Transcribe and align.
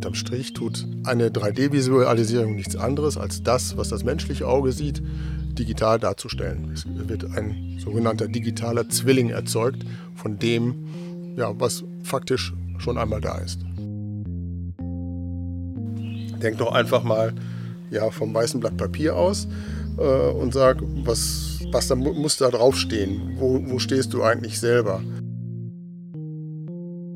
Unterm 0.00 0.14
Strich 0.14 0.54
tut 0.54 0.86
eine 1.04 1.28
3D-Visualisierung 1.28 2.54
nichts 2.54 2.74
anderes, 2.74 3.18
als 3.18 3.42
das, 3.42 3.76
was 3.76 3.90
das 3.90 4.02
menschliche 4.02 4.48
Auge 4.48 4.72
sieht, 4.72 5.02
digital 5.58 5.98
darzustellen. 5.98 6.70
Es 6.72 6.86
wird 6.88 7.26
ein 7.36 7.76
sogenannter 7.78 8.26
digitaler 8.26 8.88
Zwilling 8.88 9.28
erzeugt 9.28 9.84
von 10.14 10.38
dem, 10.38 11.34
ja, 11.36 11.52
was 11.60 11.84
faktisch 12.02 12.54
schon 12.78 12.96
einmal 12.96 13.20
da 13.20 13.36
ist. 13.40 13.60
Denk 16.42 16.56
doch 16.56 16.72
einfach 16.72 17.02
mal 17.04 17.34
ja, 17.90 18.10
vom 18.10 18.32
weißen 18.32 18.58
Blatt 18.58 18.78
Papier 18.78 19.16
aus 19.16 19.48
äh, 19.98 20.30
und 20.30 20.54
sag, 20.54 20.78
was, 21.04 21.58
was 21.72 21.88
da 21.88 21.94
muss 21.94 22.38
da 22.38 22.48
draufstehen? 22.48 23.34
Wo, 23.36 23.62
wo 23.66 23.78
stehst 23.78 24.14
du 24.14 24.22
eigentlich 24.22 24.58
selber? 24.60 25.02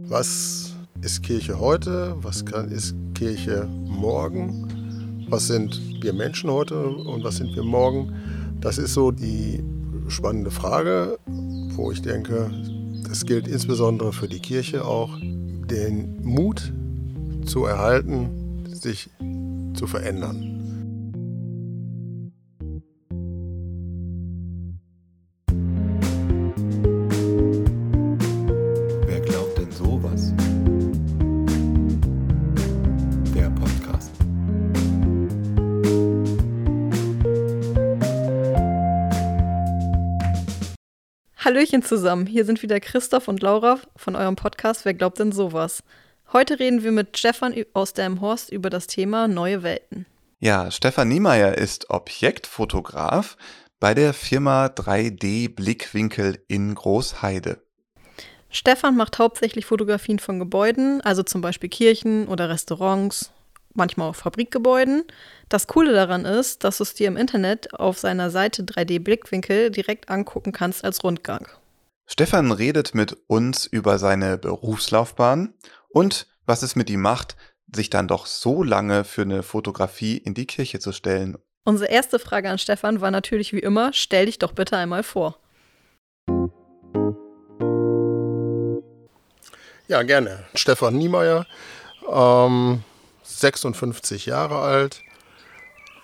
Was 0.07 0.74
ist 1.05 1.23
Kirche 1.23 1.61
heute? 1.61 2.17
Was 2.23 2.47
kann, 2.47 2.71
ist 2.71 2.95
Kirche 3.15 3.69
morgen? 3.87 5.27
Was 5.29 5.49
sind 5.49 5.79
wir 6.01 6.15
Menschen 6.15 6.51
heute 6.51 6.87
und 6.89 7.23
was 7.23 7.37
sind 7.37 7.55
wir 7.55 7.63
morgen? 7.63 8.15
Das 8.61 8.79
ist 8.79 8.95
so 8.95 9.11
die 9.11 9.63
spannende 10.09 10.51
Frage, 10.51 11.19
wo 11.27 11.93
ich 11.93 12.01
denke, 12.01 12.51
das 13.07 13.27
gilt 13.27 13.47
insbesondere 13.47 14.15
für 14.15 14.29
die 14.29 14.41
Kirche 14.41 14.87
auch, 14.87 15.19
den 15.21 16.23
Mut 16.23 16.73
zu 17.45 17.67
erhalten, 17.67 18.65
sich 18.73 19.11
zu 19.75 19.87
verändern. 19.87 20.54
Hallöchen 41.55 41.85
zusammen, 41.85 42.27
hier 42.27 42.45
sind 42.45 42.65
wieder 42.65 42.81
Christoph 42.81 43.29
und 43.29 43.41
Laura 43.41 43.79
von 43.95 44.17
eurem 44.17 44.35
Podcast 44.35 44.85
Wer 44.85 44.93
glaubt 44.93 45.21
denn 45.21 45.31
sowas? 45.31 45.85
Heute 46.33 46.59
reden 46.59 46.83
wir 46.83 46.91
mit 46.91 47.17
Stefan 47.17 47.55
aus 47.75 47.93
Delmhorst 47.93 48.51
über 48.51 48.71
das 48.71 48.89
Thema 48.89 49.29
neue 49.29 49.63
Welten. 49.63 50.05
Ja, 50.41 50.73
Stefan 50.73 51.07
Niemeyer 51.07 51.57
ist 51.57 51.91
Objektfotograf 51.91 53.37
bei 53.79 53.95
der 53.95 54.15
Firma 54.15 54.67
3D 54.67 55.55
Blickwinkel 55.55 56.43
in 56.49 56.75
Großheide. 56.75 57.61
Stefan 58.51 58.97
macht 58.97 59.21
hauptsächlich 59.21 59.65
Fotografien 59.65 60.19
von 60.19 60.41
Gebäuden, 60.41 61.03
also 61.03 61.23
zum 61.23 61.41
Beispiel 61.41 61.71
Kirchen 61.71 62.27
oder 62.27 62.49
Restaurants, 62.49 63.33
manchmal 63.75 64.11
auch 64.11 64.17
Fabrikgebäuden. 64.17 65.05
Das 65.49 65.67
Coole 65.67 65.93
daran 65.93 66.25
ist, 66.25 66.65
dass 66.65 66.79
du 66.79 66.83
es 66.85 66.95
dir 66.95 67.09
im 67.09 67.17
Internet 67.17 67.75
auf 67.75 67.99
seiner 67.99 68.31
Seite 68.31 68.63
3D 68.63 69.03
Blickwinkel 69.03 69.71
direkt 69.71 70.09
angucken 70.09 70.53
kannst 70.53 70.85
als 70.85 71.05
Rundgang. 71.05 71.49
Stefan 72.07 72.53
redet 72.53 72.95
mit 72.95 73.17
uns 73.27 73.67
über 73.67 73.99
seine 73.99 74.37
Berufslaufbahn 74.37 75.55
und 75.89 76.27
was 76.47 76.63
es 76.63 76.77
mit 76.77 76.91
ihm 76.91 77.01
macht, 77.01 77.37
sich 77.75 77.91
dann 77.91 78.09
doch 78.09 78.27
so 78.27 78.63
lange 78.63 79.05
für 79.05 79.23
eine 79.23 79.43
Fotografie 79.43 80.19
in 80.19 80.35
die 80.35 80.47
Kirche 80.47 80.79
zu 80.79 80.93
stellen. 80.93 81.39
Unsere 81.65 81.91
erste 81.91 82.19
Frage 82.19 82.51
an 82.51 82.59
Stefan 82.59 83.01
war 83.01 83.11
natürlich 83.11 83.55
wie 83.55 83.61
immer, 83.61 83.93
stell 83.95 84.27
dich 84.27 84.39
doch 84.39 84.53
bitte 84.53 84.77
einmal 84.77 85.03
vor. 85.03 85.39
Ja, 89.89 90.03
gerne. 90.03 90.45
Stefan 90.55 90.97
Niemeyer, 90.97 91.47
ähm, 92.11 92.83
56 93.25 94.27
Jahre 94.27 94.59
alt, 94.59 95.03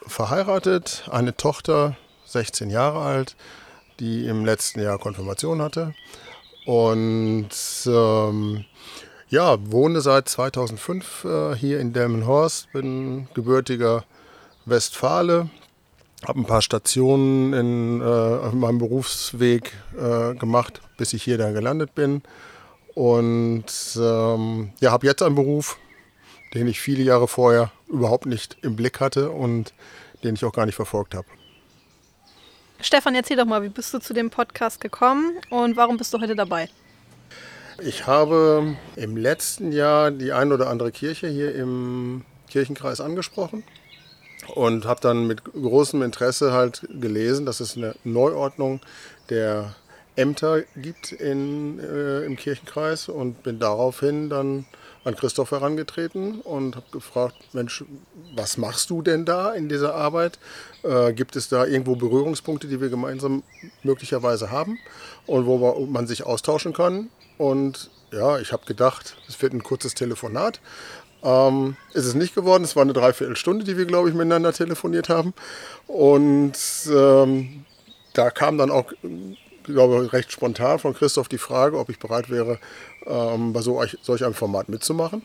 verheiratet, 0.07 1.09
eine 1.11 1.37
Tochter, 1.37 1.97
16 2.27 2.71
Jahre 2.71 3.01
alt, 3.01 3.37
die 4.01 4.27
im 4.27 4.45
letzten 4.45 4.81
Jahr 4.81 4.99
Konfirmation 4.99 5.63
hatte. 5.63 5.95
Und 6.67 7.51
ähm, 7.87 8.65
ja, 9.29 9.57
wohne 9.71 10.01
seit 10.01 10.29
2005 10.29 11.25
äh, 11.25 11.55
hier 11.55 11.81
in 11.81 11.93
Delmenhorst, 11.93 12.73
bin 12.73 13.29
gebürtiger 13.35 14.05
Westfale, 14.65 15.51
habe 16.27 16.41
ein 16.41 16.47
paar 16.47 16.63
Stationen 16.63 17.53
in, 17.53 18.01
äh, 18.01 18.55
meinem 18.55 18.79
Berufsweg 18.79 19.73
äh, 19.97 20.35
gemacht, 20.35 20.81
bis 20.97 21.13
ich 21.13 21.23
hier 21.23 21.39
dann 21.39 21.55
gelandet 21.55 21.95
bin. 21.95 22.23
Und 22.95 23.65
ähm, 23.97 24.73
ja, 24.81 24.91
habe 24.91 25.07
jetzt 25.07 25.23
einen 25.23 25.37
Beruf, 25.37 25.79
den 26.55 26.67
ich 26.67 26.81
viele 26.81 27.03
Jahre 27.03 27.29
vorher 27.29 27.71
überhaupt 27.89 28.27
nicht 28.27 28.57
im 28.63 28.77
Blick 28.77 29.01
hatte 29.01 29.31
und 29.31 29.73
den 30.25 30.35
ich 30.35 30.45
auch 30.45 30.53
gar 30.53 30.67
nicht 30.67 30.75
verfolgt 30.75 31.15
habe. 31.15 31.27
Stefan, 32.81 33.15
erzähl 33.15 33.37
doch 33.37 33.45
mal, 33.45 33.63
wie 33.63 33.69
bist 33.69 33.93
du 33.93 33.99
zu 33.99 34.15
dem 34.15 34.31
Podcast 34.31 34.81
gekommen 34.81 35.39
und 35.51 35.77
warum 35.77 35.97
bist 35.97 36.15
du 36.15 36.21
heute 36.21 36.35
dabei? 36.35 36.69
Ich 37.83 38.07
habe 38.07 38.77
im 38.97 39.17
letzten 39.17 39.73
Jahr 39.73 40.11
die 40.11 40.33
ein 40.33 40.53
oder 40.53 40.69
andere 40.69 40.93
Kirche 40.93 41.29
hier 41.29 41.55
im 41.55 42.25
Kirchenkreis 42.49 43.01
angesprochen 43.01 43.65
und 44.55 44.85
habe 44.85 45.01
dann 45.01 45.27
mit 45.27 45.45
großem 45.45 46.03
Interesse 46.03 46.53
halt 46.53 46.87
gelesen, 46.91 47.47
dass 47.47 47.61
es 47.61 47.77
eine 47.77 47.95
Neuordnung 48.05 48.81
der 49.29 49.75
Ämter 50.17 50.63
gibt 50.77 51.13
in, 51.13 51.79
äh, 51.79 52.25
im 52.25 52.37
Kirchenkreis 52.37 53.09
und 53.09 53.43
bin 53.43 53.59
daraufhin 53.59 54.29
dann 54.29 54.67
an 55.05 55.17
Christoph 55.17 55.51
herangetreten 55.51 56.41
und 56.41 56.77
habe 56.77 56.87
gefragt, 56.93 57.37
Mensch, 57.53 57.85
was 58.35 58.57
machst 58.57 58.91
du 58.91 59.03
denn 59.03 59.25
da 59.25 59.53
in 59.53 59.69
dieser 59.69 59.95
Arbeit? 59.95 60.39
Äh, 60.83 61.13
gibt 61.13 61.37
es 61.37 61.49
da 61.49 61.65
irgendwo 61.65 61.97
Berührungspunkte, 61.97 62.67
die 62.67 62.81
wir 62.81 62.91
gemeinsam 62.91 63.43
möglicherweise 63.83 64.51
haben 64.51 64.79
und 65.27 65.47
wo 65.47 65.87
man 65.87 66.07
sich 66.07 66.25
austauschen 66.25 66.73
kann? 66.73 67.09
Und 67.39 67.91
ja, 68.13 68.39
ich 68.39 68.53
habe 68.53 68.67
gedacht, 68.67 69.17
es 69.29 69.41
wird 69.41 69.53
ein 69.53 69.63
kurzes 69.63 69.95
Telefonat. 69.95 70.61
Ähm, 71.23 71.77
ist 71.93 72.07
es 72.07 72.15
nicht 72.15 72.35
geworden. 72.35 72.65
Es 72.65 72.77
war 72.77 72.83
eine 72.83 72.93
Dreiviertelstunde, 72.93 73.65
die 73.65 73.77
wir, 73.77 73.87
glaube 73.87 74.09
ich, 74.09 74.15
miteinander 74.15 74.53
telefoniert 74.53 75.09
haben. 75.09 75.35
Und 75.87 76.59
ähm, 76.91 77.65
da 78.13 78.31
kam 78.31 78.59
dann 78.59 78.71
auch 78.71 78.93
glaube, 79.73 80.13
recht 80.13 80.33
spontan 80.33 80.79
von 80.79 80.95
Christoph 80.95 81.29
die 81.29 81.39
Frage, 81.39 81.79
ob 81.79 81.89
ich 81.89 81.99
bereit 81.99 82.31
wäre, 82.31 82.59
ähm, 83.07 83.53
bei 83.53 83.61
so, 83.61 83.83
solch 84.03 84.25
einem 84.25 84.35
Format 84.35 84.69
mitzumachen. 84.69 85.23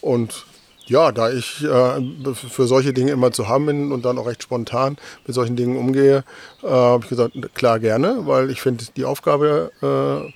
Und 0.00 0.46
ja, 0.88 1.12
da 1.12 1.30
ich 1.30 1.62
äh, 1.64 2.34
für 2.34 2.66
solche 2.66 2.92
Dinge 2.92 3.12
immer 3.12 3.30
zu 3.30 3.48
haben 3.48 3.66
bin 3.66 3.92
und 3.92 4.04
dann 4.04 4.18
auch 4.18 4.26
recht 4.26 4.42
spontan 4.42 4.96
mit 5.26 5.34
solchen 5.34 5.56
Dingen 5.56 5.76
umgehe, 5.76 6.24
äh, 6.62 6.68
habe 6.68 7.04
ich 7.04 7.10
gesagt, 7.10 7.34
klar 7.54 7.78
gerne, 7.78 8.26
weil 8.26 8.50
ich 8.50 8.60
finde 8.62 8.84
die 8.96 9.04
Aufgabe, 9.04 9.70
äh, 9.82 10.32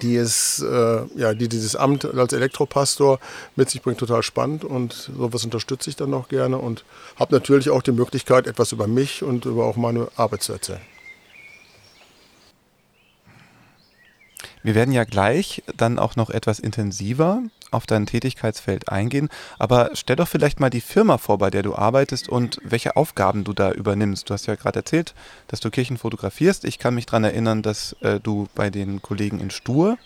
die, 0.00 0.14
ist, 0.14 0.62
äh, 0.62 1.00
ja, 1.16 1.34
die 1.34 1.48
dieses 1.48 1.76
Amt 1.76 2.04
als 2.04 2.32
Elektropastor 2.32 3.18
mit 3.56 3.70
sich 3.70 3.82
bringt, 3.82 3.98
total 3.98 4.22
spannend 4.22 4.64
und 4.64 5.10
sowas 5.16 5.44
unterstütze 5.44 5.90
ich 5.90 5.96
dann 5.96 6.10
noch 6.10 6.28
gerne 6.28 6.58
und 6.58 6.84
habe 7.16 7.34
natürlich 7.34 7.68
auch 7.70 7.82
die 7.82 7.92
Möglichkeit, 7.92 8.46
etwas 8.46 8.72
über 8.72 8.86
mich 8.86 9.22
und 9.22 9.44
über 9.44 9.64
auch 9.66 9.76
meine 9.76 10.08
Arbeit 10.16 10.42
zu 10.42 10.52
erzählen. 10.52 10.91
Wir 14.62 14.74
werden 14.74 14.92
ja 14.92 15.04
gleich 15.04 15.62
dann 15.76 15.98
auch 15.98 16.16
noch 16.16 16.30
etwas 16.30 16.60
intensiver 16.60 17.42
auf 17.72 17.86
dein 17.86 18.06
Tätigkeitsfeld 18.06 18.88
eingehen, 18.88 19.28
aber 19.58 19.90
stell 19.94 20.16
doch 20.16 20.28
vielleicht 20.28 20.60
mal 20.60 20.70
die 20.70 20.80
Firma 20.80 21.18
vor, 21.18 21.38
bei 21.38 21.50
der 21.50 21.62
du 21.62 21.74
arbeitest 21.74 22.28
und 22.28 22.58
welche 22.62 22.96
Aufgaben 22.96 23.44
du 23.44 23.52
da 23.54 23.72
übernimmst. 23.72 24.28
Du 24.28 24.34
hast 24.34 24.46
ja 24.46 24.54
gerade 24.54 24.80
erzählt, 24.80 25.14
dass 25.48 25.60
du 25.60 25.70
Kirchen 25.70 25.96
fotografierst. 25.96 26.64
Ich 26.64 26.78
kann 26.78 26.94
mich 26.94 27.06
daran 27.06 27.24
erinnern, 27.24 27.62
dass 27.62 27.96
äh, 28.02 28.20
du 28.20 28.46
bei 28.54 28.70
den 28.70 29.02
Kollegen 29.02 29.40
in 29.40 29.50
Stur 29.50 29.98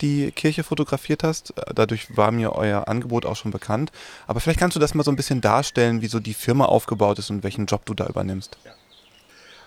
die 0.00 0.30
Kirche 0.30 0.62
fotografiert 0.62 1.24
hast. 1.24 1.52
Dadurch 1.74 2.16
war 2.16 2.30
mir 2.30 2.52
euer 2.52 2.88
Angebot 2.88 3.26
auch 3.26 3.36
schon 3.36 3.50
bekannt. 3.50 3.90
Aber 4.26 4.38
vielleicht 4.38 4.60
kannst 4.60 4.76
du 4.76 4.80
das 4.80 4.94
mal 4.94 5.02
so 5.02 5.10
ein 5.10 5.16
bisschen 5.16 5.40
darstellen, 5.40 6.02
wie 6.02 6.06
so 6.06 6.20
die 6.20 6.34
Firma 6.34 6.66
aufgebaut 6.66 7.18
ist 7.18 7.30
und 7.30 7.42
welchen 7.42 7.66
Job 7.66 7.84
du 7.84 7.94
da 7.94 8.06
übernimmst. 8.06 8.56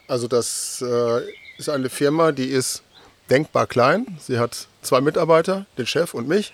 Also 0.08 0.28
das 0.28 0.82
äh, 0.88 1.22
ist 1.58 1.70
eine 1.70 1.90
Firma, 1.90 2.32
die 2.32 2.48
ist 2.48 2.84
denkbar 3.32 3.66
klein. 3.66 4.18
Sie 4.20 4.38
hat 4.38 4.68
zwei 4.82 5.02
Mitarbeiter, 5.02 5.66
den 5.78 5.88
Chef 5.88 6.14
und 6.14 6.28
mich. 6.28 6.54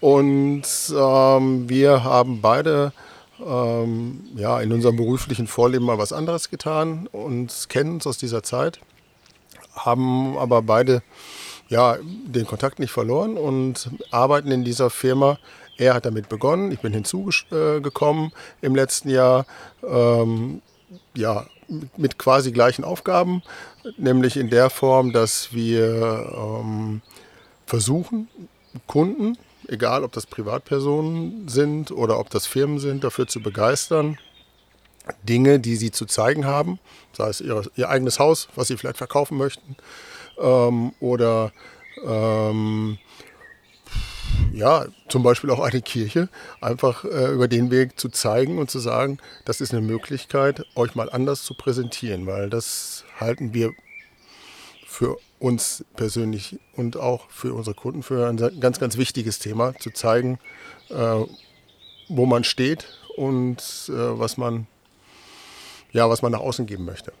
Und 0.00 0.62
ähm, 0.94 1.68
wir 1.68 2.04
haben 2.04 2.40
beide 2.40 2.92
ähm, 3.44 4.24
ja, 4.34 4.60
in 4.60 4.72
unserem 4.72 4.96
beruflichen 4.96 5.46
Vorleben 5.46 5.86
mal 5.86 5.98
was 5.98 6.12
anderes 6.12 6.50
getan 6.50 7.06
und 7.12 7.68
kennen 7.68 7.94
uns 7.94 8.06
aus 8.06 8.18
dieser 8.18 8.42
Zeit, 8.42 8.80
haben 9.74 10.36
aber 10.36 10.62
beide 10.62 11.02
ja, 11.68 11.96
den 12.02 12.46
Kontakt 12.46 12.78
nicht 12.78 12.90
verloren 12.90 13.36
und 13.36 13.90
arbeiten 14.10 14.50
in 14.50 14.64
dieser 14.64 14.90
Firma. 14.90 15.38
Er 15.76 15.94
hat 15.94 16.04
damit 16.04 16.28
begonnen, 16.28 16.72
ich 16.72 16.80
bin 16.80 16.92
hinzugekommen 16.92 18.32
im 18.60 18.74
letzten 18.74 19.08
Jahr. 19.08 19.46
Ähm, 19.82 20.60
ja, 21.14 21.46
mit 21.96 22.18
quasi 22.18 22.52
gleichen 22.52 22.84
Aufgaben, 22.84 23.42
nämlich 23.96 24.36
in 24.36 24.50
der 24.50 24.70
Form, 24.70 25.12
dass 25.12 25.52
wir 25.52 26.60
ähm, 26.62 27.00
versuchen, 27.66 28.28
Kunden 28.86 29.36
egal 29.70 30.04
ob 30.04 30.12
das 30.12 30.26
Privatpersonen 30.26 31.48
sind 31.48 31.90
oder 31.90 32.18
ob 32.18 32.30
das 32.30 32.46
Firmen 32.46 32.78
sind, 32.78 33.04
dafür 33.04 33.26
zu 33.26 33.40
begeistern, 33.40 34.18
Dinge, 35.22 35.60
die 35.60 35.76
sie 35.76 35.90
zu 35.90 36.06
zeigen 36.06 36.44
haben, 36.44 36.78
sei 37.12 37.28
es 37.28 37.40
ihr, 37.40 37.62
ihr 37.76 37.88
eigenes 37.88 38.18
Haus, 38.18 38.48
was 38.54 38.68
sie 38.68 38.76
vielleicht 38.76 38.98
verkaufen 38.98 39.38
möchten, 39.38 39.76
ähm, 40.38 40.92
oder 41.00 41.52
ähm, 42.04 42.98
ja, 44.52 44.86
zum 45.08 45.22
Beispiel 45.22 45.50
auch 45.50 45.60
eine 45.60 45.82
Kirche, 45.82 46.28
einfach 46.60 47.04
äh, 47.04 47.32
über 47.32 47.48
den 47.48 47.70
Weg 47.70 47.98
zu 47.98 48.08
zeigen 48.08 48.58
und 48.58 48.70
zu 48.70 48.78
sagen, 48.78 49.18
das 49.44 49.60
ist 49.60 49.72
eine 49.72 49.80
Möglichkeit, 49.80 50.64
euch 50.74 50.94
mal 50.94 51.10
anders 51.10 51.42
zu 51.44 51.54
präsentieren, 51.54 52.26
weil 52.26 52.50
das 52.50 53.04
halten 53.18 53.54
wir 53.54 53.72
für 54.86 55.18
uns 55.38 55.84
persönlich 55.96 56.58
und 56.76 56.96
auch 56.96 57.30
für 57.30 57.54
unsere 57.54 57.74
Kunden 57.74 58.02
für 58.02 58.28
ein 58.28 58.60
ganz, 58.60 58.78
ganz 58.78 58.96
wichtiges 58.96 59.38
Thema, 59.38 59.74
zu 59.78 59.90
zeigen, 59.90 60.38
äh, 60.90 61.24
wo 62.08 62.26
man 62.26 62.44
steht 62.44 62.88
und 63.16 63.58
äh, 63.88 64.18
was 64.18 64.36
man 64.36 64.66
ja, 65.92 66.08
was 66.08 66.22
man 66.22 66.32
nach 66.32 66.40
außen 66.40 66.66
geben 66.66 66.84
möchte. 66.84 67.12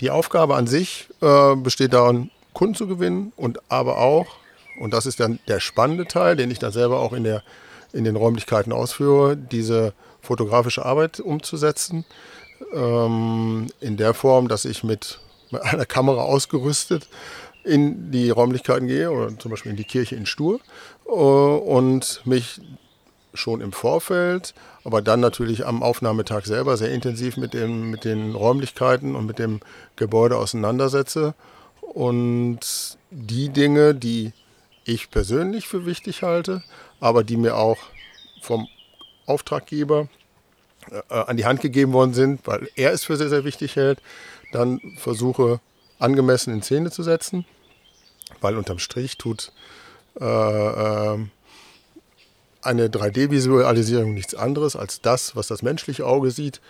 Die 0.00 0.10
Aufgabe 0.10 0.56
an 0.56 0.66
sich 0.66 1.08
äh, 1.22 1.56
besteht 1.56 1.94
darin, 1.94 2.30
Kunden 2.56 2.74
zu 2.74 2.86
gewinnen 2.86 3.34
und 3.36 3.60
aber 3.70 3.98
auch, 3.98 4.38
und 4.80 4.94
das 4.94 5.04
ist 5.04 5.20
dann 5.20 5.40
der 5.46 5.60
spannende 5.60 6.06
Teil, 6.06 6.36
den 6.36 6.50
ich 6.50 6.58
dann 6.58 6.72
selber 6.72 7.00
auch 7.00 7.12
in, 7.12 7.22
der, 7.22 7.42
in 7.92 8.04
den 8.04 8.16
Räumlichkeiten 8.16 8.72
ausführe, 8.72 9.36
diese 9.36 9.92
fotografische 10.22 10.86
Arbeit 10.86 11.20
umzusetzen. 11.20 12.06
Ähm, 12.72 13.66
in 13.80 13.98
der 13.98 14.14
Form, 14.14 14.48
dass 14.48 14.64
ich 14.64 14.84
mit, 14.84 15.20
einer 15.60 15.84
Kamera 15.84 16.22
ausgerüstet 16.22 17.08
in 17.62 18.10
die 18.10 18.30
Räumlichkeiten 18.30 18.86
gehe 18.86 19.10
oder 19.10 19.38
zum 19.38 19.50
Beispiel 19.50 19.72
in 19.72 19.76
die 19.76 19.84
Kirche 19.84 20.16
in 20.16 20.24
Stur 20.24 20.60
äh, 21.06 21.10
und 21.10 22.22
mich 22.24 22.62
schon 23.34 23.60
im 23.60 23.72
Vorfeld, 23.72 24.54
aber 24.82 25.02
dann 25.02 25.20
natürlich 25.20 25.66
am 25.66 25.82
Aufnahmetag 25.82 26.46
selber 26.46 26.78
sehr 26.78 26.90
intensiv 26.90 27.36
mit, 27.36 27.52
dem, 27.52 27.90
mit 27.90 28.06
den 28.06 28.34
Räumlichkeiten 28.34 29.14
und 29.14 29.26
mit 29.26 29.38
dem 29.38 29.60
Gebäude 29.96 30.38
auseinandersetze. 30.38 31.34
Und 31.96 32.98
die 33.10 33.48
Dinge, 33.48 33.94
die 33.94 34.34
ich 34.84 35.08
persönlich 35.10 35.66
für 35.66 35.86
wichtig 35.86 36.22
halte, 36.22 36.62
aber 37.00 37.24
die 37.24 37.38
mir 37.38 37.56
auch 37.56 37.78
vom 38.42 38.68
Auftraggeber 39.24 40.06
äh, 40.90 41.14
an 41.14 41.38
die 41.38 41.46
Hand 41.46 41.62
gegeben 41.62 41.94
worden 41.94 42.12
sind, 42.12 42.46
weil 42.46 42.68
er 42.76 42.92
es 42.92 43.04
für 43.04 43.16
sehr, 43.16 43.30
sehr 43.30 43.44
wichtig 43.44 43.76
hält, 43.76 44.02
dann 44.52 44.78
versuche 44.98 45.58
angemessen 45.98 46.52
in 46.52 46.60
Szene 46.60 46.90
zu 46.90 47.02
setzen, 47.02 47.46
weil 48.42 48.58
unterm 48.58 48.78
Strich 48.78 49.16
tut 49.16 49.52
äh, 50.20 50.24
äh, 50.26 51.18
eine 52.60 52.88
3D-Visualisierung 52.88 54.12
nichts 54.12 54.34
anderes 54.34 54.76
als 54.76 55.00
das, 55.00 55.34
was 55.34 55.46
das 55.46 55.62
menschliche 55.62 56.04
Auge 56.04 56.30
sieht, 56.30 56.60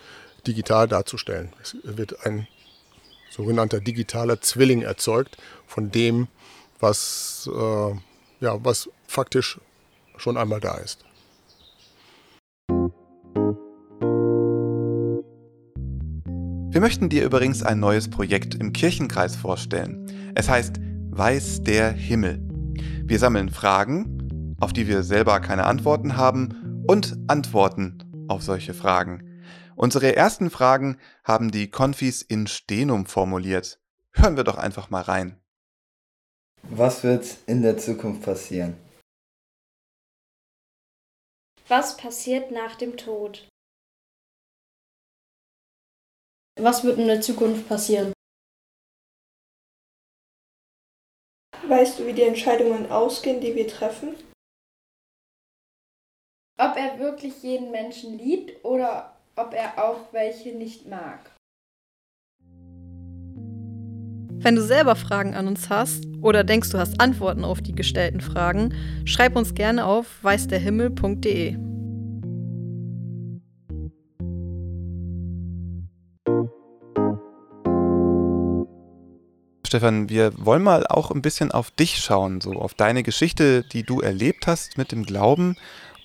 digital 0.46 0.86
darzustellen. 0.86 1.52
Es 1.60 1.76
wird 1.82 2.24
ein 2.24 2.46
sogenannter 3.36 3.80
digitaler 3.80 4.40
Zwilling 4.40 4.82
erzeugt 4.82 5.36
von 5.66 5.90
dem, 5.90 6.28
was, 6.80 7.48
äh, 7.52 7.94
ja, 8.40 8.64
was 8.64 8.88
faktisch 9.06 9.60
schon 10.16 10.36
einmal 10.36 10.60
da 10.60 10.76
ist. 10.78 11.04
Wir 16.70 16.80
möchten 16.80 17.08
dir 17.08 17.24
übrigens 17.24 17.62
ein 17.62 17.80
neues 17.80 18.10
Projekt 18.10 18.54
im 18.54 18.72
Kirchenkreis 18.72 19.36
vorstellen. 19.36 20.06
Es 20.34 20.48
heißt 20.48 20.76
Weiß 21.10 21.62
der 21.62 21.92
Himmel. 21.92 22.38
Wir 23.04 23.18
sammeln 23.18 23.48
Fragen, 23.48 24.54
auf 24.60 24.74
die 24.74 24.86
wir 24.86 25.02
selber 25.02 25.40
keine 25.40 25.64
Antworten 25.64 26.18
haben 26.18 26.84
und 26.86 27.16
Antworten 27.28 27.98
auf 28.28 28.42
solche 28.42 28.74
Fragen. 28.74 29.22
Unsere 29.76 30.16
ersten 30.16 30.48
Fragen 30.48 30.98
haben 31.22 31.50
die 31.50 31.70
Konfis 31.70 32.22
in 32.22 32.46
Stenum 32.46 33.04
formuliert. 33.04 33.78
Hören 34.12 34.36
wir 34.36 34.44
doch 34.44 34.56
einfach 34.56 34.88
mal 34.88 35.02
rein. 35.02 35.38
Was 36.62 37.04
wird 37.04 37.36
in 37.46 37.62
der 37.62 37.76
Zukunft 37.76 38.22
passieren? 38.22 38.76
Was 41.68 41.96
passiert 41.98 42.50
nach 42.50 42.76
dem 42.76 42.96
Tod? 42.96 43.46
Was 46.58 46.82
wird 46.82 46.98
in 46.98 47.06
der 47.06 47.20
Zukunft 47.20 47.68
passieren? 47.68 48.14
Weißt 51.68 51.98
du, 51.98 52.06
wie 52.06 52.14
die 52.14 52.22
Entscheidungen 52.22 52.90
ausgehen, 52.90 53.42
die 53.42 53.54
wir 53.54 53.68
treffen? 53.68 54.16
ob 56.58 56.76
er 56.76 56.98
wirklich 56.98 57.42
jeden 57.42 57.70
Menschen 57.70 58.18
liebt 58.18 58.64
oder 58.64 59.15
ob 59.36 59.52
er 59.52 59.82
auch 59.82 60.12
welche 60.12 60.56
nicht 60.56 60.88
mag. 60.88 61.30
Wenn 64.38 64.54
du 64.54 64.62
selber 64.62 64.96
Fragen 64.96 65.34
an 65.34 65.48
uns 65.48 65.70
hast 65.70 66.04
oder 66.22 66.44
denkst, 66.44 66.70
du 66.70 66.78
hast 66.78 67.00
Antworten 67.00 67.44
auf 67.44 67.62
die 67.62 67.72
gestellten 67.72 68.20
Fragen, 68.20 68.74
schreib 69.04 69.36
uns 69.36 69.54
gerne 69.54 69.84
auf 69.84 70.22
weißderhimmel.de. 70.22 71.56
Stefan, 79.66 80.08
wir 80.08 80.32
wollen 80.36 80.62
mal 80.62 80.86
auch 80.86 81.10
ein 81.10 81.22
bisschen 81.22 81.50
auf 81.50 81.72
dich 81.72 81.98
schauen, 81.98 82.40
so 82.40 82.52
auf 82.52 82.74
deine 82.74 83.02
Geschichte, 83.02 83.64
die 83.64 83.82
du 83.82 84.00
erlebt 84.00 84.46
hast 84.46 84.78
mit 84.78 84.92
dem 84.92 85.04
Glauben 85.04 85.56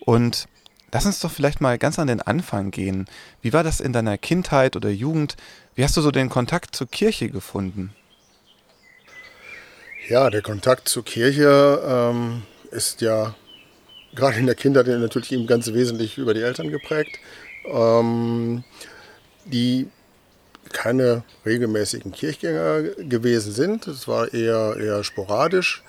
und 0.04 0.48
lass 0.92 1.06
uns 1.06 1.20
doch 1.20 1.32
vielleicht 1.32 1.62
mal 1.62 1.78
ganz 1.78 2.00
an 2.00 2.08
den 2.08 2.22
Anfang 2.22 2.72
gehen. 2.72 3.08
Wie 3.42 3.54
war 3.54 3.64
das 3.64 3.80
in 3.80 3.94
deiner 3.94 4.18
Kindheit 4.18 4.76
oder 4.76 4.90
Jugend? 4.90 5.36
Wie 5.76 5.84
hast 5.84 5.98
du 5.98 6.02
so 6.02 6.12
den 6.12 6.30
Kontakt 6.30 6.76
zur 6.76 6.88
Kirche 6.88 7.30
gefunden? 7.30 7.94
Ja, 10.08 10.30
der 10.30 10.42
Kontakt 10.42 10.90
zur 10.90 11.06
Kirche 11.06 11.82
ähm, 11.88 12.44
ist 12.72 13.02
ja 13.02 13.36
gerade 14.14 14.38
in 14.38 14.46
der 14.46 14.56
Kindheit 14.56 14.88
natürlich 14.88 15.32
eben 15.32 15.48
ganz 15.48 15.72
wesentlich 15.72 16.18
über 16.18 16.34
die 16.34 16.42
Eltern 16.42 16.70
geprägt, 16.70 17.20
ähm, 17.66 18.64
die 19.46 19.88
keine 20.72 21.24
regelmäßigen 21.46 22.12
Kirchgänger 22.12 22.82
gewesen 22.98 23.52
sind. 23.52 23.88
Es 23.88 24.08
war 24.08 24.34
eher, 24.34 24.78
eher 24.78 25.04
sporadisch. 25.04 25.84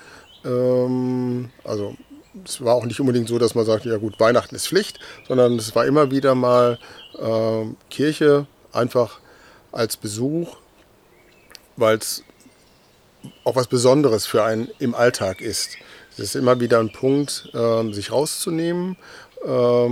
Ähm, 0.44 1.50
also 1.64 1.96
es 2.44 2.64
war 2.64 2.74
auch 2.74 2.84
nicht 2.84 3.00
unbedingt 3.00 3.28
so, 3.28 3.38
dass 3.38 3.54
man 3.54 3.64
sagt, 3.64 3.84
ja 3.84 3.96
gut, 3.98 4.18
Weihnachten 4.18 4.54
ist 4.54 4.68
Pflicht, 4.68 4.98
sondern 5.28 5.56
es 5.56 5.74
war 5.74 5.86
immer 5.86 6.10
wieder 6.10 6.34
mal 6.34 6.78
äh, 7.18 7.64
Kirche 7.90 8.46
einfach 8.72 9.20
als 9.70 9.96
Besuch, 9.96 10.56
weil 11.76 11.98
es 11.98 12.24
auch 13.44 13.56
was 13.56 13.66
Besonderes 13.66 14.26
für 14.26 14.42
einen 14.42 14.68
im 14.78 14.94
Alltag 14.94 15.40
ist. 15.40 15.76
Es 16.12 16.18
ist 16.18 16.34
immer 16.34 16.60
wieder 16.60 16.80
ein 16.80 16.92
Punkt, 16.92 17.50
äh, 17.54 17.92
sich 17.92 18.12
rauszunehmen, 18.12 18.96
äh, 19.44 19.88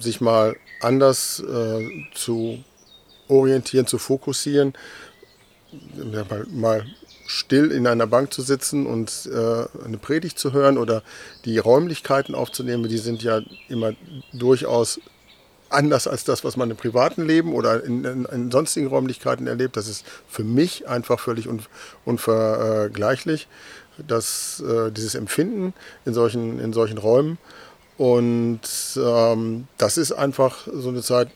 sich 0.00 0.20
mal 0.20 0.56
anders 0.80 1.40
äh, 1.40 1.88
zu 2.14 2.64
orientieren, 3.28 3.86
zu 3.86 3.98
fokussieren, 3.98 4.74
mal, 5.94 6.46
mal 6.50 6.86
still 7.30 7.70
in 7.70 7.86
einer 7.86 8.06
Bank 8.06 8.32
zu 8.32 8.42
sitzen 8.42 8.86
und 8.86 9.28
äh, 9.32 9.84
eine 9.84 9.98
Predigt 9.98 10.38
zu 10.38 10.52
hören 10.52 10.78
oder 10.78 11.02
die 11.44 11.58
Räumlichkeiten 11.58 12.34
aufzunehmen, 12.34 12.88
die 12.88 12.98
sind 12.98 13.22
ja 13.22 13.40
immer 13.68 13.92
durchaus 14.32 15.00
anders 15.68 16.08
als 16.08 16.24
das, 16.24 16.42
was 16.42 16.56
man 16.56 16.70
im 16.70 16.76
privaten 16.76 17.24
Leben 17.24 17.54
oder 17.54 17.84
in, 17.84 18.04
in, 18.04 18.24
in 18.24 18.50
sonstigen 18.50 18.88
Räumlichkeiten 18.88 19.46
erlebt. 19.46 19.76
Das 19.76 19.86
ist 19.86 20.04
für 20.28 20.42
mich 20.42 20.88
einfach 20.88 21.20
völlig 21.20 21.46
un, 21.46 21.62
unvergleichlich, 22.04 23.46
dass, 24.08 24.60
äh, 24.60 24.90
dieses 24.90 25.14
Empfinden 25.14 25.72
in 26.04 26.14
solchen, 26.14 26.58
in 26.58 26.72
solchen 26.72 26.98
Räumen. 26.98 27.38
Und 27.96 28.60
ähm, 28.96 29.68
das 29.78 29.98
ist 29.98 30.10
einfach 30.10 30.66
so 30.72 30.88
eine 30.88 31.02
Zeit, 31.02 31.28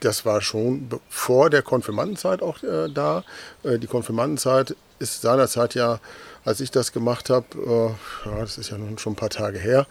das 0.00 0.26
war 0.26 0.40
schon 0.40 0.88
vor 1.08 1.48
der 1.48 1.62
Konfirmandenzeit 1.62 2.42
auch 2.42 2.60
äh, 2.64 2.88
da. 2.92 3.22
Äh, 3.62 3.78
die 3.78 3.86
Konfirmandenzeit 3.86 4.74
ist 5.02 5.20
seinerzeit 5.20 5.74
ja, 5.74 6.00
als 6.44 6.60
ich 6.60 6.70
das 6.70 6.92
gemacht 6.92 7.28
habe, 7.28 7.46
äh, 7.54 8.28
ja, 8.28 8.40
das 8.40 8.56
ist 8.58 8.70
ja 8.70 8.78
nun 8.78 8.98
schon 8.98 9.12
ein 9.12 9.16
paar 9.16 9.30
Tage 9.30 9.58
her, 9.58 9.86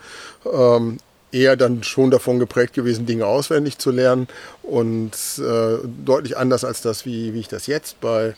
ähm, 0.52 0.98
eher 1.32 1.56
dann 1.56 1.84
schon 1.84 2.12
davon 2.12 2.40
geprägt 2.40 2.74
gewesen, 2.74 3.06
Dinge 3.06 3.26
auswendig 3.26 3.78
zu 3.78 3.92
lernen 3.92 4.28
und 4.64 5.12
äh, 5.40 5.78
deutlich 6.06 6.38
anders 6.38 6.66
als 6.66 6.82
das, 6.82 7.06
wie, 7.06 7.34
wie 7.34 7.40
ich 7.40 7.48
das 7.48 7.68
jetzt 7.68 8.02
bei, 8.02 8.36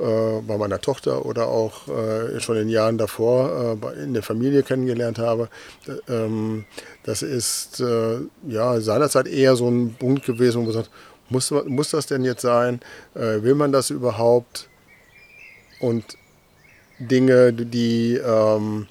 äh, 0.00 0.40
bei 0.46 0.58
meiner 0.58 0.80
Tochter 0.80 1.24
oder 1.24 1.46
auch 1.46 1.88
äh, 1.88 2.40
schon 2.40 2.56
in 2.56 2.68
Jahren 2.68 2.98
davor 2.98 3.78
äh, 3.80 4.02
in 4.02 4.14
der 4.14 4.22
Familie 4.22 4.62
kennengelernt 4.62 5.18
habe. 5.18 5.48
Ähm, 6.08 6.64
das 7.04 7.22
ist 7.22 7.80
äh, 7.80 8.18
ja 8.48 8.80
seinerzeit 8.80 9.28
eher 9.28 9.54
so 9.54 9.68
ein 9.68 9.94
Punkt 9.94 10.24
gewesen, 10.24 10.62
wo 10.62 10.64
man 10.64 10.72
sagt, 10.72 10.90
muss, 11.28 11.50
muss 11.50 11.90
das 11.90 12.06
denn 12.06 12.24
jetzt 12.24 12.42
sein? 12.42 12.80
will 13.14 13.54
man 13.54 13.72
das 13.72 13.88
überhaupt? 13.88 14.68
Und 15.82 16.16
Dinge, 16.98 17.52
die 17.52 18.14
ähm, 18.16 18.86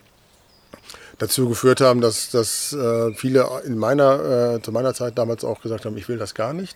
dazu 1.18 1.48
geführt 1.48 1.82
haben, 1.82 2.02
dass, 2.02 2.32
dass 2.32 2.74
äh, 2.74 3.14
viele 3.14 3.48
in 3.66 3.78
meiner, 3.78 4.56
äh, 4.56 4.62
zu 4.62 4.72
meiner 4.72 4.94
Zeit 4.94 5.18
damals 5.18 5.44
auch 5.44 5.62
gesagt 5.62 5.86
haben, 5.86 5.96
ich 5.96 6.10
will 6.10 6.18
das 6.18 6.34
gar 6.34 6.52
nicht. 6.54 6.76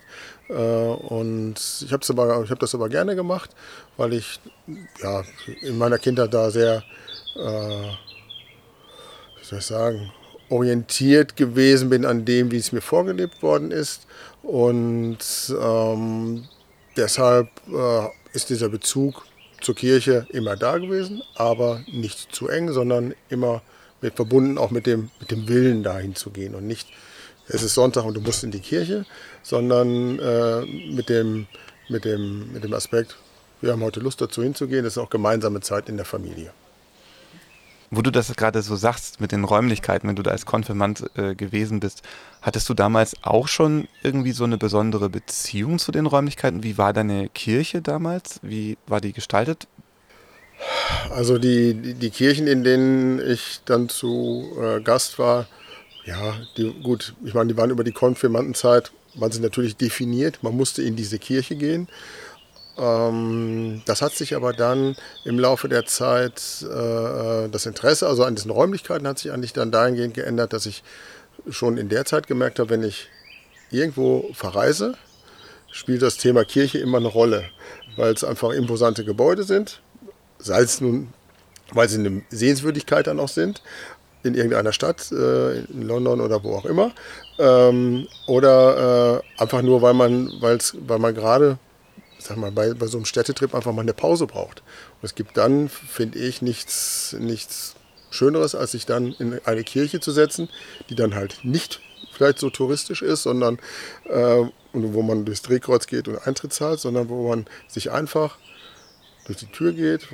Äh, 0.50 0.53
und 0.53 1.55
ich 1.81 1.91
habe 1.91 2.48
hab 2.50 2.60
das 2.60 2.75
aber 2.75 2.89
gerne 2.89 3.15
gemacht, 3.15 3.50
weil 3.98 4.13
ich 4.13 4.39
ja, 5.01 5.24
in 5.62 5.77
meiner 5.77 5.98
Kindheit 5.98 6.34
da 6.34 6.51
sehr, 6.51 6.84
äh, 7.36 7.39
wie 9.39 9.43
soll 9.43 9.60
ich 9.60 9.65
sagen, 9.65 10.12
orientiert 10.50 11.36
gewesen 11.36 11.89
bin 11.89 12.05
an 12.05 12.24
dem, 12.24 12.51
wie 12.51 12.57
es 12.57 12.72
mir 12.72 12.81
vorgelebt 12.81 13.41
worden 13.41 13.72
ist. 13.72 14.05
Und 14.43 15.17
ähm, 15.60 16.48
deshalb 16.95 17.50
äh, 17.67 18.07
ist 18.34 18.51
dieser 18.51 18.69
Bezug 18.69 19.25
zur 19.65 19.75
Kirche 19.75 20.27
immer 20.29 20.55
da 20.55 20.77
gewesen, 20.77 21.24
aber 21.34 21.81
nicht 21.91 22.34
zu 22.34 22.48
eng, 22.48 22.72
sondern 22.72 23.15
immer 23.29 23.63
mit 24.00 24.15
verbunden 24.15 24.60
auch 24.60 24.69
mit 24.69 24.86
dem, 24.86 25.10
mit 25.19 25.31
dem 25.31 25.48
Willen 25.48 25.81
dahin 25.81 26.13
zu 26.13 26.29
gehen 26.29 26.53
und 26.53 26.67
nicht, 26.67 26.88
es 27.48 27.63
ist 27.63 27.74
Sonntag 27.74 28.05
und 28.05 28.13
du 28.13 28.22
musst 28.22 28.43
in 28.43 28.51
die 28.51 28.60
Kirche, 28.60 29.05
sondern 29.41 30.19
äh, 30.19 30.62
mit, 30.91 31.10
dem, 31.10 31.48
mit, 31.89 32.05
dem, 32.05 32.53
mit 32.53 32.63
dem 32.63 32.74
Aspekt, 32.74 33.17
wir 33.62 33.72
haben 33.72 33.81
heute 33.81 34.01
Lust 34.01 34.22
dazu 34.22 34.43
hinzugehen, 34.43 34.84
das 34.84 34.93
ist 34.93 34.98
auch 35.00 35.10
gemeinsame 35.10 35.62
Zeit 35.62 35.89
in 35.89 35.98
der 35.98 36.05
Familie. 36.05 36.51
Wo 37.92 38.01
du 38.01 38.12
das 38.12 38.34
gerade 38.36 38.62
so 38.62 38.75
sagst 38.75 39.22
mit 39.22 39.32
den 39.32 39.44
Räumlichkeiten, 39.44 40.08
wenn 40.10 40.15
du 40.15 40.24
da 40.24 40.32
als 40.32 40.46
Konfirmand 40.46 41.06
äh, 41.15 41.36
gewesen 41.36 41.80
bist, 41.80 42.01
hattest 42.42 42.68
du 42.68 42.74
damals 42.74 43.15
auch 43.22 43.48
schon 43.48 43.88
irgendwie 44.04 44.32
so 44.32 44.44
eine 44.44 44.58
besondere 44.58 45.10
Beziehung 45.10 45.77
zu 45.77 45.92
den 45.92 46.06
Räumlichkeiten? 46.06 46.63
Wie 46.63 46.77
war 46.77 46.94
deine 46.94 47.30
Kirche 47.30 47.82
damals? 47.82 48.39
Wie 48.42 48.77
war 48.88 49.01
die 49.01 49.13
gestaltet? 49.13 49.68
Also 51.12 51.38
die, 51.38 51.94
die, 51.94 52.10
Kirchen, 52.10 52.48
in 52.48 52.63
denen 52.63 53.20
ich 53.20 53.62
dann 53.65 53.89
zu 53.89 54.51
äh, 54.60 54.82
Gast 54.82 55.20
war, 55.20 55.48
ja, 56.06 56.36
die, 56.58 56.72
gut, 56.82 57.13
ich 57.24 57.34
meine, 57.34 57.51
die 57.51 57.58
waren 57.58 57.70
über 57.70 57.84
die 57.84 57.92
Konfirmandenzeit, 57.92 58.92
waren 59.15 59.32
sie 59.32 59.42
natürlich 59.42 59.75
definiert. 59.75 60.39
Man 60.44 60.56
musste 60.56 60.82
in 60.82 60.96
diese 60.96 61.20
Kirche 61.20 61.56
gehen. 61.56 61.88
Ähm, 62.77 63.82
das 63.86 64.01
hat 64.01 64.13
sich 64.13 64.36
aber 64.36 64.53
dann 64.53 64.96
im 65.24 65.39
Laufe 65.39 65.70
der 65.70 65.86
Zeit, 65.86 66.41
äh, 66.63 67.48
das 67.50 67.65
Interesse 67.65 68.08
also 68.08 68.24
an 68.24 68.36
diesen 68.36 68.51
Räumlichkeiten 68.51 69.08
hat 69.08 69.20
sich 69.20 69.32
eigentlich 69.32 69.53
dann 69.53 69.72
dahingehend 69.72 70.13
geändert, 70.13 70.53
dass 70.53 70.65
ich 70.65 70.84
schon 71.50 71.77
in 71.77 71.89
der 71.89 72.05
Zeit 72.05 72.27
gemerkt 72.27 72.60
habe, 72.60 72.72
wenn 72.72 72.84
ich 72.84 73.08
irgendwo 73.72 74.29
verreise, 74.34 74.96
spielt 75.72 76.01
das 76.01 76.17
Thema 76.17 76.44
Kirche 76.46 76.79
immer 76.79 76.98
eine 76.98 77.08
Rolle, 77.08 77.46
weil 77.98 78.13
es 78.13 78.24
einfach 78.24 78.51
imposante 78.51 79.05
Gebäude 79.05 79.44
sind, 79.44 79.82
sei 80.39 80.62
es 80.62 80.82
nun, 80.82 81.13
weil 81.72 81.89
sie 81.89 82.00
eine 82.00 82.22
Sehenswürdigkeit 82.29 83.08
dann 83.08 83.20
auch 83.20 83.29
sind, 83.29 83.62
in 84.24 84.34
irgendeiner 84.34 84.74
Stadt, 84.74 85.12
äh, 85.12 85.60
in 85.60 85.84
London 85.84 86.20
oder 86.20 86.44
wo 86.44 86.55
auch 86.55 86.65
immer, 86.65 86.91
ähm, 87.38 88.08
oder 88.27 89.22
äh, 89.38 89.41
einfach 89.41 89.62
nur, 89.62 89.82
weil 89.82 89.94
man, 89.94 90.32
weil 90.39 91.00
man 91.00 91.13
gerade 91.13 91.58
sag 92.25 92.38
mal, 92.38 92.51
bei, 92.51 92.74
bei 92.74 92.88
so 92.88 92.98
einem 92.98 93.05
Städtetrip 93.05 93.53
einfach 93.53 93.74
mal 93.74 93.82
eine 93.82 93.94
Pause 93.94 94.27
braucht. 94.27 94.62
Und 95.01 95.05
es 95.05 95.15
gibt 95.15 95.38
dann, 95.38 95.70
finde 95.70 96.20
ich, 96.20 96.41
nichts, 96.41 97.15
nichts 97.20 97.75
Schöneres, 98.10 98.55
als 98.55 98.72
sich 98.72 98.86
dann 98.86 99.13
in 99.13 99.39
eine 99.46 99.63
Kirche 99.63 100.00
zu 100.00 100.12
setzen, 100.12 100.50
die 100.89 100.96
dann 100.96 101.15
halt 101.15 101.39
nicht 101.44 101.82
vielleicht 102.12 102.39
so 102.39 102.50
touristisch 102.50 103.01
ist, 103.01 103.24
sondern 103.24 103.60
äh, 104.05 104.44
wo 104.74 105.01
man 105.01 105.25
durchs 105.25 105.41
Drehkreuz 105.41 105.88
geht 105.88 106.08
und 106.08 106.25
Eintritt 106.25 106.53
zahlt, 106.53 106.79
sondern 106.79 107.10
wo 107.10 107.29
man 107.29 107.46
sich 107.67 107.91
einfach 107.91 108.38
durch 109.25 109.38
die 109.38 109.48
Tür 109.48 109.74
geht, 109.74 110.08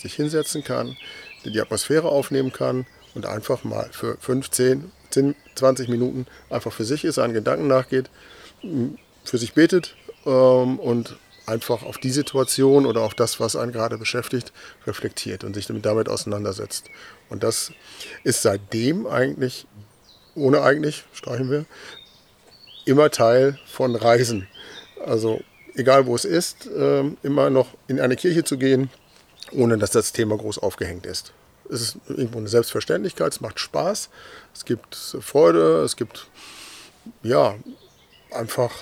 sich 0.00 0.14
hinsetzen 0.14 0.64
kann, 0.64 0.96
die 1.44 1.60
Atmosphäre 1.60 2.08
aufnehmen 2.08 2.52
kann 2.52 2.86
und 3.14 3.26
einfach 3.26 3.64
mal 3.64 3.88
für 3.92 4.16
15, 4.18 4.90
10, 5.10 5.34
20 5.54 5.88
Minuten 5.88 6.26
einfach 6.50 6.72
für 6.72 6.84
sich 6.84 7.04
ist, 7.04 7.16
seinen 7.16 7.34
Gedanken 7.34 7.68
nachgeht, 7.68 8.10
für 9.24 9.38
sich 9.38 9.54
betet 9.54 9.94
ähm, 10.26 10.78
und 10.78 11.16
einfach 11.46 11.82
auf 11.82 11.98
die 11.98 12.10
Situation 12.10 12.86
oder 12.86 13.02
auf 13.02 13.14
das, 13.14 13.40
was 13.40 13.56
einen 13.56 13.72
gerade 13.72 13.98
beschäftigt, 13.98 14.52
reflektiert 14.86 15.44
und 15.44 15.54
sich 15.54 15.66
damit 15.66 16.08
auseinandersetzt. 16.08 16.90
Und 17.28 17.42
das 17.42 17.72
ist 18.22 18.42
seitdem 18.42 19.06
eigentlich, 19.06 19.66
ohne 20.34 20.62
eigentlich, 20.62 21.04
streichen 21.12 21.50
wir, 21.50 21.66
immer 22.86 23.10
Teil 23.10 23.58
von 23.66 23.94
Reisen. 23.96 24.48
Also 25.04 25.40
egal 25.74 26.06
wo 26.06 26.14
es 26.14 26.24
ist, 26.24 26.68
ähm, 26.74 27.16
immer 27.22 27.50
noch 27.50 27.68
in 27.88 28.00
eine 28.00 28.16
Kirche 28.16 28.44
zu 28.44 28.58
gehen, 28.58 28.90
ohne 29.52 29.78
dass 29.78 29.90
das 29.90 30.12
Thema 30.12 30.36
groß 30.36 30.58
aufgehängt 30.58 31.06
ist. 31.06 31.32
Es 31.70 31.80
ist 31.80 31.96
irgendwo 32.08 32.38
eine 32.38 32.48
Selbstverständlichkeit, 32.48 33.32
es 33.32 33.40
macht 33.40 33.58
Spaß, 33.58 34.10
es 34.54 34.64
gibt 34.64 34.94
Freude, 34.94 35.82
es 35.82 35.96
gibt 35.96 36.28
ja 37.22 37.54
einfach 38.30 38.72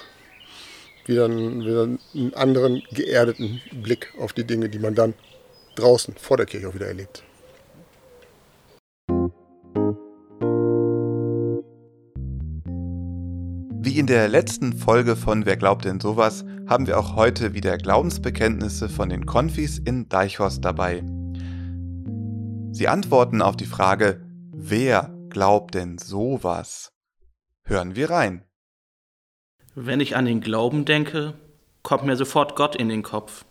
wieder 1.06 1.26
einen, 1.26 1.62
wieder 1.62 1.82
einen 1.82 2.34
anderen 2.34 2.82
geerdeten 2.92 3.60
Blick 3.82 4.12
auf 4.18 4.32
die 4.32 4.44
Dinge, 4.44 4.68
die 4.68 4.78
man 4.78 4.94
dann 4.94 5.14
draußen 5.74 6.14
vor 6.14 6.36
der 6.36 6.46
Kirche 6.46 6.68
auch 6.68 6.74
wieder 6.74 6.86
erlebt. 6.86 7.22
Wie 13.84 13.98
in 13.98 14.06
der 14.06 14.28
letzten 14.28 14.72
Folge 14.72 15.16
von 15.16 15.44
Wer 15.44 15.56
glaubt 15.56 15.84
denn 15.84 16.00
sowas, 16.00 16.44
haben 16.66 16.86
wir 16.86 16.98
auch 16.98 17.16
heute 17.16 17.52
wieder 17.52 17.76
Glaubensbekenntnisse 17.76 18.88
von 18.88 19.08
den 19.08 19.26
Konfis 19.26 19.78
in 19.78 20.08
Deichhorst 20.08 20.64
dabei. 20.64 21.02
Sie 22.70 22.88
antworten 22.88 23.42
auf 23.42 23.56
die 23.56 23.66
Frage, 23.66 24.22
wer 24.54 25.12
glaubt 25.28 25.74
denn 25.74 25.98
sowas? 25.98 26.92
Hören 27.64 27.94
wir 27.94 28.08
rein. 28.08 28.44
Wenn 29.74 30.00
ich 30.00 30.16
an 30.16 30.26
den 30.26 30.42
Glauben 30.42 30.84
denke, 30.84 31.32
kommt 31.82 32.04
mir 32.04 32.16
sofort 32.16 32.56
Gott 32.56 32.76
in 32.76 32.90
den 32.90 33.02
Kopf. 33.02 33.46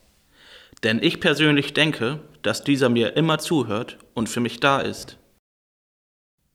Denn 0.84 1.02
ich 1.02 1.20
persönlich 1.20 1.74
denke, 1.74 2.20
dass 2.44 2.64
dieser 2.64 2.90
mir 2.90 3.16
immer 3.18 3.40
zuhört 3.40 3.98
und 4.14 4.30
für 4.30 4.40
mich 4.40 4.60
da 4.60 4.80
ist. 4.80 5.18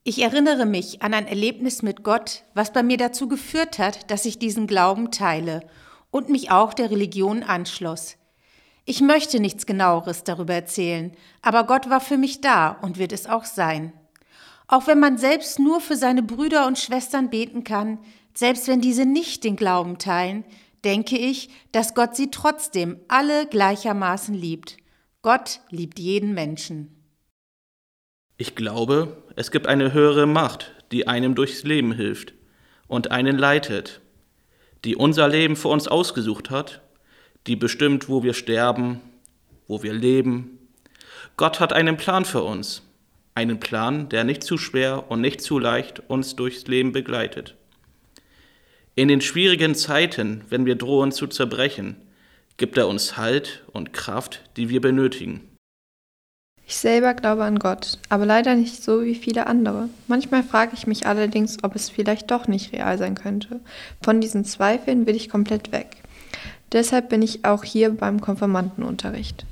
Ich 0.05 0.23
erinnere 0.23 0.67
mich 0.67 1.03
an 1.03 1.15
ein 1.15 1.27
Erlebnis 1.27 1.83
mit 1.83 2.05
Gott, 2.05 2.45
was 2.55 2.73
bei 2.73 2.85
mir 2.85 2.97
dazu 2.97 3.27
geführt 3.27 3.81
hat, 3.81 4.09
dass 4.09 4.25
ich 4.25 4.39
diesen 4.39 4.69
Glauben 4.69 5.11
teile 5.11 5.63
und 6.13 6.29
mich 6.29 6.53
auch 6.53 6.73
der 6.73 6.93
Religion 6.93 7.43
anschloss. 7.43 8.17
Ich 8.85 9.01
möchte 9.01 9.41
nichts 9.41 9.67
genaueres 9.67 10.23
darüber 10.23 10.55
erzählen, 10.55 11.11
aber 11.43 11.65
Gott 11.65 11.91
war 11.91 12.01
für 12.01 12.19
mich 12.19 12.41
da 12.41 12.71
und 12.71 12.99
wird 12.99 13.13
es 13.13 13.27
auch 13.27 13.45
sein. 13.45 13.93
Auch 14.69 14.87
wenn 14.87 15.01
man 15.01 15.19
selbst 15.19 15.59
nur 15.59 15.81
für 15.81 15.97
seine 15.97 16.23
Brüder 16.23 16.69
und 16.69 16.79
Schwestern 16.79 17.31
beten 17.31 17.65
kann, 17.65 17.99
selbst 18.37 18.69
wenn 18.69 18.81
diese 18.81 19.07
nicht 19.07 19.45
den 19.45 19.57
Glauben 19.57 19.99
teilen, 19.99 20.45
denke 20.85 21.17
ich, 21.17 21.49
dass 21.73 21.95
Gott 21.95 22.15
sie 22.15 22.31
trotzdem 22.31 22.99
alle 23.09 23.47
gleichermaßen 23.47 24.35
liebt. 24.35 24.77
Gott 25.23 25.61
liebt 25.71 25.99
jeden 25.99 26.35
Menschen. 26.35 26.93
Ich 28.37 28.55
glaube, 28.55 29.17
es 29.35 29.51
gibt 29.51 29.67
eine 29.67 29.93
höhere 29.93 30.27
Macht, 30.27 30.73
die 30.93 31.09
einem 31.09 31.35
durchs 31.35 31.65
Leben 31.65 31.93
hilft 31.93 32.35
und 32.87 33.11
einen 33.11 33.39
leitet, 33.39 34.03
die 34.85 34.95
unser 34.95 35.27
Leben 35.29 35.57
für 35.57 35.69
uns 35.69 35.89
ausgesucht 35.89 36.51
hat, 36.51 36.83
die 37.47 37.57
bestimmt, 37.57 38.09
wo 38.09 38.23
wir 38.23 38.35
sterben, 38.35 39.01
wo 39.67 39.83
wir 39.83 39.95
leben. 39.95 40.59
Gott 41.37 41.59
hat 41.59 41.73
einen 41.73 41.97
Plan 41.97 42.25
für 42.25 42.43
uns, 42.43 42.83
einen 43.35 43.59
Plan, 43.59 44.09
der 44.09 44.25
nicht 44.25 44.43
zu 44.43 44.59
schwer 44.59 45.11
und 45.11 45.21
nicht 45.21 45.41
zu 45.41 45.59
leicht 45.59 46.03
uns 46.09 46.37
durchs 46.37 46.67
Leben 46.67 46.93
begleitet. 46.93 47.57
In 48.99 49.09
den 49.09 49.21
schwierigen 49.21 49.75
Zeiten, 49.75 50.43
wenn 50.49 50.65
wir 50.65 50.75
drohen 50.75 51.13
zu 51.13 51.27
zerbrechen, 51.27 51.97
gibt 52.57 52.79
er 52.79 52.89
uns 52.89 53.19
Halt 53.19 53.63
und 53.75 53.93
Kraft, 53.93 54.43
die 54.57 54.71
wir 54.71 54.81
benötigen. 54.81 55.47
Ich 56.67 56.77
selber 56.77 57.13
glaube 57.13 57.45
an 57.45 57.59
Gott, 57.59 57.99
aber 58.09 58.25
leider 58.25 58.55
nicht 58.55 58.83
so 58.83 59.05
wie 59.05 59.15
viele 59.15 59.49
andere. 59.49 59.91
Manchmal 60.09 60.43
frage 60.43 60.73
ich 60.73 60.87
mich 60.87 61.07
allerdings, 61.07 61.63
ob 61.63 61.77
es 61.77 61.91
vielleicht 61.91 62.31
doch 62.31 62.49
nicht 62.49 62.73
real 62.73 62.97
sein 62.97 63.15
könnte. 63.15 63.61
Von 64.03 64.23
diesen 64.23 64.47
Zweifeln 64.47 65.07
will 65.07 65.15
ich 65.15 65.29
komplett 65.29 65.73
weg. 65.73 65.99
Deshalb 66.73 67.11
bin 67.11 67.21
ich 67.21 67.45
auch 67.45 67.65
hier 67.65 67.91
beim 67.91 68.23
Konfirmandenunterricht. 68.23 69.45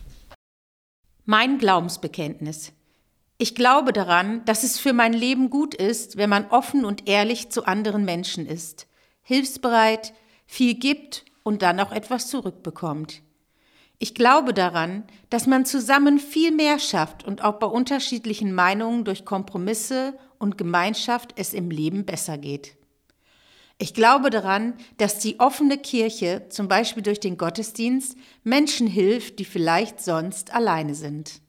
Mein 1.26 1.58
Glaubensbekenntnis. 1.58 2.72
Ich 3.36 3.54
glaube 3.54 3.92
daran, 3.92 4.42
dass 4.46 4.62
es 4.62 4.78
für 4.78 4.94
mein 4.94 5.12
Leben 5.12 5.50
gut 5.50 5.74
ist, 5.74 6.16
wenn 6.16 6.30
man 6.30 6.46
offen 6.46 6.86
und 6.86 7.06
ehrlich 7.06 7.50
zu 7.50 7.66
anderen 7.66 8.06
Menschen 8.06 8.46
ist 8.46 8.86
hilfsbereit, 9.24 10.14
viel 10.46 10.74
gibt 10.74 11.24
und 11.42 11.62
dann 11.62 11.80
auch 11.80 11.90
etwas 11.92 12.28
zurückbekommt. 12.28 13.22
Ich 13.98 14.14
glaube 14.14 14.54
daran, 14.54 15.04
dass 15.30 15.46
man 15.46 15.64
zusammen 15.64 16.18
viel 16.18 16.52
mehr 16.52 16.78
schafft 16.78 17.24
und 17.24 17.42
auch 17.42 17.58
bei 17.58 17.66
unterschiedlichen 17.66 18.52
Meinungen 18.52 19.04
durch 19.04 19.24
Kompromisse 19.24 20.18
und 20.38 20.58
Gemeinschaft 20.58 21.34
es 21.36 21.54
im 21.54 21.70
Leben 21.70 22.04
besser 22.04 22.38
geht. 22.38 22.76
Ich 23.78 23.94
glaube 23.94 24.30
daran, 24.30 24.74
dass 24.98 25.18
die 25.18 25.40
offene 25.40 25.78
Kirche, 25.78 26.46
zum 26.48 26.68
Beispiel 26.68 27.02
durch 27.02 27.18
den 27.18 27.36
Gottesdienst, 27.36 28.16
Menschen 28.42 28.86
hilft, 28.86 29.38
die 29.38 29.44
vielleicht 29.44 30.00
sonst 30.00 30.54
alleine 30.54 30.94
sind. 30.94 31.40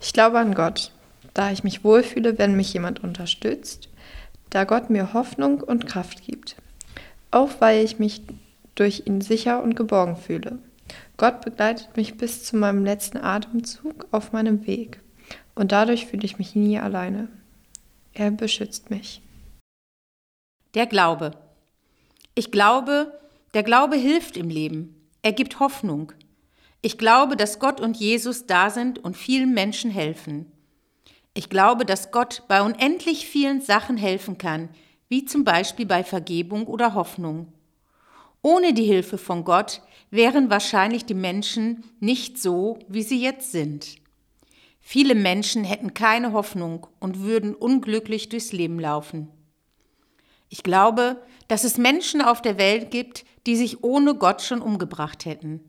Ich 0.00 0.12
glaube 0.12 0.38
an 0.38 0.54
Gott, 0.54 0.92
da 1.34 1.50
ich 1.50 1.64
mich 1.64 1.84
wohlfühle, 1.84 2.38
wenn 2.38 2.56
mich 2.56 2.72
jemand 2.72 3.02
unterstützt, 3.02 3.88
da 4.54 4.62
Gott 4.62 4.88
mir 4.88 5.12
Hoffnung 5.12 5.60
und 5.60 5.86
Kraft 5.86 6.22
gibt. 6.22 6.54
Auch 7.32 7.50
weil 7.58 7.84
ich 7.84 7.98
mich 7.98 8.22
durch 8.76 9.02
ihn 9.06 9.20
sicher 9.20 9.60
und 9.60 9.74
geborgen 9.74 10.16
fühle. 10.16 10.60
Gott 11.16 11.40
begleitet 11.40 11.96
mich 11.96 12.16
bis 12.16 12.44
zu 12.44 12.56
meinem 12.56 12.84
letzten 12.84 13.18
Atemzug 13.18 14.06
auf 14.12 14.32
meinem 14.32 14.64
Weg. 14.66 15.00
Und 15.56 15.72
dadurch 15.72 16.06
fühle 16.06 16.24
ich 16.24 16.38
mich 16.38 16.54
nie 16.54 16.78
alleine. 16.78 17.28
Er 18.12 18.30
beschützt 18.30 18.90
mich. 18.90 19.22
Der 20.74 20.86
Glaube. 20.86 21.32
Ich 22.36 22.52
glaube, 22.52 23.18
der 23.54 23.64
Glaube 23.64 23.96
hilft 23.96 24.36
im 24.36 24.50
Leben. 24.50 24.94
Er 25.22 25.32
gibt 25.32 25.58
Hoffnung. 25.58 26.12
Ich 26.80 26.96
glaube, 26.96 27.36
dass 27.36 27.58
Gott 27.58 27.80
und 27.80 27.96
Jesus 27.96 28.46
da 28.46 28.70
sind 28.70 29.00
und 29.00 29.16
vielen 29.16 29.52
Menschen 29.52 29.90
helfen. 29.90 30.52
Ich 31.34 31.50
glaube, 31.50 31.84
dass 31.84 32.12
Gott 32.12 32.44
bei 32.46 32.62
unendlich 32.62 33.26
vielen 33.26 33.60
Sachen 33.60 33.96
helfen 33.96 34.38
kann, 34.38 34.68
wie 35.08 35.24
zum 35.24 35.42
Beispiel 35.42 35.84
bei 35.84 36.04
Vergebung 36.04 36.66
oder 36.66 36.94
Hoffnung. 36.94 37.52
Ohne 38.40 38.72
die 38.72 38.84
Hilfe 38.84 39.18
von 39.18 39.44
Gott 39.44 39.82
wären 40.10 40.48
wahrscheinlich 40.48 41.04
die 41.06 41.14
Menschen 41.14 41.82
nicht 41.98 42.40
so, 42.40 42.78
wie 42.88 43.02
sie 43.02 43.20
jetzt 43.20 43.50
sind. 43.50 43.96
Viele 44.80 45.14
Menschen 45.14 45.64
hätten 45.64 45.94
keine 45.94 46.32
Hoffnung 46.32 46.86
und 47.00 47.20
würden 47.20 47.54
unglücklich 47.54 48.28
durchs 48.28 48.52
Leben 48.52 48.78
laufen. 48.78 49.28
Ich 50.50 50.62
glaube, 50.62 51.20
dass 51.48 51.64
es 51.64 51.78
Menschen 51.78 52.20
auf 52.20 52.42
der 52.42 52.58
Welt 52.58 52.90
gibt, 52.90 53.24
die 53.46 53.56
sich 53.56 53.82
ohne 53.82 54.14
Gott 54.14 54.42
schon 54.42 54.60
umgebracht 54.60 55.24
hätten. 55.24 55.60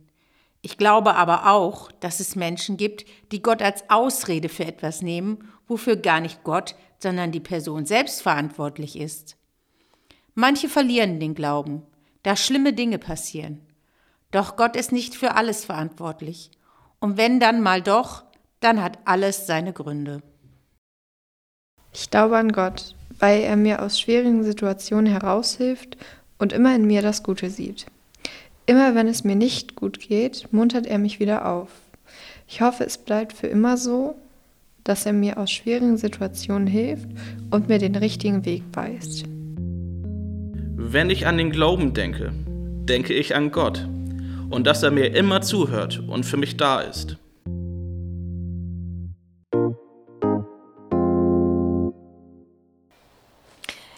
Ich 0.62 0.78
glaube 0.78 1.16
aber 1.16 1.50
auch, 1.50 1.92
dass 1.94 2.20
es 2.20 2.36
Menschen 2.36 2.76
gibt, 2.76 3.06
die 3.32 3.42
Gott 3.42 3.62
als 3.62 3.90
Ausrede 3.90 4.50
für 4.50 4.66
etwas 4.66 5.02
nehmen, 5.02 5.48
wofür 5.68 5.96
gar 5.96 6.20
nicht 6.20 6.44
Gott, 6.44 6.76
sondern 7.00 7.32
die 7.32 7.40
Person 7.40 7.86
selbst 7.86 8.22
verantwortlich 8.22 8.98
ist. 8.98 9.38
Manche 10.34 10.70
verlieren 10.70 11.20
den 11.20 11.36
Glauben, 11.36 11.84
da 12.24 12.36
schlimme 12.36 12.74
Dinge 12.74 12.98
passieren. 12.98 13.62
Doch 14.32 14.58
Gott 14.58 14.76
ist 14.76 14.92
nicht 14.92 15.16
für 15.16 15.36
alles 15.36 15.64
verantwortlich. 15.64 16.52
Und 17.00 17.18
wenn 17.18 17.40
dann 17.40 17.62
mal 17.62 17.82
doch, 17.82 18.24
dann 18.60 18.82
hat 18.82 19.00
alles 19.06 19.48
seine 19.48 19.74
Gründe. 19.74 20.22
Ich 21.94 22.10
glaube 22.10 22.38
an 22.38 22.52
Gott, 22.52 22.96
weil 23.20 23.42
er 23.42 23.56
mir 23.56 23.82
aus 23.82 24.00
schwierigen 24.00 24.44
Situationen 24.44 25.06
heraushilft 25.06 25.98
und 26.38 26.52
immer 26.52 26.76
in 26.76 26.86
mir 26.86 27.02
das 27.02 27.24
Gute 27.24 27.50
sieht. 27.50 27.86
Immer 28.66 28.96
wenn 28.96 29.08
es 29.08 29.24
mir 29.24 29.36
nicht 29.36 29.76
gut 29.76 30.00
geht, 30.00 30.52
muntert 30.52 30.88
er 30.88 30.98
mich 30.98 31.20
wieder 31.20 31.46
auf. 31.46 31.70
Ich 32.48 32.62
hoffe, 32.62 32.84
es 32.84 32.98
bleibt 32.98 33.34
für 33.34 33.48
immer 33.48 33.78
so, 33.78 34.16
dass 34.86 35.06
er 35.06 35.14
mir 35.14 35.38
aus 35.38 35.52
schwierigen 35.52 35.98
Situationen 35.98 36.68
hilft 36.68 37.10
und 37.50 37.68
mir 37.68 37.80
den 37.80 37.96
richtigen 37.96 38.46
Weg 38.46 38.64
weist. 38.72 39.26
Wenn 40.78 41.10
ich 41.10 41.28
an 41.28 41.38
den 41.38 41.50
Glauben 41.50 41.94
denke, 41.94 42.32
denke 42.88 43.14
ich 43.14 43.36
an 43.36 43.52
Gott 43.52 43.88
und 44.50 44.66
dass 44.68 44.84
er 44.84 44.92
mir 44.92 45.14
immer 45.16 45.42
zuhört 45.42 46.02
und 46.08 46.24
für 46.24 46.38
mich 46.38 46.56
da 46.56 46.82
ist. 46.82 47.18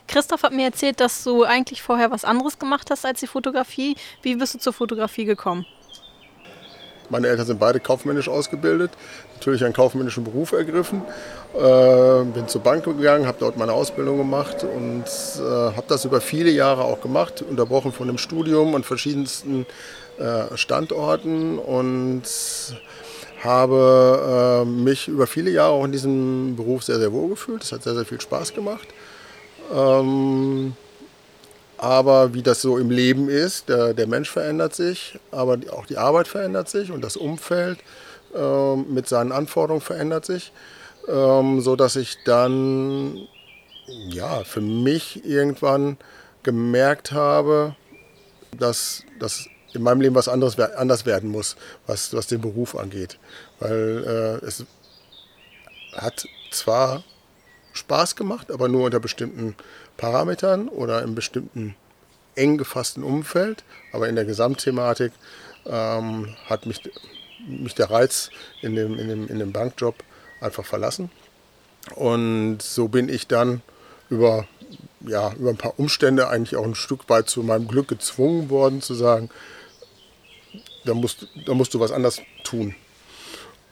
Christoph 0.08 0.44
hat 0.44 0.54
mir 0.54 0.66
erzählt, 0.66 1.02
dass 1.02 1.26
du 1.26 1.44
eigentlich 1.44 1.82
vorher 1.82 2.12
was 2.12 2.24
anderes 2.24 2.58
gemacht 2.58 2.90
hast 2.90 3.06
als 3.06 3.20
die 3.20 3.28
Fotografie. 3.28 3.98
Wie 4.22 4.38
bist 4.38 4.56
du 4.56 4.60
zur 4.60 4.74
Fotografie 4.74 5.26
gekommen? 5.26 5.66
Meine 7.10 7.28
Eltern 7.28 7.46
sind 7.46 7.60
beide 7.60 7.80
kaufmännisch 7.80 8.30
ausgebildet, 8.30 8.92
natürlich 9.36 9.64
einen 9.64 9.74
kaufmännischen 9.74 10.24
Beruf 10.24 10.52
ergriffen. 10.52 11.02
Äh, 11.54 12.24
bin 12.26 12.48
zur 12.48 12.62
Bank 12.62 12.84
gegangen, 12.84 13.26
habe 13.26 13.38
dort 13.40 13.58
meine 13.58 13.74
Ausbildung 13.74 14.18
gemacht 14.18 14.64
und 14.64 15.04
äh, 15.04 15.42
habe 15.42 15.86
das 15.88 16.06
über 16.06 16.22
viele 16.22 16.52
Jahre 16.52 16.84
auch 16.84 17.02
gemacht, 17.02 17.44
unterbrochen 17.48 17.92
von 17.92 18.08
dem 18.08 18.18
Studium 18.18 18.74
und 18.74 18.86
verschiedensten 18.86 19.66
äh, 20.20 20.56
Standorten 20.58 21.60
und 21.60 22.24
habe 23.44 24.64
äh, 24.64 24.66
mich 24.66 25.08
über 25.08 25.28
viele 25.28 25.52
Jahre 25.52 25.72
auch 25.74 25.86
in 25.86 25.92
diesem 25.92 26.56
Beruf 26.56 26.84
sehr, 26.84 26.98
sehr 26.98 27.12
wohl 27.12 27.30
gefühlt. 27.30 27.64
Es 27.64 27.72
hat 27.72 27.84
sehr, 27.84 27.96
sehr 27.96 28.06
viel 28.06 28.20
Spaß 28.20 28.54
gemacht. 28.54 28.88
Ähm, 29.74 30.74
aber 31.78 32.34
wie 32.34 32.42
das 32.42 32.62
so 32.62 32.78
im 32.78 32.90
Leben 32.90 33.30
ist, 33.30 33.70
der, 33.70 33.94
der, 33.94 34.08
Mensch 34.08 34.30
verändert 34.30 34.74
sich, 34.74 35.20
aber 35.32 35.58
auch 35.72 35.86
die 35.86 35.98
Arbeit 35.98 36.28
verändert 36.28 36.70
sich 36.70 36.92
und 36.92 37.02
das 37.02 37.18
Umfeld 37.18 37.80
ähm, 38.36 38.86
mit 38.94 39.08
seinen 39.08 39.32
Anforderungen 39.32 39.82
verändert 39.82 40.26
sich, 40.26 40.52
ähm, 41.08 41.62
so 41.62 41.76
dass 41.76 41.96
ich 41.96 42.18
dann 42.26 43.28
ja 44.10 44.44
für 44.44 44.62
mich 44.62 45.24
irgendwann 45.26 45.98
gemerkt 46.44 47.12
habe, 47.12 47.76
dass 48.58 49.04
das 49.20 49.48
in 49.74 49.84
meinem 49.84 50.02
Leben 50.02 50.16
was 50.16 50.28
anderes 50.28 50.60
anders 50.60 51.06
werden 51.06 51.30
muss, 51.30 51.56
was, 51.86 52.14
was 52.14 52.28
den 52.28 52.42
Beruf 52.42 52.76
angeht, 52.76 53.20
weil 53.60 54.40
äh, 54.42 54.46
es 54.46 54.66
hat 55.94 56.26
zwar 56.52 57.04
Spaß 57.74 58.16
gemacht, 58.16 58.52
aber 58.52 58.68
nur 58.68 58.86
unter 58.86 59.00
bestimmten 59.00 59.56
Parametern 59.98 60.70
oder 60.70 61.02
im 61.02 61.16
bestimmten 61.16 61.76
eng 62.36 62.58
gefassten 62.58 63.04
Umfeld. 63.04 63.64
Aber 63.92 64.08
in 64.08 64.16
der 64.16 64.26
Gesamtthematik 64.26 65.12
ähm, 65.66 66.36
hat 66.46 66.66
mich, 66.66 66.90
mich 67.48 67.76
der 67.76 67.90
Reiz 67.90 68.30
in 68.62 68.76
dem, 68.76 68.98
in, 68.98 69.08
dem, 69.08 69.28
in 69.28 69.40
dem 69.40 69.52
Bankjob 69.52 69.96
einfach 70.40 70.66
verlassen. 70.66 71.10
Und 71.96 72.62
so 72.62 72.88
bin 72.88 73.10
ich 73.10 73.28
dann 73.28 73.62
über, 74.10 74.46
ja, 75.02 75.34
über 75.34 75.50
ein 75.50 75.58
paar 75.58 75.80
Umstände 75.80 76.28
eigentlich 76.28 76.56
auch 76.56 76.66
ein 76.66 76.76
Stück 76.76 77.10
weit 77.10 77.30
zu 77.30 77.44
meinem 77.44 77.68
Glück 77.68 77.88
gezwungen 77.88 78.50
worden 78.50 78.82
zu 78.82 78.94
sagen, 78.94 79.30
da 80.86 80.94
musst, 80.94 81.28
da 81.46 81.54
musst 81.54 81.74
du 81.74 81.80
was 81.80 81.92
anders 81.92 82.22
tun. 82.44 82.76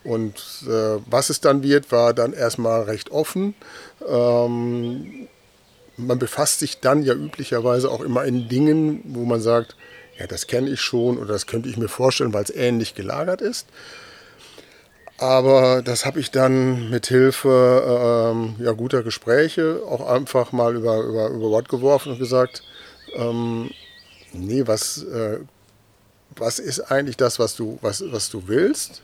Und 0.04 0.36
äh, 0.68 1.00
was 1.06 1.30
es 1.30 1.40
dann 1.40 1.62
wird, 1.62 1.90
war 1.90 2.14
dann 2.14 2.32
erstmal 2.32 2.82
recht 2.82 3.10
offen. 3.10 3.54
Ähm, 4.06 5.28
man 5.96 6.18
befasst 6.18 6.60
sich 6.60 6.80
dann 6.80 7.02
ja 7.02 7.14
üblicherweise 7.14 7.90
auch 7.90 8.00
immer 8.00 8.24
in 8.24 8.48
Dingen, 8.48 9.02
wo 9.04 9.24
man 9.24 9.40
sagt, 9.40 9.76
ja, 10.18 10.26
das 10.26 10.46
kenne 10.46 10.70
ich 10.70 10.80
schon 10.80 11.18
oder 11.18 11.32
das 11.32 11.46
könnte 11.46 11.68
ich 11.68 11.76
mir 11.76 11.88
vorstellen, 11.88 12.32
weil 12.32 12.44
es 12.44 12.50
ähnlich 12.50 12.94
gelagert 12.94 13.40
ist. 13.40 13.66
Aber 15.18 15.82
das 15.82 16.04
habe 16.04 16.20
ich 16.20 16.30
dann 16.30 16.90
mit 16.90 17.06
Hilfe 17.06 18.32
ähm, 18.32 18.56
ja, 18.58 18.72
guter 18.72 19.02
Gespräche 19.02 19.80
auch 19.88 20.06
einfach 20.06 20.52
mal 20.52 20.76
über, 20.76 20.98
über, 20.98 21.28
über 21.28 21.48
Bord 21.48 21.68
geworfen 21.68 22.12
und 22.12 22.18
gesagt, 22.18 22.62
ähm, 23.14 23.70
nee, 24.32 24.66
was, 24.66 25.04
äh, 25.04 25.38
was 26.36 26.58
ist 26.58 26.80
eigentlich 26.80 27.16
das, 27.16 27.38
was 27.38 27.56
du, 27.56 27.78
was, 27.80 28.04
was 28.12 28.28
du 28.28 28.46
willst? 28.46 29.02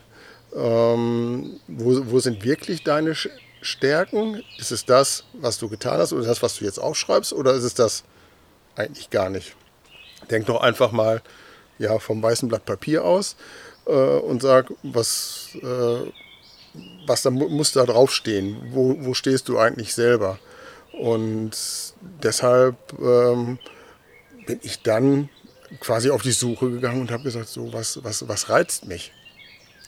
Ähm, 0.55 1.61
wo, 1.67 2.03
wo 2.11 2.21
sind 2.21 2.45
wirklich 2.45 2.85
deine 2.85 3.15
Stärken? 3.63 4.43
Ist 4.59 4.73
es 4.73 4.85
das, 4.85 5.25
was 5.33 5.59
du 5.59 5.69
getan 5.69 5.99
hast 5.99 6.13
oder 6.13 6.27
das, 6.27 6.43
was 6.43 6.57
du 6.57 6.65
jetzt 6.65 6.79
aufschreibst 6.79 7.33
oder 7.33 7.55
ist 7.55 7.65
es 7.65 7.75
das 7.75 8.05
eigentlich 8.77 9.11
gar 9.11 9.31
nicht? 9.31 9.57
Denk 10.31 10.47
doch 10.47 10.61
einfach 10.61 10.93
mal 10.93 11.23
ja, 11.79 11.99
vom 11.99 12.23
weißen 12.23 12.49
Blatt 12.49 12.65
Papier 12.65 13.05
aus 13.05 13.37
äh, 13.87 13.93
und 13.93 14.43
sag, 14.43 14.73
was, 14.83 15.57
äh, 15.63 16.13
was 17.07 17.23
da 17.23 17.31
muss 17.31 17.73
da 17.73 17.85
draufstehen? 17.85 18.73
Wo, 18.73 18.97
wo 19.01 19.15
stehst 19.15 19.49
du 19.49 19.59
eigentlich 19.59 19.95
selber? 19.95 20.39
Und 20.93 21.53
deshalb 22.23 22.77
ähm, 23.01 23.59
bin 24.47 24.61
ich 24.63 24.83
dann 24.83 25.31
quasi 25.81 26.11
auf 26.11 26.23
die 26.23 26.33
Suche 26.33 26.71
gegangen 26.71 27.01
und 27.01 27.11
habe 27.11 27.23
gesagt, 27.23 27.49
so 27.49 27.73
was, 27.73 28.05
was, 28.05 28.29
was 28.29 28.51
reizt 28.51 28.87
mich? 28.87 29.13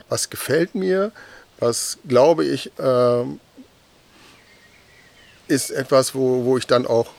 was 0.08 0.30
gefällt 0.30 0.74
mir, 0.74 1.12
was 1.58 1.98
glaube 2.06 2.44
ich 2.44 2.66
äh, 2.78 3.24
ist 5.48 5.70
etwas, 5.70 6.14
wo, 6.14 6.44
wo 6.44 6.58
ich 6.58 6.66
dann 6.66 6.86
auch 6.86 7.10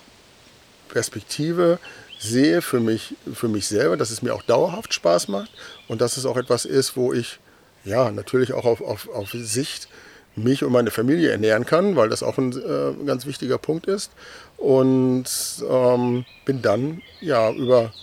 Perspektive 0.89 1.79
sehe 2.19 2.61
für 2.61 2.79
mich, 2.79 3.15
für 3.33 3.47
mich 3.47 3.67
selber, 3.67 3.97
dass 3.97 4.09
es 4.09 4.21
mir 4.21 4.33
auch 4.33 4.43
dauerhaft 4.43 4.93
Spaß 4.93 5.27
macht 5.27 5.51
und 5.87 6.01
dass 6.01 6.17
es 6.17 6.25
auch 6.25 6.37
etwas 6.37 6.65
ist, 6.65 6.95
wo 6.95 7.13
ich 7.13 7.39
ja 7.83 8.11
natürlich 8.11 8.53
auch 8.53 8.65
auf, 8.65 8.81
auf, 8.81 9.09
auf 9.09 9.31
Sicht 9.31 9.87
mich 10.35 10.63
und 10.63 10.71
meine 10.71 10.91
Familie 10.91 11.31
ernähren 11.31 11.65
kann, 11.65 11.95
weil 11.95 12.09
das 12.09 12.23
auch 12.23 12.37
ein 12.37 12.51
äh, 12.51 13.05
ganz 13.05 13.25
wichtiger 13.25 13.57
Punkt 13.57 13.87
ist. 13.87 14.11
Und 14.57 15.25
ähm, 15.69 16.25
bin 16.45 16.61
dann 16.61 17.01
ja 17.21 17.51
über 17.51 17.93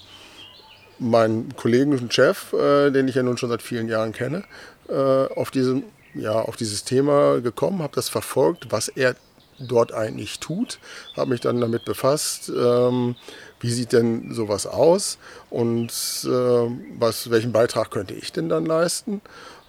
meinen 0.99 1.55
Kollegen 1.57 1.93
und 1.99 2.15
Chef, 2.15 2.53
äh, 2.53 2.91
den 2.91 3.09
ich 3.09 3.17
ja 3.17 3.23
nun 3.23 3.37
schon 3.37 3.51
seit 3.51 3.63
vielen 3.63 3.89
Jahren 3.89 4.13
kenne, 4.13 4.45
äh, 4.89 4.93
auf, 4.95 5.51
diesem, 5.51 5.85
ja, 6.15 6.33
auf 6.33 6.57
dieses 6.57 6.85
Thema 6.85 7.41
gekommen, 7.41 7.83
habe 7.83 7.95
das 7.95 8.09
verfolgt, 8.09 8.69
was 8.71 8.89
er 8.89 9.15
dort 9.59 9.93
eigentlich 9.93 10.41
tut, 10.41 10.79
habe 11.17 11.31
mich 11.31 11.41
dann 11.41 11.61
damit 11.61 11.85
befasst, 11.85 12.51
ähm, 12.51 13.17
wie 13.61 13.71
sieht 13.71 13.93
denn 13.93 14.33
sowas 14.35 14.67
aus 14.67 15.19
und 15.51 15.91
äh, 16.25 16.29
was, 16.99 17.31
welchen 17.31 17.53
Beitrag 17.53 17.91
könnte 17.91 18.15
ich 18.15 18.33
denn 18.33 18.49
dann 18.49 18.67
leisten. 18.67 19.21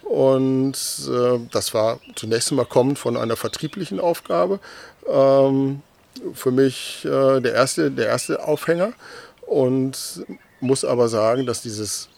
Und 0.04 0.76
äh, 1.10 1.40
das 1.52 1.74
war 1.74 2.00
zunächst 2.16 2.52
einmal 2.52 2.66
kommend 2.66 3.00
von 3.00 3.16
einer 3.18 3.36
vertrieblichen 3.36 4.00
Aufgabe. 4.00 4.60
Ähm, 5.08 5.82
für 6.34 6.52
mich 6.52 7.06
äh, 7.06 7.40
der, 7.40 7.54
erste, 7.54 7.92
der 7.92 8.08
erste 8.08 8.46
Aufhänger. 8.46 8.94
Und 9.46 10.26
muss 10.60 10.86
aber 10.86 11.10
sagen, 11.10 11.46
dass 11.46 11.62
dieses, 11.62 12.10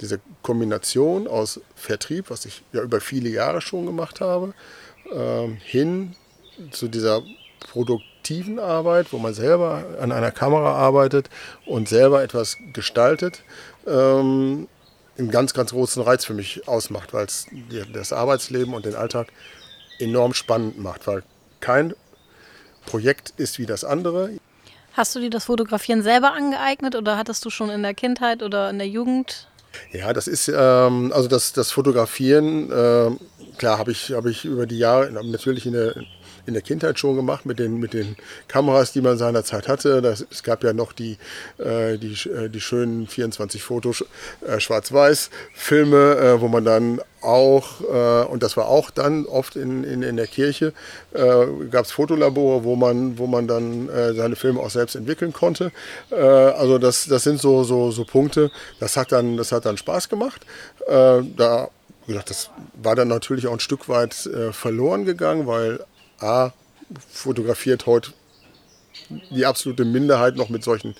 diese 0.00 0.20
Kombination 0.42 1.26
aus 1.26 1.60
Vertrieb, 1.76 2.30
was 2.30 2.44
ich 2.44 2.62
ja 2.72 2.82
über 2.82 3.00
viele 3.00 3.28
Jahre 3.28 3.60
schon 3.60 3.86
gemacht 3.86 4.20
habe, 4.20 4.54
ähm, 5.12 5.56
hin 5.62 6.16
zu 6.70 6.88
dieser 6.88 7.22
produktiven 7.60 8.58
Arbeit, 8.58 9.12
wo 9.12 9.18
man 9.18 9.34
selber 9.34 9.84
an 10.00 10.12
einer 10.12 10.30
Kamera 10.30 10.74
arbeitet 10.74 11.30
und 11.66 11.88
selber 11.88 12.22
etwas 12.22 12.58
gestaltet, 12.72 13.42
ähm, 13.86 14.68
einen 15.18 15.30
ganz, 15.30 15.54
ganz 15.54 15.70
großen 15.70 16.02
Reiz 16.02 16.24
für 16.24 16.34
mich 16.34 16.66
ausmacht, 16.68 17.12
weil 17.12 17.26
es 17.26 17.46
das 17.92 18.12
Arbeitsleben 18.12 18.74
und 18.74 18.84
den 18.84 18.94
Alltag 18.94 19.28
enorm 19.98 20.34
spannend 20.34 20.78
macht, 20.78 21.06
weil 21.06 21.22
kein 21.60 21.94
Projekt 22.86 23.32
ist 23.36 23.58
wie 23.58 23.66
das 23.66 23.84
andere. 23.84 24.30
Hast 24.92 25.14
du 25.14 25.20
dir 25.20 25.30
das 25.30 25.44
Fotografieren 25.44 26.02
selber 26.02 26.32
angeeignet 26.32 26.94
oder 26.94 27.16
hattest 27.16 27.44
du 27.44 27.50
schon 27.50 27.70
in 27.70 27.82
der 27.82 27.94
Kindheit 27.94 28.42
oder 28.42 28.70
in 28.70 28.78
der 28.78 28.88
Jugend? 28.88 29.48
Ja, 29.92 30.12
das 30.12 30.28
ist, 30.28 30.48
ähm, 30.48 31.12
also 31.12 31.28
das, 31.28 31.52
das 31.52 31.72
Fotografieren, 31.72 32.70
äh, 32.70 33.10
klar 33.56 33.78
habe 33.78 33.90
ich, 33.90 34.12
hab 34.12 34.26
ich 34.26 34.44
über 34.44 34.66
die 34.66 34.78
Jahre 34.78 35.10
natürlich 35.10 35.66
in 35.66 35.72
der 35.72 35.96
in 36.46 36.54
der 36.54 36.62
Kindheit 36.62 36.98
schon 36.98 37.16
gemacht 37.16 37.46
mit 37.46 37.58
den, 37.58 37.78
mit 37.78 37.94
den 37.94 38.16
Kameras, 38.48 38.92
die 38.92 39.00
man 39.00 39.16
seinerzeit 39.16 39.68
hatte. 39.68 40.02
Das, 40.02 40.24
es 40.30 40.42
gab 40.42 40.62
ja 40.64 40.72
noch 40.72 40.92
die, 40.92 41.18
äh, 41.58 41.96
die, 41.98 42.14
äh, 42.28 42.48
die 42.48 42.60
schönen 42.60 43.06
24 43.06 43.62
Fotos 43.62 44.04
äh, 44.46 44.60
Schwarz-Weiß-Filme, 44.60 46.16
äh, 46.16 46.40
wo 46.40 46.48
man 46.48 46.64
dann 46.64 47.00
auch, 47.22 47.80
äh, 47.80 48.24
und 48.26 48.42
das 48.42 48.56
war 48.56 48.68
auch 48.68 48.90
dann 48.90 49.26
oft 49.26 49.56
in, 49.56 49.84
in, 49.84 50.02
in 50.02 50.16
der 50.16 50.26
Kirche, 50.26 50.72
äh, 51.14 51.46
gab 51.70 51.86
es 51.86 51.92
Fotolabore, 51.92 52.64
wo 52.64 52.76
man, 52.76 53.18
wo 53.18 53.26
man 53.26 53.48
dann 53.48 53.88
äh, 53.88 54.12
seine 54.14 54.36
Filme 54.36 54.60
auch 54.60 54.70
selbst 54.70 54.94
entwickeln 54.94 55.32
konnte. 55.32 55.72
Äh, 56.10 56.16
also 56.16 56.78
das, 56.78 57.06
das 57.06 57.24
sind 57.24 57.40
so, 57.40 57.64
so, 57.64 57.90
so 57.90 58.04
Punkte, 58.04 58.50
das 58.80 58.96
hat 58.96 59.12
dann, 59.12 59.36
das 59.36 59.52
hat 59.52 59.64
dann 59.64 59.76
Spaß 59.76 60.08
gemacht. 60.08 60.42
Äh, 60.86 61.22
da 61.36 61.68
wie 62.06 62.12
gesagt, 62.12 62.28
das 62.28 62.50
war 62.82 62.94
dann 62.94 63.08
natürlich 63.08 63.46
auch 63.46 63.54
ein 63.54 63.60
Stück 63.60 63.88
weit 63.88 64.28
verloren 64.52 65.06
gegangen, 65.06 65.46
weil 65.46 65.80
A, 66.20 66.50
fotografiert 67.10 67.86
heute 67.86 68.12
die 69.30 69.46
absolute 69.46 69.84
Minderheit 69.84 70.36
noch 70.36 70.48
mit 70.48 70.64
solchen 70.64 70.94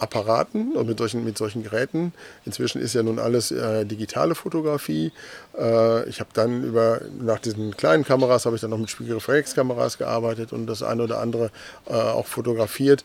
Apparaten 0.00 0.76
und 0.76 0.86
mit 0.86 0.98
solchen, 0.98 1.24
mit 1.24 1.36
solchen 1.36 1.62
Geräten. 1.62 2.12
Inzwischen 2.46 2.80
ist 2.80 2.94
ja 2.94 3.02
nun 3.02 3.18
alles 3.18 3.50
äh, 3.50 3.84
digitale 3.84 4.34
Fotografie. 4.34 5.12
Äh, 5.58 6.08
ich 6.08 6.20
habe 6.20 6.30
dann 6.32 6.64
über, 6.64 7.02
nach 7.20 7.38
diesen 7.38 7.76
kleinen 7.76 8.04
Kameras, 8.04 8.46
habe 8.46 8.56
ich 8.56 8.62
dann 8.62 8.70
noch 8.70 8.78
mit 8.78 8.90
Spiegelreflexkameras 8.90 9.98
gearbeitet 9.98 10.52
und 10.52 10.66
das 10.66 10.82
eine 10.82 11.02
oder 11.02 11.20
andere 11.20 11.50
äh, 11.86 11.92
auch 11.92 12.26
fotografiert. 12.26 13.04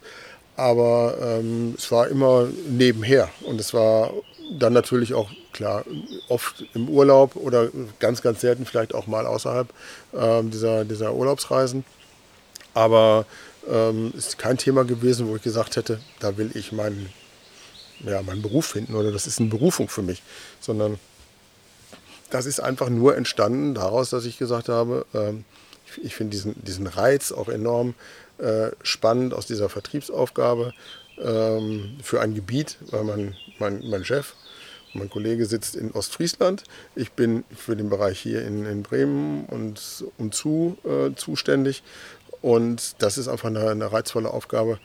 Aber 0.55 1.17
ähm, 1.21 1.75
es 1.77 1.91
war 1.91 2.07
immer 2.07 2.47
nebenher 2.69 3.29
und 3.43 3.59
es 3.59 3.73
war 3.73 4.13
dann 4.57 4.71
natürlich 4.71 5.13
auch 5.13 5.29
klar 5.55 5.85
oft 6.27 6.65
im 6.73 6.89
Urlaub 6.89 7.35
oder 7.35 7.69
ganz, 7.99 8.21
ganz 8.21 8.41
selten 8.41 8.65
vielleicht 8.65 8.93
auch 8.93 9.07
mal 9.07 9.25
außerhalb 9.25 9.69
äh, 10.13 10.43
dieser, 10.43 10.85
dieser 10.85 11.13
Urlaubsreisen. 11.13 11.85
Aber 12.73 13.25
ähm, 13.69 14.13
ist 14.15 14.37
kein 14.37 14.57
Thema 14.57 14.83
gewesen, 14.83 15.27
wo 15.27 15.35
ich 15.37 15.41
gesagt 15.41 15.77
hätte, 15.77 15.99
da 16.19 16.37
will 16.37 16.51
ich 16.53 16.73
meinen, 16.73 17.09
ja, 18.01 18.21
meinen 18.21 18.41
Beruf 18.41 18.65
finden 18.65 18.95
oder 18.95 19.11
das 19.11 19.27
ist 19.27 19.39
eine 19.39 19.49
Berufung 19.49 19.87
für 19.87 20.01
mich, 20.01 20.21
sondern 20.59 20.99
das 22.29 22.45
ist 22.45 22.59
einfach 22.59 22.89
nur 22.89 23.15
entstanden 23.15 23.75
daraus, 23.75 24.09
dass 24.09 24.25
ich 24.25 24.37
gesagt 24.37 24.67
habe, 24.67 25.05
ähm, 25.13 25.45
ich, 25.85 26.03
ich 26.03 26.15
finde 26.15 26.31
diesen, 26.31 26.61
diesen 26.63 26.87
Reiz 26.87 27.31
auch 27.31 27.47
enorm 27.47 27.93
äh, 28.39 28.71
spannend 28.83 29.33
aus 29.33 29.45
dieser 29.45 29.69
Vertriebsaufgabe 29.69 30.73
ähm, 31.17 31.97
für 32.03 32.19
ein 32.19 32.35
Gebiet, 32.35 32.77
weil 32.91 33.05
man, 33.05 33.37
mein, 33.59 33.87
mein 33.89 34.03
Chef, 34.03 34.33
mein 34.95 35.09
Kollege 35.09 35.45
sitzt 35.45 35.75
in 35.75 35.91
Ostfriesland. 35.91 36.63
Ich 36.95 37.11
bin 37.11 37.43
für 37.55 37.75
den 37.75 37.89
Bereich 37.89 38.19
hier 38.19 38.45
in, 38.45 38.65
in 38.65 38.83
Bremen 38.83 39.45
und 39.45 40.05
umzu 40.17 40.77
äh, 40.83 41.13
zuständig. 41.15 41.83
Und 42.41 43.01
das 43.01 43.17
ist 43.17 43.27
einfach 43.27 43.49
eine, 43.49 43.69
eine, 43.69 43.91
reizvolle 43.91 44.29
Aufgabe, 44.29 44.79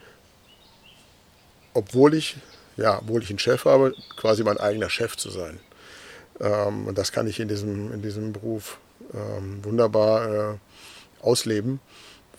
obwohl 1.73 2.13
ich, 2.13 2.37
ja, 2.77 2.99
obwohl 2.99 3.23
ich 3.23 3.29
einen 3.29 3.39
Chef 3.39 3.65
habe, 3.65 3.93
quasi 4.17 4.43
mein 4.43 4.57
eigener 4.57 4.89
Chef 4.89 5.15
zu 5.15 5.29
sein. 5.29 5.59
Ähm, 6.39 6.87
und 6.87 6.97
das 6.97 7.11
kann 7.11 7.27
ich 7.27 7.39
in 7.39 7.47
diesem, 7.47 7.93
in 7.93 8.01
diesem 8.01 8.33
Beruf 8.33 8.79
ähm, 9.13 9.63
wunderbar 9.63 10.53
äh, 10.53 10.57
ausleben, 11.21 11.79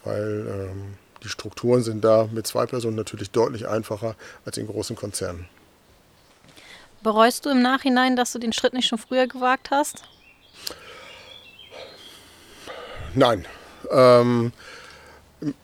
weil 0.04 0.46
ähm, 0.48 0.94
die 1.22 1.28
Strukturen 1.28 1.82
sind 1.82 2.04
da 2.04 2.28
mit 2.32 2.46
zwei 2.46 2.66
Personen 2.66 2.96
natürlich 2.96 3.30
deutlich 3.30 3.68
einfacher 3.68 4.16
als 4.44 4.56
in 4.56 4.66
großen 4.66 4.96
Konzernen. 4.96 5.46
Bereust 7.02 7.46
du 7.46 7.50
im 7.50 7.62
Nachhinein, 7.62 8.16
dass 8.16 8.32
du 8.32 8.38
den 8.38 8.52
Schritt 8.52 8.74
nicht 8.74 8.86
schon 8.86 8.98
früher 8.98 9.26
gewagt 9.26 9.70
hast? 9.70 10.02
Nein. 13.14 13.46
Ähm, 13.90 14.52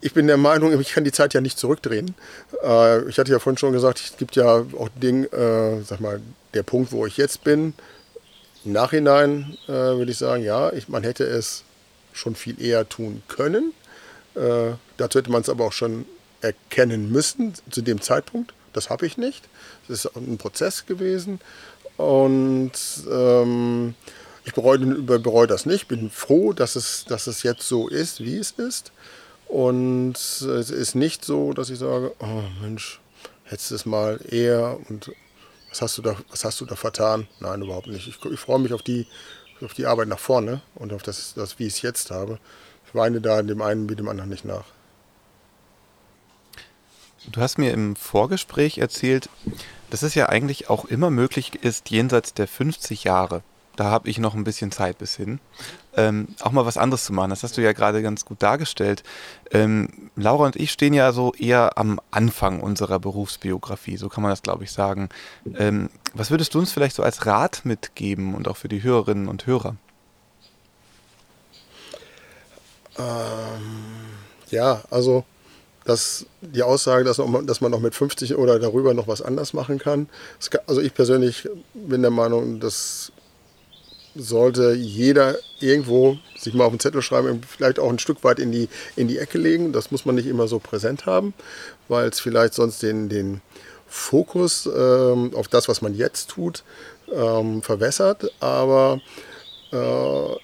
ich 0.00 0.12
bin 0.12 0.26
der 0.26 0.36
Meinung, 0.36 0.78
ich 0.80 0.92
kann 0.92 1.04
die 1.04 1.12
Zeit 1.12 1.34
ja 1.34 1.40
nicht 1.40 1.58
zurückdrehen. 1.58 2.14
Äh, 2.62 3.08
ich 3.08 3.18
hatte 3.18 3.30
ja 3.30 3.38
vorhin 3.38 3.58
schon 3.58 3.72
gesagt, 3.72 4.00
es 4.00 4.16
gibt 4.16 4.36
ja 4.36 4.64
auch 4.78 4.88
Dinge, 4.96 5.26
äh, 5.28 5.82
sag 5.82 6.00
mal, 6.00 6.20
der 6.54 6.62
Punkt, 6.64 6.92
wo 6.92 7.06
ich 7.06 7.16
jetzt 7.16 7.44
bin. 7.44 7.74
Im 8.64 8.72
Nachhinein 8.72 9.56
äh, 9.66 9.72
würde 9.72 10.10
ich 10.10 10.18
sagen, 10.18 10.42
ja, 10.42 10.72
ich, 10.72 10.88
man 10.88 11.04
hätte 11.04 11.24
es 11.24 11.62
schon 12.12 12.34
viel 12.34 12.60
eher 12.60 12.88
tun 12.88 13.22
können. 13.28 13.72
Äh, 14.34 14.72
dazu 14.96 15.20
hätte 15.20 15.30
man 15.30 15.42
es 15.42 15.48
aber 15.48 15.66
auch 15.66 15.72
schon 15.72 16.04
erkennen 16.40 17.10
müssen 17.12 17.54
zu 17.70 17.82
dem 17.82 18.00
Zeitpunkt. 18.00 18.52
Das 18.72 18.90
habe 18.90 19.06
ich 19.06 19.16
nicht. 19.16 19.48
Das 19.86 20.04
ist 20.04 20.16
ein 20.16 20.38
Prozess 20.38 20.86
gewesen. 20.86 21.40
Und 21.96 22.72
ähm, 23.10 23.94
ich 24.44 24.54
bereue, 24.54 24.78
bereue 24.78 25.46
das 25.46 25.66
nicht. 25.66 25.88
Bin 25.88 26.10
froh, 26.10 26.52
dass 26.52 26.76
es, 26.76 27.04
dass 27.06 27.26
es 27.26 27.42
jetzt 27.42 27.66
so 27.66 27.88
ist, 27.88 28.20
wie 28.20 28.36
es 28.36 28.52
ist. 28.52 28.92
Und 29.46 30.14
es 30.14 30.70
ist 30.70 30.94
nicht 30.94 31.24
so, 31.24 31.52
dass 31.52 31.70
ich 31.70 31.78
sage, 31.78 32.12
oh 32.20 32.42
Mensch, 32.60 33.00
hättest 33.44 33.70
du 33.70 33.74
es 33.76 33.86
mal 33.86 34.20
eher 34.28 34.78
und 34.88 35.10
was 35.70 35.82
hast 35.82 35.98
du 35.98 36.02
da, 36.02 36.16
was 36.30 36.44
hast 36.44 36.60
du 36.60 36.66
da 36.66 36.76
vertan? 36.76 37.26
Nein, 37.40 37.62
überhaupt 37.62 37.86
nicht. 37.86 38.06
Ich, 38.08 38.24
ich 38.24 38.40
freue 38.40 38.58
mich 38.58 38.72
auf 38.72 38.82
die, 38.82 39.06
auf 39.62 39.74
die 39.74 39.86
Arbeit 39.86 40.08
nach 40.08 40.18
vorne 40.18 40.62
und 40.74 40.92
auf 40.92 41.02
das, 41.02 41.34
das 41.34 41.58
wie 41.58 41.66
ich 41.66 41.74
es 41.74 41.82
jetzt 41.82 42.10
habe. 42.10 42.38
Ich 42.86 42.94
weine 42.94 43.20
da 43.20 43.42
dem 43.42 43.60
einen 43.60 43.88
wie 43.88 43.96
dem 43.96 44.08
anderen 44.08 44.30
nicht 44.30 44.44
nach. 44.44 44.64
Du 47.30 47.40
hast 47.40 47.58
mir 47.58 47.72
im 47.72 47.94
Vorgespräch 47.94 48.78
erzählt, 48.78 49.28
dass 49.90 50.02
es 50.02 50.14
ja 50.14 50.28
eigentlich 50.28 50.70
auch 50.70 50.84
immer 50.86 51.10
möglich 51.10 51.54
ist, 51.62 51.90
jenseits 51.90 52.34
der 52.34 52.48
50 52.48 53.04
Jahre, 53.04 53.42
da 53.76 53.84
habe 53.84 54.08
ich 54.08 54.18
noch 54.18 54.34
ein 54.34 54.44
bisschen 54.44 54.72
Zeit 54.72 54.98
bis 54.98 55.14
hin, 55.14 55.38
ähm, 55.96 56.28
auch 56.40 56.52
mal 56.52 56.66
was 56.66 56.78
anderes 56.78 57.04
zu 57.04 57.12
machen. 57.12 57.30
Das 57.30 57.42
hast 57.42 57.56
du 57.56 57.60
ja 57.60 57.72
gerade 57.72 58.02
ganz 58.02 58.24
gut 58.24 58.42
dargestellt. 58.42 59.02
Ähm, 59.52 60.10
Laura 60.16 60.46
und 60.46 60.56
ich 60.56 60.72
stehen 60.72 60.94
ja 60.94 61.12
so 61.12 61.32
eher 61.34 61.76
am 61.78 62.00
Anfang 62.10 62.60
unserer 62.60 62.98
Berufsbiografie, 62.98 63.96
so 63.96 64.08
kann 64.08 64.22
man 64.22 64.32
das, 64.32 64.42
glaube 64.42 64.64
ich, 64.64 64.72
sagen. 64.72 65.08
Ähm, 65.56 65.90
was 66.14 66.30
würdest 66.30 66.54
du 66.54 66.58
uns 66.58 66.72
vielleicht 66.72 66.96
so 66.96 67.02
als 67.02 67.26
Rat 67.26 67.60
mitgeben 67.64 68.34
und 68.34 68.48
auch 68.48 68.56
für 68.56 68.68
die 68.68 68.82
Hörerinnen 68.82 69.28
und 69.28 69.46
Hörer? 69.46 69.76
Ähm, 72.98 73.04
ja, 74.50 74.82
also 74.90 75.24
dass 75.88 76.26
die 76.42 76.62
Aussage, 76.62 77.02
dass, 77.02 77.16
dass 77.16 77.60
man 77.62 77.70
noch 77.70 77.80
mit 77.80 77.94
50 77.94 78.36
oder 78.36 78.58
darüber 78.58 78.92
noch 78.92 79.08
was 79.08 79.22
anders 79.22 79.54
machen 79.54 79.78
kann. 79.78 80.08
Also 80.66 80.82
ich 80.82 80.92
persönlich 80.92 81.48
bin 81.72 82.02
der 82.02 82.10
Meinung, 82.10 82.60
das 82.60 83.10
sollte 84.14 84.74
jeder 84.74 85.38
irgendwo 85.60 86.18
sich 86.36 86.52
mal 86.52 86.64
auf 86.64 86.72
den 86.72 86.80
Zettel 86.80 87.00
schreiben, 87.00 87.40
vielleicht 87.48 87.78
auch 87.78 87.88
ein 87.88 87.98
Stück 87.98 88.22
weit 88.22 88.38
in 88.38 88.52
die, 88.52 88.68
in 88.96 89.08
die 89.08 89.16
Ecke 89.16 89.38
legen. 89.38 89.72
Das 89.72 89.90
muss 89.90 90.04
man 90.04 90.16
nicht 90.16 90.26
immer 90.26 90.46
so 90.46 90.58
präsent 90.58 91.06
haben, 91.06 91.32
weil 91.88 92.08
es 92.08 92.20
vielleicht 92.20 92.52
sonst 92.52 92.82
den, 92.82 93.08
den 93.08 93.40
Fokus 93.86 94.66
ähm, 94.66 95.32
auf 95.34 95.48
das, 95.48 95.68
was 95.68 95.80
man 95.80 95.94
jetzt 95.94 96.28
tut, 96.28 96.64
ähm, 97.10 97.62
verwässert. 97.62 98.30
Aber 98.40 99.00
äh, 99.72 100.34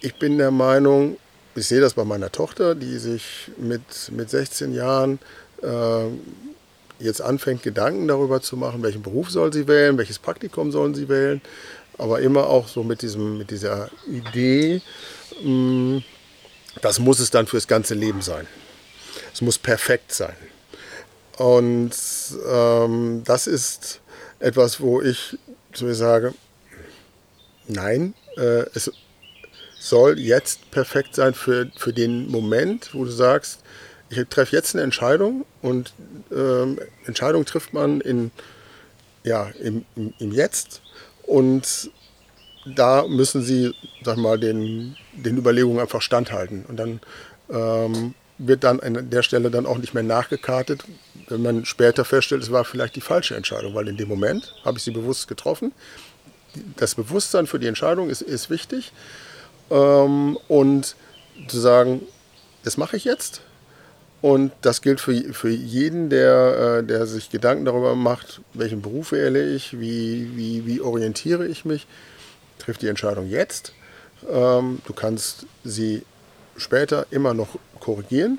ich 0.00 0.14
bin 0.20 0.38
der 0.38 0.52
Meinung, 0.52 1.16
ich 1.54 1.66
sehe 1.66 1.80
das 1.80 1.94
bei 1.94 2.04
meiner 2.04 2.32
Tochter, 2.32 2.74
die 2.74 2.98
sich 2.98 3.50
mit, 3.58 3.82
mit 4.10 4.30
16 4.30 4.74
Jahren 4.74 5.18
äh, 5.62 6.06
jetzt 6.98 7.20
anfängt, 7.20 7.62
Gedanken 7.62 8.08
darüber 8.08 8.40
zu 8.40 8.56
machen, 8.56 8.82
welchen 8.82 9.02
Beruf 9.02 9.30
soll 9.30 9.52
sie 9.52 9.68
wählen, 9.68 9.98
welches 9.98 10.18
Praktikum 10.18 10.70
sollen 10.72 10.94
sie 10.94 11.08
wählen, 11.08 11.40
aber 11.98 12.20
immer 12.20 12.46
auch 12.46 12.68
so 12.68 12.82
mit, 12.82 13.02
diesem, 13.02 13.38
mit 13.38 13.50
dieser 13.50 13.90
Idee, 14.06 14.80
mh, 15.42 15.50
mm, 15.50 16.04
das 16.80 16.98
muss 16.98 17.20
es 17.20 17.30
dann 17.30 17.46
fürs 17.46 17.68
ganze 17.68 17.94
Leben 17.94 18.22
sein. 18.22 18.46
Es 19.34 19.42
muss 19.42 19.58
perfekt 19.58 20.12
sein. 20.12 20.36
Und 21.36 21.92
ähm, 22.48 23.22
das 23.24 23.46
ist 23.46 24.00
etwas, 24.38 24.80
wo 24.80 25.02
ich 25.02 25.38
zu 25.72 25.84
mir 25.84 25.94
sage, 25.94 26.34
nein, 27.68 28.14
äh, 28.36 28.64
es 28.74 28.90
soll 29.82 30.18
jetzt 30.18 30.70
perfekt 30.70 31.16
sein 31.16 31.34
für, 31.34 31.70
für 31.76 31.92
den 31.92 32.30
Moment, 32.30 32.94
wo 32.94 33.04
du 33.04 33.10
sagst, 33.10 33.60
ich 34.10 34.28
treffe 34.28 34.54
jetzt 34.54 34.74
eine 34.74 34.84
Entscheidung 34.84 35.44
und 35.60 35.92
ähm, 36.30 36.78
Entscheidung 37.06 37.44
trifft 37.44 37.72
man 37.72 38.00
in, 38.00 38.30
ja, 39.24 39.50
im, 39.60 39.84
im, 39.96 40.14
im 40.18 40.32
Jetzt 40.32 40.82
und 41.22 41.90
da 42.64 43.06
müssen 43.08 43.42
sie, 43.42 43.74
sag 44.04 44.18
mal, 44.18 44.38
den, 44.38 44.96
den 45.14 45.36
Überlegungen 45.36 45.80
einfach 45.80 46.00
standhalten. 46.00 46.64
Und 46.68 46.76
dann 46.76 47.00
ähm, 47.50 48.14
wird 48.38 48.62
dann 48.62 48.78
an 48.78 49.10
der 49.10 49.22
Stelle 49.24 49.50
dann 49.50 49.66
auch 49.66 49.78
nicht 49.78 49.94
mehr 49.94 50.04
nachgekartet, 50.04 50.84
wenn 51.28 51.42
man 51.42 51.64
später 51.64 52.04
feststellt, 52.04 52.42
es 52.42 52.52
war 52.52 52.64
vielleicht 52.64 52.94
die 52.94 53.00
falsche 53.00 53.34
Entscheidung, 53.34 53.74
weil 53.74 53.88
in 53.88 53.96
dem 53.96 54.08
Moment 54.08 54.54
habe 54.64 54.78
ich 54.78 54.84
sie 54.84 54.92
bewusst 54.92 55.26
getroffen. 55.26 55.72
Das 56.76 56.94
Bewusstsein 56.94 57.46
für 57.46 57.58
die 57.58 57.66
Entscheidung 57.66 58.10
ist, 58.10 58.22
ist 58.22 58.48
wichtig. 58.48 58.92
Ähm, 59.72 60.38
und 60.48 60.94
zu 61.48 61.58
sagen, 61.58 62.02
das 62.62 62.76
mache 62.76 62.96
ich 62.96 63.04
jetzt. 63.04 63.40
Und 64.20 64.52
das 64.60 64.82
gilt 64.82 65.00
für, 65.00 65.14
für 65.34 65.48
jeden, 65.48 66.08
der, 66.10 66.78
äh, 66.80 66.86
der 66.86 67.06
sich 67.06 67.30
Gedanken 67.30 67.64
darüber 67.64 67.96
macht, 67.96 68.40
welchen 68.54 68.80
Beruf 68.82 69.10
wähle 69.10 69.52
ich, 69.52 69.80
wie, 69.80 70.36
wie, 70.36 70.64
wie 70.66 70.80
orientiere 70.80 71.46
ich 71.46 71.64
mich. 71.64 71.86
Trifft 72.58 72.82
die 72.82 72.88
Entscheidung 72.88 73.28
jetzt. 73.28 73.72
Ähm, 74.30 74.80
du 74.86 74.92
kannst 74.92 75.46
sie 75.64 76.02
später 76.56 77.06
immer 77.10 77.34
noch 77.34 77.58
korrigieren. 77.80 78.38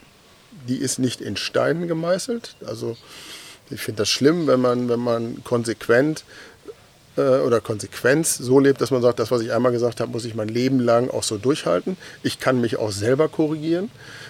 Die 0.69 0.78
ist 0.78 1.00
nicht 1.00 1.19
in 1.19 1.36
Steinen 1.36 1.89
gemeißelt. 1.89 2.56
Also 2.65 2.96
ich 3.69 3.82
finde 3.82 4.04
das 4.04 4.10
schlimm, 4.10 4.48
wenn 4.48 4.62
man, 4.62 4.88
wenn 4.88 5.00
man 5.02 5.43
konsequent 5.43 6.24
äh, 7.17 7.39
oder 7.39 7.62
Konsequenz 7.62 8.38
so 8.38 8.60
lebt, 8.60 8.82
dass 8.82 8.91
man 8.91 9.02
sagt, 9.02 9.19
das, 9.19 9.32
was 9.32 9.41
ich 9.41 9.52
einmal 9.52 9.71
gesagt 9.71 9.99
habe, 9.99 10.12
muss 10.12 10.26
ich 10.26 10.36
mein 10.36 10.47
Leben 10.47 10.80
lang 10.80 11.10
auch 11.10 11.23
so 11.23 11.38
durchhalten. 11.38 11.97
Ich 12.23 12.39
kann 12.39 12.62
mich 12.62 12.78
auch 12.78 12.91
selber 12.91 13.30
korrigieren. 13.30 13.89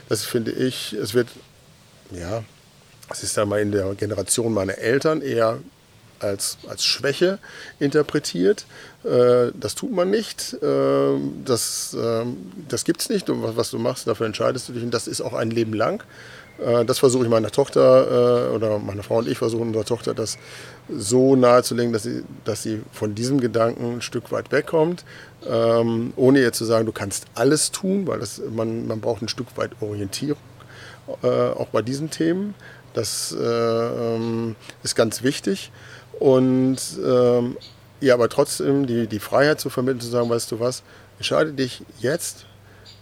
Das 0.10 0.26
finde 0.26 0.52
ich, 0.52 0.94
es 0.94 1.14
wird, 1.14 1.28
ja, 2.12 2.44
es 3.10 3.24
ist 3.24 3.38
ja 3.38 3.46
mal 3.46 3.62
in 3.62 3.72
der 3.72 3.94
Generation 3.96 4.54
meiner 4.54 4.78
Eltern 4.78 5.22
eher 5.22 5.60
als, 6.20 6.58
als 6.68 6.86
Schwäche 6.86 7.40
interpretiert. 7.80 8.66
Äh, 9.04 9.52
das 9.54 9.76
tut 9.76 9.92
man 9.92 10.10
nicht. 10.10 10.54
Äh, 10.62 11.20
das 11.46 11.94
äh, 11.94 12.26
das 12.70 12.86
gibt 12.86 13.02
es 13.02 13.10
nicht. 13.10 13.30
Und 13.30 13.44
was, 13.44 13.56
was 13.56 13.72
du 13.72 13.78
machst, 13.78 14.08
dafür 14.08 14.26
entscheidest 14.26 14.70
du 14.70 14.74
dich. 14.74 14.84
Und 14.84 14.94
das 14.94 15.08
ist 15.08 15.22
auch 15.22 15.34
ein 15.34 15.52
Leben 15.52 15.74
lang. 15.74 16.04
Äh, 16.60 16.86
das 16.86 17.00
versuche 17.00 17.24
ich 17.24 17.30
meiner 17.30 17.52
Tochter 17.52 18.50
äh, 18.50 18.56
oder 18.56 18.80
meine 18.80 19.04
Frau 19.04 19.18
und 19.18 19.28
ich 19.28 19.38
versuchen 19.38 19.68
unserer 19.68 19.86
Tochter 19.86 20.14
das 20.14 20.38
so 20.90 21.36
nahezulegen, 21.36 21.94
dass 21.94 22.04
sie, 22.04 22.24
dass 22.46 22.64
sie 22.64 22.82
von 22.92 23.16
diesem 23.16 23.40
Gedanken 23.40 23.96
ein 23.96 24.02
Stück 24.02 24.32
weit 24.32 24.52
wegkommt, 24.52 25.06
ähm, 25.48 26.14
ohne 26.16 26.42
ihr 26.42 26.54
zu 26.54 26.66
sagen, 26.66 26.86
du 26.86 26.92
kannst 26.92 27.26
alles 27.36 27.72
tun, 27.72 28.08
weil 28.08 28.20
das, 28.20 28.42
man, 28.52 28.88
man 28.88 29.02
braucht 29.02 29.22
ein 29.22 29.30
Stück 29.30 29.48
weit 29.56 29.72
Orientierung, 29.82 30.42
äh, 31.22 31.28
auch 31.28 31.68
bei 31.68 31.82
diesen 31.82 32.10
Themen. 32.10 32.56
Das 32.94 33.36
ähm, 33.40 34.56
ist 34.84 34.96
ganz 34.96 35.24
wichtig. 35.24 35.72
Und 36.20 36.78
ähm, 37.04 37.58
ja, 38.02 38.14
aber 38.14 38.30
trotzdem 38.30 38.86
die, 38.86 39.08
die 39.08 39.20
Freiheit 39.20 39.60
zu 39.60 39.70
vermitteln, 39.70 40.02
zu 40.02 40.10
sagen, 40.10 40.30
weißt 40.30 40.52
du 40.52 40.60
was, 40.60 40.84
entscheide 41.18 41.54
dich 41.54 41.84
jetzt, 42.00 42.46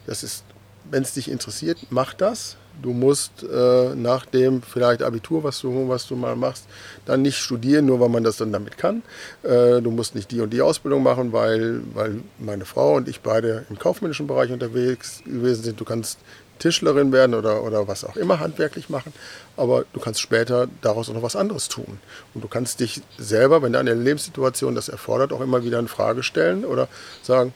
das 0.05 0.23
ist, 0.23 0.43
wenn 0.89 1.03
es 1.03 1.13
dich 1.13 1.29
interessiert, 1.29 1.79
mach 1.89 2.13
das. 2.13 2.55
Du 2.81 2.93
musst 2.93 3.43
äh, 3.43 3.95
nach 3.95 4.25
dem 4.25 4.61
vielleicht 4.61 5.03
Abitur, 5.03 5.43
was 5.43 5.61
du, 5.61 5.87
was 5.87 6.07
du 6.07 6.15
mal 6.15 6.35
machst, 6.35 6.65
dann 7.05 7.21
nicht 7.21 7.37
studieren, 7.37 7.85
nur 7.85 7.99
weil 7.99 8.09
man 8.09 8.23
das 8.23 8.37
dann 8.37 8.51
damit 8.51 8.77
kann. 8.77 9.03
Äh, 9.43 9.81
du 9.81 9.91
musst 9.91 10.15
nicht 10.15 10.31
die 10.31 10.41
und 10.41 10.51
die 10.51 10.61
Ausbildung 10.61 11.03
machen, 11.03 11.31
weil, 11.31 11.81
weil 11.93 12.21
meine 12.39 12.65
Frau 12.65 12.95
und 12.95 13.07
ich 13.07 13.21
beide 13.21 13.65
im 13.69 13.77
kaufmännischen 13.77 14.27
Bereich 14.27 14.51
unterwegs 14.51 15.21
gewesen 15.25 15.63
sind. 15.63 15.79
Du 15.79 15.85
kannst 15.85 16.19
Tischlerin 16.61 17.11
werden 17.11 17.33
oder, 17.33 17.63
oder 17.63 17.87
was 17.87 18.05
auch 18.05 18.15
immer 18.15 18.39
handwerklich 18.39 18.89
machen, 18.89 19.13
aber 19.57 19.85
du 19.93 19.99
kannst 19.99 20.21
später 20.21 20.67
daraus 20.81 21.09
auch 21.09 21.13
noch 21.13 21.23
was 21.23 21.35
anderes 21.35 21.69
tun. 21.69 21.99
Und 22.33 22.43
du 22.43 22.47
kannst 22.47 22.79
dich 22.79 23.01
selber, 23.17 23.63
wenn 23.63 23.73
deine 23.73 23.95
Lebenssituation 23.95 24.75
das 24.75 24.87
erfordert, 24.87 25.33
auch 25.33 25.41
immer 25.41 25.63
wieder 25.63 25.79
in 25.79 25.87
Frage 25.87 26.21
stellen 26.21 26.63
oder 26.63 26.87
sagen, 27.23 27.53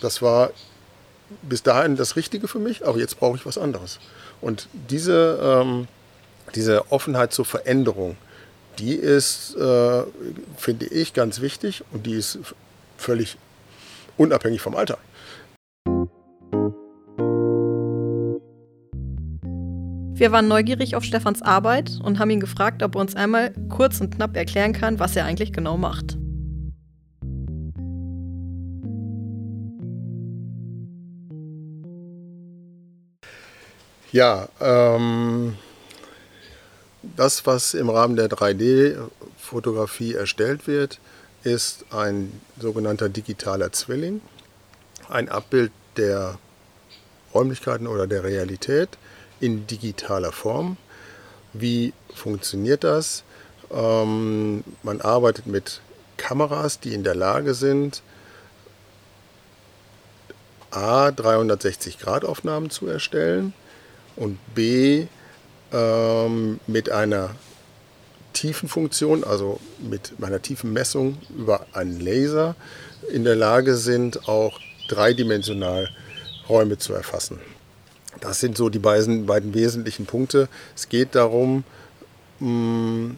das 0.00 0.22
war 0.22 0.50
bis 1.42 1.62
dahin 1.62 1.96
das 1.96 2.16
Richtige 2.16 2.48
für 2.48 2.58
mich, 2.58 2.86
aber 2.86 2.98
jetzt 2.98 3.18
brauche 3.18 3.36
ich 3.36 3.46
was 3.46 3.58
anderes. 3.58 3.98
Und 4.40 4.68
diese, 4.72 5.38
ähm, 5.42 5.88
diese 6.54 6.90
Offenheit 6.92 7.32
zur 7.32 7.44
Veränderung, 7.44 8.16
die 8.78 8.94
ist, 8.94 9.56
äh, 9.56 10.02
finde 10.56 10.86
ich, 10.86 11.14
ganz 11.14 11.40
wichtig 11.40 11.82
und 11.92 12.06
die 12.06 12.14
ist 12.14 12.38
völlig 12.96 13.36
unabhängig 14.16 14.60
vom 14.60 14.76
Alter. 14.76 14.98
Wir 20.18 20.32
waren 20.32 20.48
neugierig 20.48 20.96
auf 20.96 21.04
Stefans 21.04 21.42
Arbeit 21.42 21.98
und 22.02 22.18
haben 22.18 22.30
ihn 22.30 22.40
gefragt, 22.40 22.82
ob 22.82 22.94
er 22.94 23.02
uns 23.02 23.14
einmal 23.14 23.52
kurz 23.68 24.00
und 24.00 24.14
knapp 24.14 24.34
erklären 24.34 24.72
kann, 24.72 24.98
was 24.98 25.14
er 25.14 25.26
eigentlich 25.26 25.52
genau 25.52 25.76
macht. 25.76 26.16
Ja, 34.16 34.48
ähm, 34.62 35.58
das, 37.02 37.44
was 37.44 37.74
im 37.74 37.90
Rahmen 37.90 38.16
der 38.16 38.30
3D-Fotografie 38.30 40.14
erstellt 40.14 40.66
wird, 40.66 41.00
ist 41.42 41.84
ein 41.90 42.40
sogenannter 42.58 43.10
digitaler 43.10 43.72
Zwilling, 43.72 44.22
ein 45.10 45.28
Abbild 45.28 45.70
der 45.98 46.38
Räumlichkeiten 47.34 47.86
oder 47.86 48.06
der 48.06 48.24
Realität 48.24 48.88
in 49.38 49.66
digitaler 49.66 50.32
Form. 50.32 50.78
Wie 51.52 51.92
funktioniert 52.14 52.84
das? 52.84 53.22
Ähm, 53.70 54.64
man 54.82 55.02
arbeitet 55.02 55.46
mit 55.46 55.82
Kameras, 56.16 56.80
die 56.80 56.94
in 56.94 57.04
der 57.04 57.16
Lage 57.16 57.52
sind, 57.52 58.02
A, 60.70 61.08
360-Grad-Aufnahmen 61.08 62.70
zu 62.70 62.86
erstellen 62.86 63.52
und 64.16 64.38
B, 64.54 65.06
ähm, 65.72 66.60
mit 66.66 66.90
einer 66.90 67.34
Tiefenfunktion, 68.32 69.24
also 69.24 69.60
mit 69.78 70.18
meiner 70.18 70.42
Tiefenmessung 70.42 71.18
über 71.36 71.66
einen 71.72 72.00
Laser 72.00 72.54
in 73.10 73.24
der 73.24 73.36
Lage 73.36 73.76
sind, 73.76 74.28
auch 74.28 74.60
dreidimensional 74.88 75.88
Räume 76.48 76.78
zu 76.78 76.92
erfassen. 76.92 77.40
Das 78.20 78.40
sind 78.40 78.56
so 78.56 78.68
die 78.68 78.78
beiden, 78.78 79.26
beiden 79.26 79.54
wesentlichen 79.54 80.06
Punkte. 80.06 80.48
Es 80.74 80.88
geht 80.88 81.14
darum, 81.14 81.64
mh, 82.40 82.48
mm, 82.48 83.16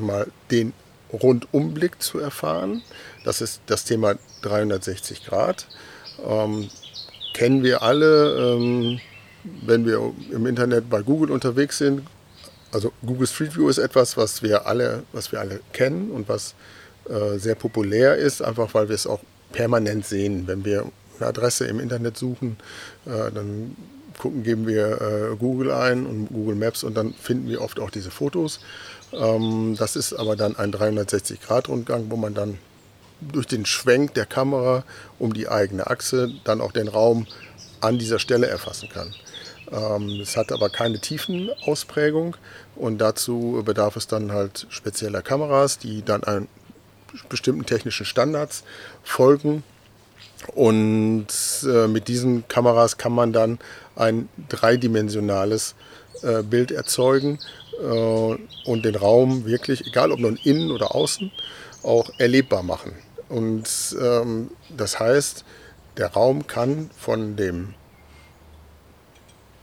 mal, 0.00 0.26
den 0.50 0.72
Rundumblick 1.12 2.02
zu 2.02 2.18
erfahren. 2.18 2.82
Das 3.24 3.40
ist 3.40 3.62
das 3.66 3.84
Thema 3.84 4.16
360 4.42 5.24
Grad. 5.24 5.66
Ähm, 6.24 6.70
kennen 7.32 7.62
wir 7.62 7.82
alle, 7.82 8.54
ähm, 8.54 9.00
wenn 9.66 9.86
wir 9.86 10.12
im 10.30 10.46
Internet 10.46 10.88
bei 10.90 11.02
Google 11.02 11.30
unterwegs 11.30 11.78
sind. 11.78 12.02
Also 12.72 12.92
Google 13.04 13.26
Street 13.26 13.56
View 13.56 13.68
ist 13.68 13.78
etwas, 13.78 14.16
was 14.16 14.42
wir 14.42 14.66
alle, 14.66 15.04
was 15.12 15.30
wir 15.32 15.40
alle 15.40 15.60
kennen 15.72 16.10
und 16.10 16.28
was 16.28 16.54
äh, 17.08 17.38
sehr 17.38 17.54
populär 17.54 18.16
ist, 18.16 18.42
einfach 18.42 18.74
weil 18.74 18.88
wir 18.88 18.94
es 18.94 19.06
auch 19.06 19.20
permanent 19.52 20.06
sehen. 20.06 20.46
Wenn 20.46 20.64
wir 20.64 20.90
eine 21.18 21.28
Adresse 21.28 21.66
im 21.66 21.78
Internet 21.78 22.16
suchen, 22.16 22.56
äh, 23.06 23.30
dann 23.32 23.76
gucken, 24.18 24.42
geben 24.42 24.66
wir 24.66 25.00
äh, 25.00 25.36
Google 25.36 25.70
ein 25.72 26.06
und 26.06 26.28
Google 26.28 26.56
Maps 26.56 26.82
und 26.82 26.94
dann 26.94 27.14
finden 27.14 27.48
wir 27.48 27.60
oft 27.60 27.78
auch 27.80 27.90
diese 27.90 28.10
Fotos. 28.10 28.60
Ähm, 29.12 29.76
das 29.78 29.96
ist 29.96 30.12
aber 30.12 30.36
dann 30.36 30.56
ein 30.56 30.72
360-Grad-Rundgang, 30.72 32.06
wo 32.10 32.16
man 32.16 32.34
dann 32.34 32.58
durch 33.20 33.46
den 33.46 33.64
Schwenk 33.66 34.14
der 34.14 34.26
Kamera 34.26 34.84
um 35.18 35.32
die 35.32 35.48
eigene 35.48 35.86
Achse 35.86 36.32
dann 36.44 36.60
auch 36.60 36.72
den 36.72 36.88
Raum 36.88 37.26
an 37.80 37.98
dieser 37.98 38.18
Stelle 38.18 38.46
erfassen 38.46 38.88
kann. 38.88 39.14
Ähm, 39.74 40.20
es 40.22 40.36
hat 40.36 40.52
aber 40.52 40.70
keine 40.70 41.00
Tiefenausprägung 41.00 42.36
und 42.76 42.98
dazu 42.98 43.62
bedarf 43.64 43.96
es 43.96 44.06
dann 44.06 44.32
halt 44.32 44.66
spezieller 44.70 45.22
Kameras, 45.22 45.78
die 45.78 46.02
dann 46.02 46.48
bestimmten 47.28 47.66
technischen 47.66 48.06
Standards 48.06 48.64
folgen 49.02 49.62
und 50.54 51.26
äh, 51.64 51.86
mit 51.88 52.08
diesen 52.08 52.46
Kameras 52.48 52.98
kann 52.98 53.12
man 53.12 53.32
dann 53.32 53.58
ein 53.96 54.28
dreidimensionales 54.48 55.74
äh, 56.22 56.42
Bild 56.42 56.70
erzeugen 56.70 57.38
äh, 57.82 58.36
und 58.66 58.84
den 58.84 58.94
Raum 58.94 59.46
wirklich, 59.46 59.86
egal 59.86 60.12
ob 60.12 60.20
nun 60.20 60.36
innen 60.36 60.70
oder 60.70 60.94
außen, 60.94 61.30
auch 61.82 62.10
erlebbar 62.18 62.62
machen. 62.62 62.92
Und 63.28 63.96
ähm, 64.00 64.50
das 64.76 65.00
heißt, 65.00 65.44
der 65.96 66.08
Raum 66.08 66.46
kann 66.46 66.90
von 66.96 67.36
dem 67.36 67.74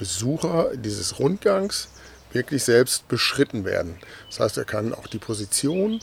Besucher 0.02 0.72
dieses 0.76 1.20
Rundgangs 1.20 1.88
wirklich 2.34 2.64
selbst 2.64 3.08
beschritten 3.08 3.66
werden. 3.66 3.98
Das 4.30 4.40
heißt, 4.40 4.58
er 4.58 4.66
kann 4.66 4.96
auch 4.96 5.06
die 5.06 5.20
Position 5.20 6.00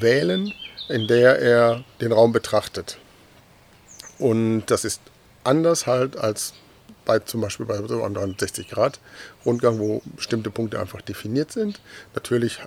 wählen, 0.00 0.52
in 0.88 1.08
der 1.08 1.40
er 1.40 1.82
den 2.00 2.12
Raum 2.12 2.30
betrachtet. 2.30 2.96
Und 4.20 4.66
das 4.66 4.84
ist 4.84 5.00
anders 5.42 5.88
halt 5.88 6.16
als 6.16 6.54
bei 7.04 7.18
zum 7.18 7.40
Beispiel 7.40 7.66
bei 7.66 7.76
so 7.88 8.04
einem 8.04 8.14
360 8.14 8.68
Grad 8.68 9.00
Rundgang, 9.44 9.80
wo 9.80 10.00
bestimmte 10.14 10.50
Punkte 10.50 10.78
einfach 10.78 11.02
definiert 11.02 11.50
sind. 11.50 11.80
Natürlich 12.14 12.60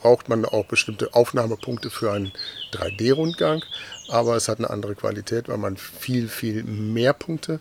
braucht 0.00 0.28
man 0.28 0.44
auch 0.44 0.66
bestimmte 0.66 1.14
Aufnahmepunkte 1.14 1.90
für 1.90 2.10
einen 2.10 2.32
3D-Rundgang, 2.72 3.62
aber 4.08 4.34
es 4.34 4.48
hat 4.48 4.58
eine 4.58 4.70
andere 4.70 4.96
Qualität, 4.96 5.48
weil 5.48 5.58
man 5.58 5.76
viel, 5.76 6.28
viel 6.28 6.64
mehr 6.64 7.12
Punkte 7.12 7.60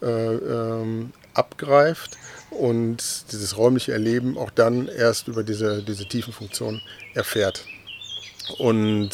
äh, 0.00 0.06
ähm, 0.06 1.12
abgreift 1.38 2.18
und 2.50 3.02
dieses 3.32 3.56
räumliche 3.56 3.92
Erleben 3.92 4.36
auch 4.36 4.50
dann 4.50 4.88
erst 4.88 5.28
über 5.28 5.42
diese, 5.42 5.82
diese 5.82 6.06
Tiefenfunktion 6.06 6.82
erfährt. 7.14 7.64
Und 8.58 9.10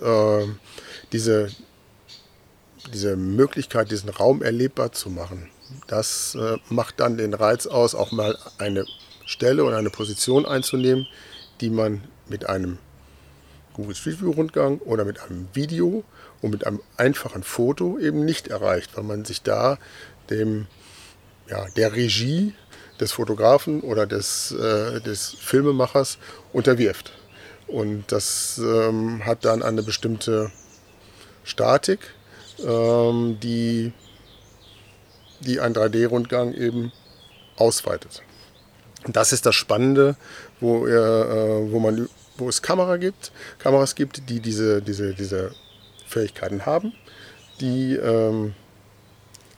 äh, 0.00 0.46
diese, 1.12 1.48
diese 2.92 3.16
Möglichkeit, 3.16 3.90
diesen 3.90 4.08
Raum 4.08 4.42
erlebbar 4.42 4.92
zu 4.92 5.10
machen, 5.10 5.50
das 5.88 6.36
äh, 6.36 6.58
macht 6.68 7.00
dann 7.00 7.16
den 7.16 7.34
Reiz 7.34 7.66
aus, 7.66 7.94
auch 7.94 8.12
mal 8.12 8.38
eine 8.58 8.86
Stelle 9.24 9.64
oder 9.64 9.76
eine 9.76 9.90
Position 9.90 10.46
einzunehmen, 10.46 11.06
die 11.60 11.70
man 11.70 12.04
mit 12.28 12.48
einem 12.48 12.78
Google 13.74 13.94
Street 13.94 14.20
View 14.22 14.30
Rundgang 14.30 14.78
oder 14.78 15.04
mit 15.04 15.20
einem 15.20 15.48
Video 15.52 16.04
und 16.40 16.50
mit 16.50 16.66
einem 16.66 16.80
einfachen 16.96 17.42
Foto 17.42 17.98
eben 17.98 18.24
nicht 18.24 18.48
erreicht, 18.48 18.96
weil 18.96 19.04
man 19.04 19.24
sich 19.24 19.42
da 19.42 19.78
dem, 20.30 20.66
ja, 21.48 21.66
der 21.76 21.94
Regie 21.94 22.54
des 23.00 23.12
Fotografen 23.12 23.80
oder 23.80 24.06
des, 24.06 24.52
äh, 24.52 25.00
des 25.00 25.36
Filmemachers 25.38 26.18
unterwirft. 26.52 27.12
Und 27.66 28.10
das 28.12 28.58
ähm, 28.58 29.24
hat 29.24 29.44
dann 29.44 29.62
eine 29.62 29.82
bestimmte 29.82 30.50
Statik, 31.44 32.00
ähm, 32.64 33.38
die, 33.42 33.92
die 35.40 35.60
ein 35.60 35.74
3D-Rundgang 35.74 36.54
eben 36.54 36.92
ausweitet. 37.56 38.22
Das 39.06 39.32
ist 39.32 39.46
das 39.46 39.54
Spannende, 39.54 40.16
wo, 40.60 40.86
äh, 40.86 41.70
wo, 41.70 41.78
man, 41.78 42.08
wo 42.36 42.48
es 42.48 42.62
Kamera 42.62 42.96
gibt, 42.96 43.32
Kameras 43.58 43.94
gibt, 43.94 44.28
die 44.28 44.40
diese, 44.40 44.82
diese, 44.82 45.14
diese 45.14 45.52
Fähigkeiten 46.06 46.66
haben. 46.66 46.92
Die 47.60 47.94
ähm, 47.94 48.54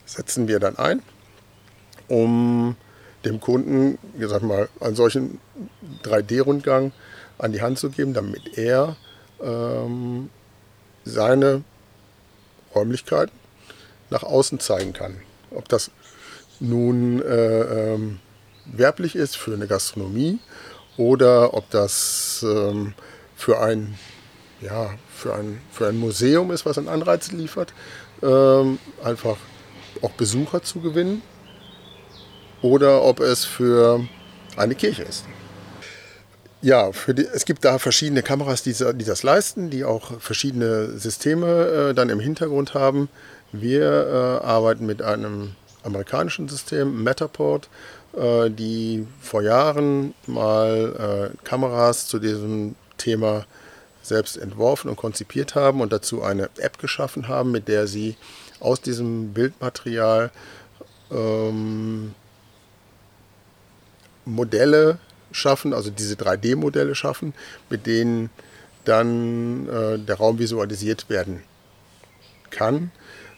setzen 0.05 0.47
wir 0.47 0.59
dann 0.59 0.77
ein, 0.77 1.01
um 2.09 2.75
dem 3.25 3.39
Kunden, 3.39 3.97
gesagt 4.17 4.43
mal, 4.43 4.69
einen 4.79 4.95
solchen 4.95 5.39
3D-Rundgang 6.03 6.91
an 7.37 7.51
die 7.51 7.61
Hand 7.61 7.79
zu 7.79 7.89
geben, 7.89 8.13
damit 8.13 8.57
er 8.57 8.95
ähm, 9.41 10.29
seine 11.05 11.63
Räumlichkeiten 12.75 13.33
nach 14.09 14.23
außen 14.23 14.59
zeigen 14.59 14.93
kann. 14.93 15.17
Ob 15.51 15.67
das 15.69 15.91
nun 16.59 17.21
äh, 17.21 17.93
ähm, 17.93 18.19
werblich 18.65 19.15
ist 19.15 19.37
für 19.37 19.53
eine 19.53 19.67
Gastronomie 19.67 20.39
oder 20.97 21.53
ob 21.53 21.69
das 21.69 22.45
ähm, 22.47 22.93
für, 23.35 23.61
ein, 23.61 23.97
ja, 24.61 24.91
für, 25.13 25.33
ein, 25.33 25.61
für 25.71 25.87
ein 25.87 25.97
Museum 25.97 26.51
ist, 26.51 26.65
was 26.65 26.77
einen 26.77 26.89
Anreiz 26.89 27.31
liefert, 27.31 27.73
ähm, 28.21 28.79
einfach 29.03 29.37
auch 30.01 30.11
Besucher 30.11 30.61
zu 30.61 30.81
gewinnen 30.81 31.21
oder 32.61 33.03
ob 33.03 33.19
es 33.19 33.45
für 33.45 34.05
eine 34.57 34.75
Kirche 34.75 35.03
ist. 35.03 35.25
Ja, 36.61 36.91
die, 37.07 37.25
es 37.25 37.45
gibt 37.45 37.63
da 37.63 37.79
verschiedene 37.79 38.21
Kameras, 38.21 38.63
die, 38.63 38.73
die, 38.73 39.05
das 39.05 39.23
leisten, 39.23 39.69
die 39.69 39.85
auch 39.85 40.19
verschiedene 40.19 40.97
Systeme 40.97 41.47
äh, 41.47 41.93
dann 41.93 42.09
im 42.09 42.19
Hintergrund 42.19 42.73
haben. 42.73 43.07
Wir 43.53 44.41
äh, 44.43 44.45
arbeiten 44.45 44.85
mit 44.85 45.01
einem 45.01 45.55
amerikanischen 45.83 46.49
System, 46.49 47.01
Matterport, 47.03 47.69
äh, 48.17 48.49
die 48.49 49.07
vor 49.21 49.41
Jahren 49.41 50.13
mal 50.27 51.31
äh, 51.33 51.45
Kameras 51.45 52.07
zu 52.07 52.19
diesem 52.19 52.75
Thema 52.97 53.45
selbst 54.01 54.37
entworfen 54.37 54.89
und 54.89 54.97
konzipiert 54.97 55.55
haben 55.55 55.79
und 55.79 55.93
dazu 55.93 56.23
eine 56.23 56.49
App 56.57 56.77
geschaffen 56.77 57.29
haben, 57.29 57.51
mit 57.51 57.69
der 57.69 57.87
sie 57.87 58.17
aus 58.59 58.81
diesem 58.81 59.33
Bildmaterial 59.33 60.31
ähm, 61.11 62.13
Modelle 64.29 64.99
schaffen, 65.31 65.73
also 65.73 65.89
diese 65.89 66.15
3D-Modelle 66.15 66.95
schaffen, 66.95 67.33
mit 67.69 67.85
denen 67.85 68.29
dann 68.85 69.67
äh, 69.67 69.99
der 69.99 70.15
Raum 70.17 70.39
visualisiert 70.39 71.09
werden 71.09 71.43
kann. 72.49 72.91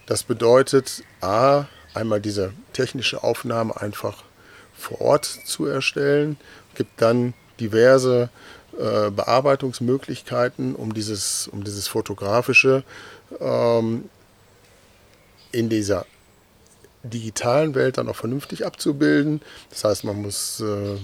Das 0.05 0.23
bedeutet, 0.23 1.03
a, 1.21 1.65
einmal 1.93 2.21
diese 2.21 2.53
technische 2.73 3.23
Aufnahme 3.23 3.79
einfach 3.79 4.23
vor 4.73 5.01
Ort 5.01 5.25
zu 5.25 5.65
erstellen, 5.65 6.37
gibt 6.75 7.01
dann 7.01 7.33
diverse 7.59 8.29
äh, 8.77 9.11
Bearbeitungsmöglichkeiten, 9.11 10.75
um 10.75 10.93
dieses, 10.93 11.47
um 11.47 11.63
dieses 11.63 11.87
fotografische 11.87 12.83
ähm, 13.39 14.09
in 15.51 15.69
dieser 15.69 16.05
digitalen 17.03 17.75
Welt 17.75 17.97
dann 17.97 18.09
auch 18.09 18.15
vernünftig 18.15 18.65
abzubilden. 18.65 19.41
Das 19.69 19.83
heißt, 19.83 20.03
man 20.03 20.21
muss 20.21 20.59
äh, 20.61 20.97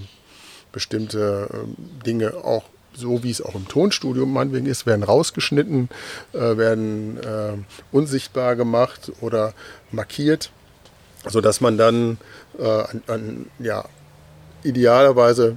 bestimmte 0.72 1.48
äh, 1.52 2.04
Dinge 2.04 2.34
auch 2.44 2.64
so 2.94 3.22
wie 3.22 3.30
es 3.30 3.40
auch 3.40 3.54
im 3.54 3.68
Tonstudio 3.68 4.26
meinetwegen 4.26 4.66
ist, 4.66 4.84
werden 4.84 5.04
rausgeschnitten, 5.04 5.88
äh, 6.32 6.56
werden 6.56 7.18
äh, 7.18 7.52
unsichtbar 7.92 8.56
gemacht 8.56 9.12
oder 9.20 9.54
markiert, 9.92 10.50
sodass 11.26 11.60
man 11.60 11.78
dann 11.78 12.18
äh, 12.58 12.64
an, 12.64 13.02
an, 13.06 13.46
ja, 13.60 13.84
idealerweise 14.64 15.56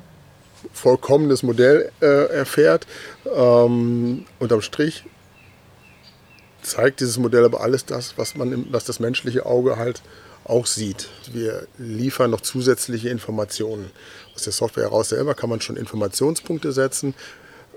vollkommenes 0.73 1.41
Modell 1.41 1.91
äh, 2.01 2.25
erfährt. 2.32 2.86
Ähm, 3.25 4.25
unterm 4.38 4.62
Strich 4.62 5.06
zeigt 6.62 6.99
dieses 6.99 7.17
Modell 7.17 7.45
aber 7.45 7.62
alles 7.62 7.86
das, 7.86 8.17
was, 8.17 8.36
man, 8.36 8.67
was 8.71 8.86
das 8.86 8.99
menschliche 8.99 9.47
Auge 9.47 9.77
halt 9.77 10.04
auch 10.52 10.66
sieht. 10.66 11.08
Wir 11.32 11.66
liefern 11.78 12.30
noch 12.30 12.42
zusätzliche 12.42 13.10
Informationen. 13.10 13.90
Aus 14.36 14.44
der 14.44 14.54
Software 14.54 14.84
heraus 14.84 15.10
selber 15.10 15.34
kann 15.34 15.50
man 15.50 15.62
schon 15.62 15.78
Informationspunkte 15.78 16.72
setzen, 16.74 17.14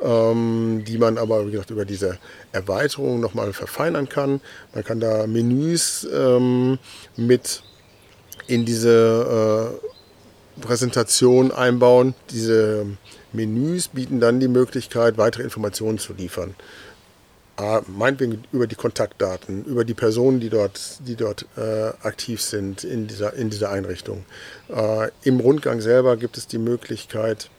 ähm, 0.02 0.82
die 0.86 0.98
man 0.98 1.16
aber, 1.16 1.46
wie 1.46 1.52
gesagt, 1.52 1.70
über 1.70 1.84
diese 1.84 2.18
Erweiterung 2.52 3.20
nochmal 3.20 3.52
verfeinern 3.52 4.08
kann. 4.08 4.40
Man 4.74 4.84
kann 4.84 5.00
da 5.00 5.26
Menüs 5.26 6.06
ähm, 6.12 6.78
mit 7.16 7.62
in 8.46 8.64
diese 8.64 9.78
äh, 10.58 10.60
Präsentation 10.60 11.52
einbauen. 11.52 12.14
Diese 12.30 12.86
Menüs 13.32 13.88
bieten 13.88 14.20
dann 14.20 14.40
die 14.40 14.48
Möglichkeit, 14.48 15.16
weitere 15.16 15.42
Informationen 15.42 15.98
zu 15.98 16.12
liefern. 16.12 16.54
Ah, 17.56 17.82
meinetwegen 17.86 18.42
über 18.50 18.66
die 18.66 18.74
Kontaktdaten, 18.74 19.64
über 19.64 19.84
die 19.84 19.94
Personen, 19.94 20.40
die 20.40 20.50
dort, 20.50 20.98
die 21.06 21.14
dort 21.14 21.46
äh, 21.56 21.92
aktiv 22.02 22.42
sind 22.42 22.82
in 22.82 23.06
dieser, 23.06 23.34
in 23.34 23.48
dieser 23.48 23.70
Einrichtung. 23.70 24.24
Äh, 24.68 25.10
Im 25.22 25.38
Rundgang 25.38 25.80
selber 25.80 26.16
gibt 26.16 26.36
es 26.36 26.48
die 26.48 26.58
Möglichkeit, 26.58 27.50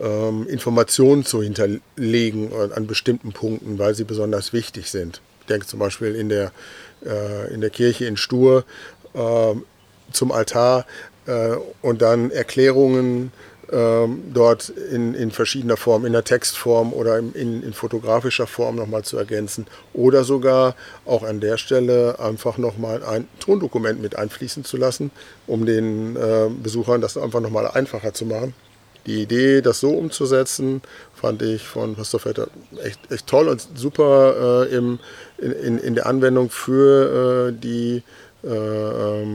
ähm, 0.00 0.46
Informationen 0.46 1.24
zu 1.24 1.42
hinterlegen 1.42 2.52
an 2.52 2.86
bestimmten 2.86 3.32
Punkten, 3.32 3.78
weil 3.78 3.94
sie 3.96 4.04
besonders 4.04 4.52
wichtig 4.52 4.88
sind. 4.88 5.20
Ich 5.40 5.46
denke 5.46 5.66
zum 5.66 5.80
Beispiel 5.80 6.14
in 6.14 6.28
der, 6.28 6.52
äh, 7.04 7.52
in 7.52 7.60
der 7.60 7.70
Kirche 7.70 8.06
in 8.06 8.16
Stur 8.16 8.64
ähm, 9.14 9.64
zum 10.12 10.30
Altar 10.30 10.86
äh, 11.26 11.56
und 11.82 12.02
dann 12.02 12.30
Erklärungen 12.30 13.32
ähm, 13.72 14.22
dort 14.32 14.68
in, 14.68 15.14
in 15.14 15.30
verschiedener 15.30 15.76
Form, 15.76 16.04
in 16.04 16.12
der 16.12 16.24
Textform 16.24 16.92
oder 16.92 17.18
in, 17.18 17.32
in, 17.32 17.62
in 17.62 17.72
fotografischer 17.72 18.46
Form 18.46 18.76
nochmal 18.76 19.02
zu 19.02 19.16
ergänzen. 19.16 19.66
Oder 19.92 20.24
sogar 20.24 20.74
auch 21.04 21.22
an 21.22 21.40
der 21.40 21.56
Stelle 21.56 22.18
einfach 22.18 22.58
nochmal 22.58 23.02
ein 23.04 23.28
Tondokument 23.40 24.00
mit 24.00 24.16
einfließen 24.16 24.64
zu 24.64 24.76
lassen, 24.76 25.10
um 25.46 25.66
den 25.66 26.16
äh, 26.16 26.48
Besuchern 26.62 27.00
das 27.00 27.16
einfach 27.16 27.40
nochmal 27.40 27.68
einfacher 27.68 28.12
zu 28.14 28.26
machen. 28.26 28.54
Die 29.06 29.22
Idee, 29.22 29.60
das 29.60 29.80
so 29.80 29.90
umzusetzen, 29.90 30.80
fand 31.14 31.42
ich 31.42 31.62
von 31.62 31.94
Pastor 31.94 32.20
Vetter 32.20 32.48
echt, 32.82 33.00
echt 33.10 33.26
toll 33.26 33.48
und 33.48 33.66
super 33.74 34.66
äh, 34.70 34.74
im, 34.74 34.98
in, 35.38 35.78
in, 35.78 35.94
der 35.94 36.06
Anwendung 36.06 36.48
für 36.48 37.48
äh, 37.48 37.52
die 37.52 38.02
äh, 38.42 38.48
ähm, 38.48 39.33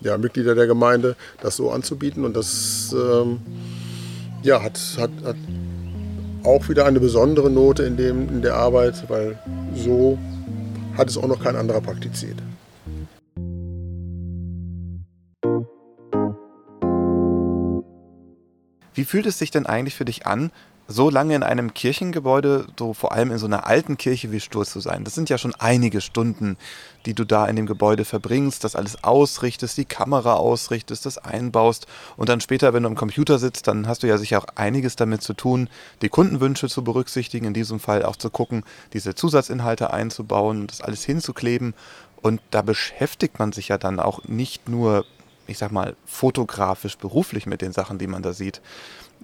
ja, 0.00 0.18
Mitglieder 0.18 0.54
der 0.54 0.66
Gemeinde, 0.66 1.16
das 1.40 1.56
so 1.56 1.70
anzubieten. 1.70 2.24
Und 2.24 2.36
das 2.36 2.94
ähm, 2.96 3.40
ja, 4.42 4.62
hat, 4.62 4.78
hat, 4.98 5.10
hat 5.24 5.36
auch 6.44 6.68
wieder 6.68 6.86
eine 6.86 7.00
besondere 7.00 7.50
Note 7.50 7.82
in, 7.82 7.96
dem, 7.96 8.28
in 8.28 8.42
der 8.42 8.54
Arbeit, 8.54 9.08
weil 9.08 9.38
so 9.74 10.18
hat 10.96 11.08
es 11.08 11.18
auch 11.18 11.26
noch 11.26 11.42
kein 11.42 11.56
anderer 11.56 11.80
praktiziert. 11.80 12.36
Wie 18.94 19.04
fühlt 19.04 19.26
es 19.26 19.38
sich 19.38 19.50
denn 19.50 19.66
eigentlich 19.66 19.94
für 19.94 20.06
dich 20.06 20.26
an, 20.26 20.50
so 20.88 21.10
lange 21.10 21.34
in 21.34 21.42
einem 21.42 21.74
Kirchengebäude, 21.74 22.66
so 22.78 22.94
vor 22.94 23.12
allem 23.12 23.32
in 23.32 23.38
so 23.38 23.46
einer 23.46 23.66
alten 23.66 23.96
Kirche 23.96 24.30
wie 24.30 24.40
Stur 24.40 24.64
zu 24.64 24.80
sein. 24.80 25.04
Das 25.04 25.14
sind 25.14 25.28
ja 25.28 25.38
schon 25.38 25.54
einige 25.56 26.00
Stunden, 26.00 26.56
die 27.06 27.14
du 27.14 27.24
da 27.24 27.46
in 27.46 27.56
dem 27.56 27.66
Gebäude 27.66 28.04
verbringst, 28.04 28.62
das 28.62 28.76
alles 28.76 29.02
ausrichtest, 29.02 29.76
die 29.76 29.84
Kamera 29.84 30.34
ausrichtest, 30.34 31.06
das 31.06 31.18
einbaust 31.18 31.86
und 32.16 32.28
dann 32.28 32.40
später, 32.40 32.72
wenn 32.72 32.84
du 32.84 32.88
am 32.88 32.94
Computer 32.94 33.38
sitzt, 33.38 33.66
dann 33.66 33.88
hast 33.88 34.02
du 34.02 34.06
ja 34.06 34.18
sicher 34.18 34.38
auch 34.38 34.46
einiges 34.54 34.96
damit 34.96 35.22
zu 35.22 35.34
tun, 35.34 35.68
die 36.02 36.08
Kundenwünsche 36.08 36.68
zu 36.68 36.84
berücksichtigen, 36.84 37.46
in 37.46 37.54
diesem 37.54 37.80
Fall 37.80 38.04
auch 38.04 38.16
zu 38.16 38.30
gucken, 38.30 38.64
diese 38.92 39.14
Zusatzinhalte 39.14 39.92
einzubauen, 39.92 40.66
das 40.66 40.80
alles 40.80 41.04
hinzukleben 41.04 41.74
und 42.22 42.40
da 42.50 42.62
beschäftigt 42.62 43.38
man 43.38 43.52
sich 43.52 43.68
ja 43.68 43.78
dann 43.78 43.98
auch 44.00 44.24
nicht 44.24 44.68
nur, 44.68 45.04
ich 45.46 45.58
sag 45.58 45.72
mal, 45.72 45.96
fotografisch, 46.06 46.96
beruflich 46.96 47.46
mit 47.46 47.60
den 47.60 47.72
Sachen, 47.72 47.98
die 47.98 48.06
man 48.06 48.22
da 48.22 48.32
sieht. 48.32 48.60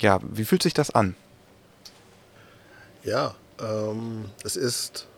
Ja, 0.01 0.21
wie 0.23 0.45
fühlt 0.45 0.63
sich 0.63 0.75
das 0.75 0.91
an? 0.91 1.15
Ja, 3.05 3.35
ähm, 3.61 4.27
es 4.45 4.55
ist, 4.55 5.09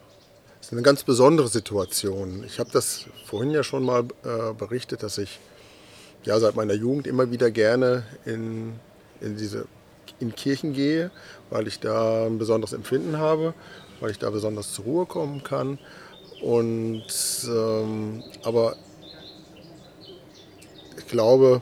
ist 0.61 0.73
eine 0.73 0.81
ganz 0.81 1.03
besondere 1.03 1.49
Situation. 1.49 2.43
Ich 2.45 2.59
habe 2.59 2.71
das 2.73 3.05
vorhin 3.27 3.51
ja 3.51 3.63
schon 3.63 3.85
mal 3.85 4.05
äh, 4.25 4.55
berichtet, 4.55 5.03
dass 5.03 5.19
ich 5.19 5.39
ja 6.25 6.41
seit 6.41 6.57
meiner 6.57 6.73
Jugend 6.73 7.07
immer 7.07 7.31
wieder 7.31 7.51
gerne 7.51 8.05
in, 8.25 8.73
in 9.21 9.37
diese 9.37 9.67
in 10.19 10.35
Kirchen 10.35 10.73
gehe, 10.73 11.11
weil 11.51 11.67
ich 11.67 11.81
da 11.81 12.25
ein 12.25 12.39
besonderes 12.39 12.73
Empfinden 12.73 13.19
habe, 13.19 13.53
weil 14.01 14.11
ich 14.11 14.19
da 14.19 14.31
besonders 14.31 14.73
zur 14.73 14.87
Ruhe 14.87 15.07
kommen 15.07 15.43
kann. 15.43 15.79
Und 16.41 17.05
ähm, 17.47 18.23
aber 18.45 18.77
ich 20.97 21.07
glaube, 21.09 21.61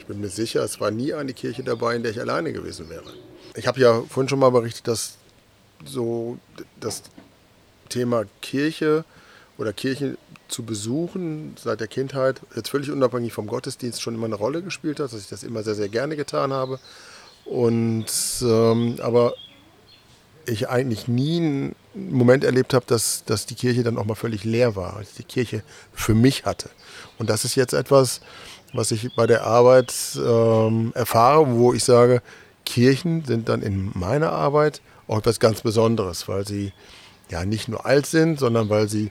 ich 0.00 0.06
bin 0.06 0.20
mir 0.20 0.30
sicher, 0.30 0.64
es 0.64 0.80
war 0.80 0.90
nie 0.90 1.14
eine 1.14 1.32
Kirche 1.32 1.62
dabei, 1.62 1.94
in 1.94 2.02
der 2.02 2.10
ich 2.10 2.20
alleine 2.20 2.52
gewesen 2.52 2.90
wäre. 2.90 3.25
Ich 3.56 3.66
habe 3.66 3.80
ja 3.80 4.02
vorhin 4.08 4.28
schon 4.28 4.38
mal 4.38 4.50
berichtet, 4.50 4.86
dass 4.86 5.14
so 5.84 6.38
das 6.78 7.02
Thema 7.88 8.24
Kirche 8.42 9.04
oder 9.58 9.72
Kirche 9.72 10.18
zu 10.48 10.62
besuchen 10.62 11.56
seit 11.58 11.80
der 11.80 11.88
Kindheit, 11.88 12.40
jetzt 12.54 12.68
völlig 12.68 12.90
unabhängig 12.90 13.32
vom 13.32 13.46
Gottesdienst, 13.46 14.02
schon 14.02 14.14
immer 14.14 14.26
eine 14.26 14.34
Rolle 14.34 14.62
gespielt 14.62 15.00
hat, 15.00 15.12
dass 15.12 15.20
ich 15.20 15.28
das 15.28 15.42
immer 15.42 15.62
sehr, 15.62 15.74
sehr 15.74 15.88
gerne 15.88 16.16
getan 16.16 16.52
habe. 16.52 16.78
Und 17.44 18.06
ähm, 18.42 18.96
aber 19.00 19.34
ich 20.46 20.68
eigentlich 20.68 21.08
nie 21.08 21.38
einen 21.38 21.74
Moment 21.94 22.44
erlebt 22.44 22.74
habe, 22.74 22.84
dass, 22.86 23.24
dass 23.24 23.46
die 23.46 23.54
Kirche 23.54 23.82
dann 23.82 23.98
auch 23.98 24.04
mal 24.04 24.14
völlig 24.14 24.44
leer 24.44 24.76
war, 24.76 24.96
als 24.96 25.14
die 25.14 25.24
Kirche 25.24 25.62
für 25.92 26.14
mich 26.14 26.44
hatte. 26.44 26.70
Und 27.18 27.30
das 27.30 27.44
ist 27.44 27.56
jetzt 27.56 27.72
etwas, 27.72 28.20
was 28.72 28.90
ich 28.90 29.14
bei 29.16 29.26
der 29.26 29.44
Arbeit 29.44 29.92
ähm, 30.16 30.92
erfahre, 30.94 31.50
wo 31.50 31.72
ich 31.72 31.82
sage, 31.82 32.22
Kirchen 32.66 33.24
sind 33.24 33.48
dann 33.48 33.62
in 33.62 33.90
meiner 33.94 34.32
Arbeit 34.32 34.82
auch 35.08 35.18
etwas 35.18 35.40
ganz 35.40 35.62
Besonderes, 35.62 36.28
weil 36.28 36.46
sie 36.46 36.72
ja 37.30 37.46
nicht 37.46 37.68
nur 37.68 37.86
alt 37.86 38.06
sind, 38.06 38.38
sondern 38.38 38.68
weil 38.68 38.88
sie 38.88 39.10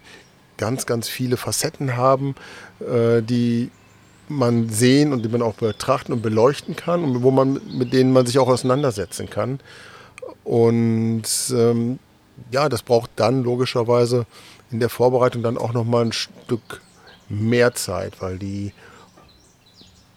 ganz, 0.58 0.86
ganz 0.86 1.08
viele 1.10 1.38
Facetten 1.38 1.98
haben, 1.98 2.36
äh, 2.80 3.22
die 3.22 3.72
man 4.28 4.70
sehen 4.70 5.14
und 5.14 5.24
die 5.24 5.30
man 5.30 5.42
auch 5.42 5.56
betrachten 5.56 6.14
und 6.14 6.22
beleuchten 6.22 6.76
kann 6.76 7.04
und 7.04 7.24
wo 7.24 7.32
man, 7.32 7.60
mit 7.78 7.94
denen 7.94 8.12
man 8.12 8.26
sich 8.26 8.40
auch 8.40 8.48
auseinandersetzen 8.48 9.30
kann. 9.30 9.60
Und 10.44 11.24
ähm, 11.52 12.00
ja, 12.52 12.70
das 12.70 12.84
braucht 12.84 13.12
dann 13.16 13.44
logischerweise 13.44 14.26
in 14.72 14.80
der 14.80 14.90
Vorbereitung 14.90 15.44
dann 15.44 15.58
auch 15.58 15.74
noch 15.74 15.84
mal 15.84 16.06
ein 16.06 16.12
Stück 16.12 16.82
mehr 17.30 17.74
Zeit, 17.76 18.22
weil 18.22 18.38
die 18.38 18.74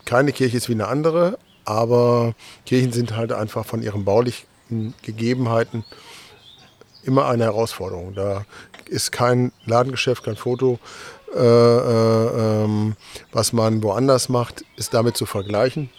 keine 0.04 0.32
Kirche 0.32 0.56
ist 0.56 0.68
wie 0.68 0.74
eine 0.74 0.88
andere, 0.88 1.38
aber 1.68 2.34
Kirchen 2.64 2.92
sind 2.92 3.14
halt 3.14 3.30
einfach 3.30 3.66
von 3.66 3.82
ihren 3.82 4.04
baulichen 4.04 4.94
Gegebenheiten 5.02 5.84
immer 7.02 7.26
eine 7.26 7.44
Herausforderung. 7.44 8.14
Da 8.14 8.46
ist 8.86 9.12
kein 9.12 9.52
Ladengeschäft, 9.66 10.24
kein 10.24 10.36
Foto, 10.36 10.78
äh, 11.34 11.38
äh, 11.38 12.64
ähm, 12.64 12.96
was 13.32 13.52
man 13.52 13.82
woanders 13.82 14.30
macht, 14.30 14.64
ist 14.76 14.94
damit 14.94 15.18
zu 15.18 15.26
vergleichen. 15.26 15.90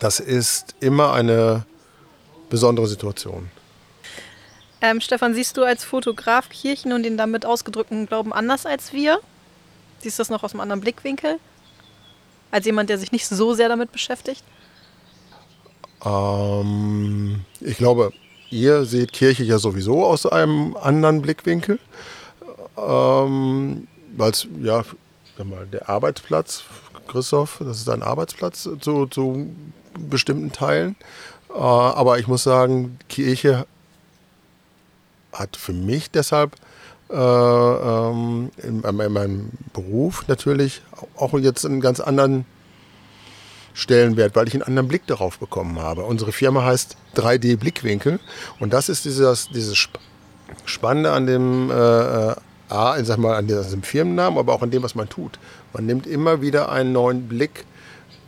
Das 0.00 0.20
ist 0.20 0.74
immer 0.80 1.14
eine 1.14 1.64
besondere 2.50 2.86
Situation. 2.86 3.50
Ähm, 4.82 5.00
Stefan, 5.00 5.32
siehst 5.32 5.56
du 5.56 5.64
als 5.64 5.82
Fotograf 5.82 6.50
Kirchen 6.50 6.92
und 6.92 7.04
den 7.04 7.16
damit 7.16 7.46
ausgedrückten 7.46 8.04
Glauben 8.04 8.34
anders 8.34 8.66
als 8.66 8.92
wir? 8.92 9.20
Siehst 10.00 10.18
du 10.18 10.20
das 10.20 10.28
noch 10.28 10.42
aus 10.42 10.52
einem 10.52 10.60
anderen 10.60 10.82
Blickwinkel? 10.82 11.38
Als 12.50 12.66
jemand, 12.66 12.90
der 12.90 12.98
sich 12.98 13.12
nicht 13.12 13.26
so 13.26 13.54
sehr 13.54 13.70
damit 13.70 13.92
beschäftigt? 13.92 14.44
Ähm, 16.04 17.44
ich 17.60 17.76
glaube, 17.76 18.12
ihr 18.50 18.84
seht 18.84 19.12
Kirche 19.12 19.44
ja 19.44 19.58
sowieso 19.58 20.04
aus 20.04 20.26
einem 20.26 20.76
anderen 20.76 21.22
Blickwinkel. 21.22 21.78
Ähm, 22.76 23.86
Weil 24.16 24.30
es, 24.30 24.46
ja, 24.62 24.84
mal, 25.44 25.66
der 25.66 25.88
Arbeitsplatz, 25.88 26.64
Christoph, 27.08 27.60
das 27.60 27.78
ist 27.78 27.88
ein 27.88 28.02
Arbeitsplatz 28.02 28.68
zu, 28.80 29.06
zu 29.06 29.50
bestimmten 29.98 30.52
Teilen. 30.52 30.96
Äh, 31.50 31.58
aber 31.58 32.18
ich 32.18 32.28
muss 32.28 32.42
sagen, 32.42 32.98
Kirche 33.08 33.66
hat 35.32 35.56
für 35.56 35.72
mich 35.72 36.10
deshalb 36.10 36.56
äh, 37.10 37.14
ähm, 37.14 38.50
in, 38.58 38.82
in, 38.82 39.12
meinem 39.12 39.50
Beruf 39.72 40.26
natürlich 40.28 40.82
auch 41.16 41.34
jetzt 41.34 41.64
einen 41.64 41.80
ganz 41.80 42.00
anderen 42.00 42.44
Stellenwert, 43.74 44.36
weil 44.36 44.48
ich 44.48 44.54
einen 44.54 44.62
anderen 44.62 44.88
Blick 44.88 45.06
darauf 45.06 45.38
bekommen 45.38 45.78
habe. 45.80 46.02
Unsere 46.04 46.32
Firma 46.32 46.64
heißt 46.64 46.96
3D 47.16 47.56
Blickwinkel 47.56 48.20
und 48.58 48.72
das 48.72 48.88
ist 48.88 49.04
dieses, 49.04 49.48
dieses 49.48 49.88
Spannende 50.64 51.12
an 51.12 51.26
dem, 51.26 51.70
äh, 51.70 52.34
A, 52.68 52.98
ich 52.98 53.06
sag 53.06 53.18
mal, 53.18 53.36
an 53.36 53.46
diesem 53.46 53.82
Firmennamen, 53.82 54.38
aber 54.38 54.54
auch 54.54 54.62
an 54.62 54.70
dem, 54.70 54.82
was 54.82 54.94
man 54.94 55.08
tut. 55.08 55.38
Man 55.72 55.86
nimmt 55.86 56.06
immer 56.06 56.40
wieder 56.40 56.70
einen 56.70 56.92
neuen 56.92 57.28
Blick 57.28 57.64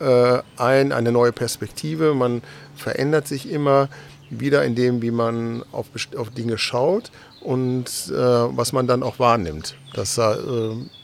äh, 0.01 0.43
ein, 0.57 0.93
eine 0.93 1.12
neue 1.12 1.32
Perspektive, 1.32 2.14
man 2.14 2.43
verändert 2.74 3.28
sich 3.28 3.51
immer 3.51 3.88
wieder 4.30 4.64
in 4.64 4.74
dem, 4.74 5.03
wie 5.03 5.11
man 5.11 5.62
auf, 5.72 5.86
auf 6.16 6.30
Dinge 6.30 6.59
schaut 6.59 7.12
und 7.40 7.86
äh, 8.09 8.12
was 8.12 8.72
man 8.72 8.86
dann 8.86 9.03
auch 9.03 9.18
wahrnimmt. 9.18 9.76
Das, 9.95 10.18
äh, 10.18 10.36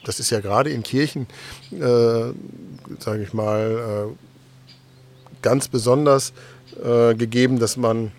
das 0.05 0.18
ist 0.18 0.30
ja 0.30 0.41
gerade 0.41 0.70
in 0.70 0.82
Kirchen, 0.82 1.26
äh, 1.70 2.32
sage 2.99 3.22
ich 3.22 3.32
mal, 3.32 4.09
äh, 4.11 4.28
ganz 5.43 5.68
besonders 5.68 6.32
äh, 6.82 7.14
gegeben, 7.14 7.59
dass 7.59 7.76
man 7.76 8.12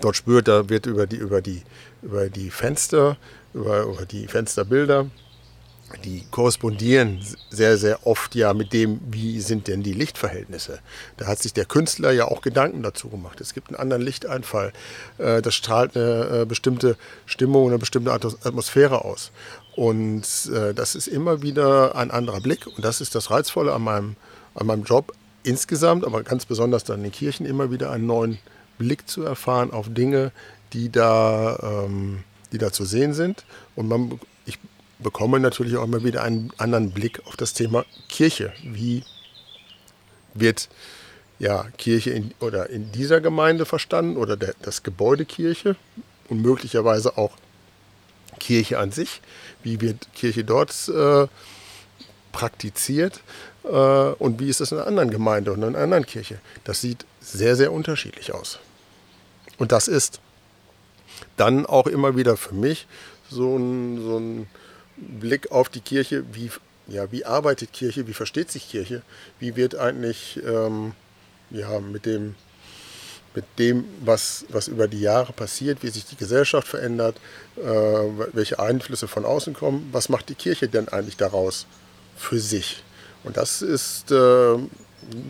dort 0.00 0.16
spürt, 0.16 0.48
da 0.48 0.68
wird 0.68 0.86
über 0.86 1.06
die, 1.06 1.16
über 1.16 1.40
die, 1.40 1.62
über 2.02 2.28
die 2.28 2.50
Fenster, 2.50 3.16
über, 3.54 3.82
über 3.82 4.06
die 4.06 4.26
Fensterbilder, 4.26 5.06
die 6.04 6.24
korrespondieren 6.30 7.20
sehr, 7.50 7.76
sehr 7.76 8.06
oft 8.06 8.34
ja 8.34 8.54
mit 8.54 8.72
dem, 8.72 9.00
wie 9.10 9.40
sind 9.40 9.68
denn 9.68 9.82
die 9.82 9.92
Lichtverhältnisse. 9.92 10.78
Da 11.16 11.26
hat 11.26 11.40
sich 11.40 11.52
der 11.52 11.66
Künstler 11.66 12.12
ja 12.12 12.26
auch 12.26 12.40
Gedanken 12.40 12.82
dazu 12.82 13.08
gemacht. 13.08 13.40
Es 13.40 13.52
gibt 13.54 13.68
einen 13.68 13.76
anderen 13.76 14.02
Lichteinfall. 14.02 14.72
Äh, 15.18 15.42
das 15.42 15.54
strahlt 15.54 15.96
eine 15.96 16.42
äh, 16.42 16.44
bestimmte 16.46 16.96
Stimmung, 17.26 17.68
eine 17.68 17.78
bestimmte 17.78 18.12
Atmosphäre 18.12 19.04
aus. 19.04 19.32
Und 19.76 20.24
äh, 20.52 20.74
das 20.74 20.94
ist 20.94 21.08
immer 21.08 21.42
wieder 21.42 21.94
ein 21.94 22.10
anderer 22.10 22.40
Blick. 22.40 22.66
Und 22.66 22.84
das 22.84 23.00
ist 23.00 23.14
das 23.14 23.30
Reizvolle 23.30 23.72
an 23.72 23.82
meinem, 23.82 24.16
an 24.54 24.66
meinem 24.66 24.84
Job, 24.84 25.12
insgesamt, 25.44 26.04
aber 26.04 26.22
ganz 26.22 26.46
besonders 26.46 26.84
dann 26.84 26.98
in 26.98 27.02
den 27.04 27.12
Kirchen 27.12 27.46
immer 27.46 27.70
wieder 27.70 27.90
einen 27.90 28.06
neuen 28.06 28.38
Blick 28.78 29.08
zu 29.08 29.22
erfahren 29.22 29.70
auf 29.70 29.92
Dinge, 29.92 30.32
die 30.72 30.90
da, 30.90 31.84
ähm, 31.86 32.24
die 32.52 32.58
da 32.58 32.72
zu 32.72 32.84
sehen 32.84 33.14
sind. 33.14 33.44
Und 33.76 33.88
man, 33.88 34.20
ich 34.46 34.58
bekomme 34.98 35.40
natürlich 35.40 35.76
auch 35.76 35.84
immer 35.84 36.04
wieder 36.04 36.22
einen 36.22 36.52
anderen 36.58 36.90
Blick 36.90 37.24
auf 37.26 37.36
das 37.36 37.54
Thema 37.54 37.84
Kirche. 38.08 38.52
Wie 38.62 39.04
wird 40.34 40.68
ja, 41.38 41.66
Kirche 41.76 42.10
in, 42.10 42.32
oder 42.40 42.70
in 42.70 42.92
dieser 42.92 43.20
Gemeinde 43.20 43.66
verstanden 43.66 44.16
oder 44.16 44.36
der, 44.36 44.54
das 44.62 44.82
Gebäude 44.82 45.24
Kirche 45.24 45.76
und 46.28 46.40
möglicherweise 46.40 47.18
auch 47.18 47.32
Kirche 48.38 48.78
an 48.78 48.92
sich? 48.92 49.20
Wie 49.62 49.80
wird 49.80 50.08
Kirche 50.14 50.44
dort 50.44 50.70
äh, 50.88 51.26
praktiziert? 52.32 53.20
Äh, 53.64 53.68
und 53.68 54.40
wie 54.40 54.48
ist 54.48 54.60
es 54.60 54.72
in 54.72 54.78
einer 54.78 54.86
anderen 54.86 55.10
Gemeinde 55.10 55.52
und 55.52 55.58
in 55.58 55.68
einer 55.68 55.78
anderen 55.78 56.06
Kirche. 56.06 56.38
Das 56.64 56.80
sieht 56.80 57.04
sehr, 57.20 57.56
sehr 57.56 57.72
unterschiedlich 57.72 58.34
aus. 58.34 58.58
Und 59.58 59.72
das 59.72 59.88
ist 59.88 60.20
dann 61.36 61.66
auch 61.66 61.86
immer 61.86 62.16
wieder 62.16 62.36
für 62.36 62.54
mich 62.54 62.86
so 63.30 63.56
ein, 63.56 64.02
so 64.02 64.18
ein 64.18 64.46
Blick 64.96 65.50
auf 65.50 65.68
die 65.68 65.80
Kirche, 65.80 66.24
wie, 66.32 66.50
ja, 66.86 67.10
wie 67.12 67.24
arbeitet 67.24 67.72
Kirche, 67.72 68.06
wie 68.06 68.12
versteht 68.12 68.50
sich 68.50 68.68
Kirche, 68.68 69.02
wie 69.38 69.56
wird 69.56 69.74
eigentlich 69.74 70.40
ähm, 70.44 70.92
ja, 71.50 71.80
mit 71.80 72.06
dem, 72.06 72.34
mit 73.34 73.44
dem 73.58 73.84
was, 74.00 74.44
was 74.48 74.68
über 74.68 74.88
die 74.88 75.00
Jahre 75.00 75.32
passiert, 75.32 75.82
wie 75.82 75.88
sich 75.88 76.04
die 76.04 76.16
Gesellschaft 76.16 76.68
verändert, 76.68 77.16
äh, 77.56 77.62
welche 78.32 78.58
Einflüsse 78.58 79.08
von 79.08 79.24
außen 79.24 79.54
kommen, 79.54 79.88
was 79.92 80.08
macht 80.08 80.28
die 80.28 80.34
Kirche 80.34 80.68
denn 80.68 80.88
eigentlich 80.88 81.16
daraus 81.16 81.66
für 82.16 82.38
sich? 82.38 82.82
Und 83.24 83.36
das 83.36 83.62
ist 83.62 84.10
äh, 84.10 84.56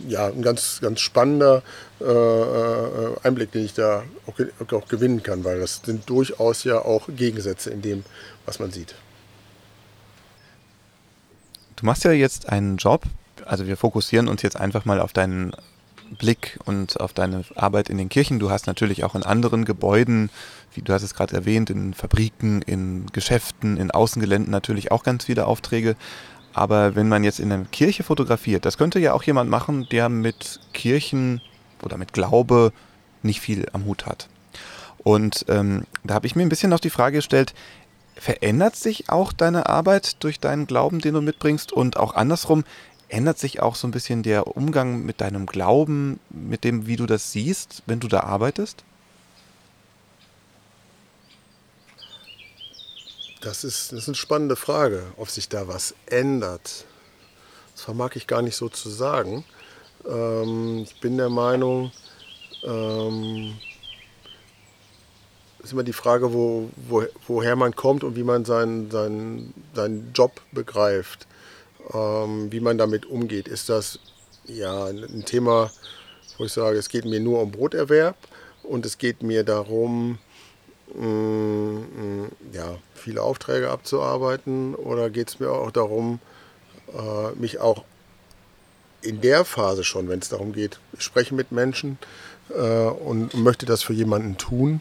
ja, 0.08 0.26
ein 0.26 0.42
ganz, 0.42 0.80
ganz 0.80 1.00
spannender 1.00 1.62
äh, 2.00 2.04
äh, 2.04 3.16
Einblick, 3.22 3.52
den 3.52 3.64
ich 3.64 3.74
da 3.74 4.04
auch, 4.26 4.72
auch 4.72 4.88
gewinnen 4.88 5.22
kann, 5.22 5.44
weil 5.44 5.60
das 5.60 5.80
sind 5.84 6.08
durchaus 6.08 6.64
ja 6.64 6.78
auch 6.78 7.08
Gegensätze 7.08 7.70
in 7.70 7.82
dem, 7.82 8.04
was 8.46 8.58
man 8.58 8.70
sieht. 8.70 8.94
Du 11.76 11.86
machst 11.86 12.04
ja 12.04 12.12
jetzt 12.12 12.48
einen 12.48 12.76
Job, 12.76 13.04
also 13.44 13.66
wir 13.66 13.76
fokussieren 13.76 14.28
uns 14.28 14.42
jetzt 14.42 14.56
einfach 14.56 14.84
mal 14.84 15.00
auf 15.00 15.12
deinen 15.12 15.52
Blick 16.18 16.58
und 16.64 17.00
auf 17.00 17.12
deine 17.12 17.44
Arbeit 17.54 17.88
in 17.88 17.98
den 17.98 18.08
Kirchen. 18.08 18.38
Du 18.38 18.50
hast 18.50 18.66
natürlich 18.66 19.02
auch 19.04 19.14
in 19.14 19.22
anderen 19.22 19.64
Gebäuden, 19.64 20.30
wie 20.74 20.82
du 20.82 20.92
hast 20.92 21.02
es 21.02 21.14
gerade 21.14 21.34
erwähnt, 21.34 21.70
in 21.70 21.94
Fabriken, 21.94 22.62
in 22.62 23.06
Geschäften, 23.12 23.76
in 23.76 23.90
Außengeländen 23.90 24.50
natürlich 24.50 24.90
auch 24.90 25.02
ganz 25.02 25.24
viele 25.24 25.46
Aufträge. 25.46 25.96
Aber 26.54 26.94
wenn 26.94 27.08
man 27.08 27.24
jetzt 27.24 27.40
in 27.40 27.50
einer 27.50 27.64
Kirche 27.64 28.02
fotografiert, 28.02 28.64
das 28.64 28.78
könnte 28.78 28.98
ja 28.98 29.12
auch 29.12 29.22
jemand 29.22 29.50
machen, 29.50 29.86
der 29.90 30.08
mit 30.08 30.60
Kirchen 30.72 31.40
oder 31.82 31.96
mit 31.96 32.12
Glaube 32.12 32.72
nicht 33.22 33.40
viel 33.40 33.66
am 33.72 33.84
Hut 33.84 34.06
hat. 34.06 34.28
Und 34.98 35.46
ähm, 35.48 35.84
da 36.04 36.14
habe 36.14 36.26
ich 36.26 36.36
mir 36.36 36.42
ein 36.42 36.48
bisschen 36.48 36.70
noch 36.70 36.80
die 36.80 36.90
Frage 36.90 37.18
gestellt, 37.18 37.54
verändert 38.14 38.76
sich 38.76 39.08
auch 39.10 39.32
deine 39.32 39.68
Arbeit 39.68 40.22
durch 40.22 40.38
deinen 40.38 40.66
Glauben, 40.66 41.00
den 41.00 41.14
du 41.14 41.22
mitbringst? 41.22 41.72
Und 41.72 41.96
auch 41.96 42.14
andersrum, 42.14 42.64
ändert 43.08 43.38
sich 43.38 43.60
auch 43.60 43.74
so 43.74 43.86
ein 43.86 43.90
bisschen 43.90 44.22
der 44.22 44.56
Umgang 44.56 45.04
mit 45.04 45.20
deinem 45.20 45.46
Glauben, 45.46 46.18
mit 46.30 46.64
dem, 46.64 46.86
wie 46.86 46.96
du 46.96 47.06
das 47.06 47.32
siehst, 47.32 47.82
wenn 47.86 48.00
du 48.00 48.08
da 48.08 48.20
arbeitest? 48.20 48.84
Das 53.42 53.64
ist, 53.64 53.90
das 53.90 54.02
ist 54.02 54.08
eine 54.08 54.14
spannende 54.14 54.54
Frage, 54.54 55.02
ob 55.16 55.28
sich 55.28 55.48
da 55.48 55.66
was 55.66 55.96
ändert. 56.06 56.84
Das 57.72 57.82
vermag 57.82 58.14
ich 58.14 58.28
gar 58.28 58.40
nicht 58.40 58.54
so 58.54 58.68
zu 58.68 58.88
sagen. 58.88 59.44
Ähm, 60.08 60.84
ich 60.84 61.00
bin 61.00 61.16
der 61.16 61.28
Meinung, 61.28 61.90
ähm, 62.62 63.58
ist 65.60 65.72
immer 65.72 65.82
die 65.82 65.92
Frage, 65.92 66.32
wo, 66.32 66.70
wo, 66.88 67.04
woher 67.26 67.56
man 67.56 67.74
kommt 67.74 68.04
und 68.04 68.14
wie 68.14 68.22
man 68.22 68.44
seinen, 68.44 68.92
seinen, 68.92 69.52
seinen 69.74 70.12
Job 70.14 70.40
begreift, 70.52 71.26
ähm, 71.92 72.52
wie 72.52 72.60
man 72.60 72.78
damit 72.78 73.06
umgeht. 73.06 73.48
Ist 73.48 73.68
das 73.68 73.98
ja 74.44 74.84
ein 74.84 75.24
Thema, 75.24 75.72
wo 76.38 76.44
ich 76.44 76.52
sage, 76.52 76.78
es 76.78 76.88
geht 76.88 77.06
mir 77.06 77.18
nur 77.18 77.40
um 77.40 77.50
Broterwerb 77.50 78.16
und 78.62 78.86
es 78.86 78.98
geht 78.98 79.24
mir 79.24 79.42
darum, 79.42 80.18
mh, 80.94 81.06
mh, 81.06 82.28
ja, 82.52 82.76
viele 82.94 83.22
Aufträge 83.22 83.70
abzuarbeiten 83.70 84.74
oder 84.74 85.10
geht 85.10 85.28
es 85.28 85.40
mir 85.40 85.50
auch 85.50 85.70
darum, 85.70 86.20
äh, 86.92 87.32
mich 87.38 87.60
auch 87.60 87.84
in 89.02 89.20
der 89.20 89.44
Phase 89.44 89.84
schon, 89.84 90.08
wenn 90.08 90.20
es 90.20 90.28
darum 90.28 90.52
geht, 90.52 90.78
ich 90.92 91.02
spreche 91.02 91.34
mit 91.34 91.52
Menschen 91.52 91.98
äh, 92.50 92.86
und 92.86 93.34
möchte 93.34 93.66
das 93.66 93.82
für 93.82 93.92
jemanden 93.92 94.38
tun, 94.38 94.80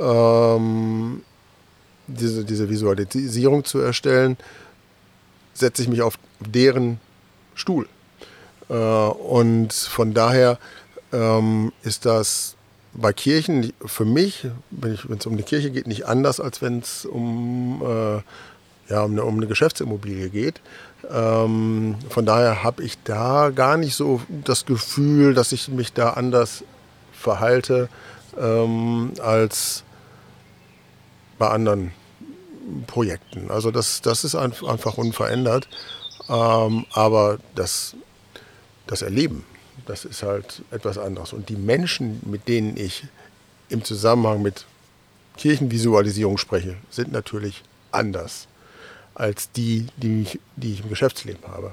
ähm, 0.00 1.22
diese, 2.08 2.44
diese 2.44 2.68
Visualisierung 2.68 3.64
zu 3.64 3.78
erstellen, 3.78 4.36
setze 5.54 5.82
ich 5.82 5.88
mich 5.88 6.02
auf 6.02 6.18
deren 6.40 6.98
Stuhl. 7.54 7.88
Äh, 8.68 8.74
und 8.74 9.72
von 9.72 10.14
daher 10.14 10.58
ähm, 11.12 11.72
ist 11.82 12.04
das 12.06 12.56
bei 12.94 13.12
Kirchen 13.12 13.72
für 13.84 14.04
mich, 14.04 14.46
wenn 14.70 15.18
es 15.18 15.26
um 15.26 15.36
die 15.36 15.42
Kirche 15.42 15.70
geht, 15.70 15.86
nicht 15.86 16.06
anders, 16.06 16.40
als 16.40 16.60
wenn 16.60 16.80
es 16.80 17.06
um, 17.06 17.82
äh, 17.82 18.92
ja, 18.92 19.02
um, 19.02 19.12
eine, 19.12 19.24
um 19.24 19.36
eine 19.36 19.46
Geschäftsimmobilie 19.46 20.28
geht. 20.28 20.60
Ähm, 21.10 21.96
von 22.10 22.26
daher 22.26 22.62
habe 22.62 22.82
ich 22.82 23.02
da 23.02 23.50
gar 23.50 23.76
nicht 23.76 23.94
so 23.94 24.20
das 24.28 24.66
Gefühl, 24.66 25.34
dass 25.34 25.52
ich 25.52 25.68
mich 25.68 25.92
da 25.92 26.10
anders 26.10 26.64
verhalte 27.12 27.88
ähm, 28.38 29.12
als 29.22 29.84
bei 31.38 31.48
anderen 31.48 31.92
Projekten. 32.86 33.50
Also 33.50 33.70
das, 33.70 34.02
das 34.02 34.24
ist 34.24 34.34
einfach 34.34 34.98
unverändert. 34.98 35.68
Ähm, 36.28 36.86
aber 36.92 37.38
das, 37.54 37.96
das 38.86 39.02
Erleben 39.02 39.44
das 39.86 40.04
ist 40.04 40.22
halt 40.22 40.62
etwas 40.70 40.98
anderes. 40.98 41.32
Und 41.32 41.48
die 41.48 41.56
Menschen, 41.56 42.20
mit 42.24 42.48
denen 42.48 42.76
ich 42.76 43.04
im 43.68 43.84
Zusammenhang 43.84 44.42
mit 44.42 44.66
Kirchenvisualisierung 45.36 46.38
spreche, 46.38 46.76
sind 46.90 47.12
natürlich 47.12 47.62
anders 47.90 48.48
als 49.14 49.50
die, 49.52 49.86
die 49.96 50.22
ich, 50.22 50.40
die 50.56 50.74
ich 50.74 50.82
im 50.82 50.88
Geschäftsleben 50.88 51.46
habe. 51.48 51.72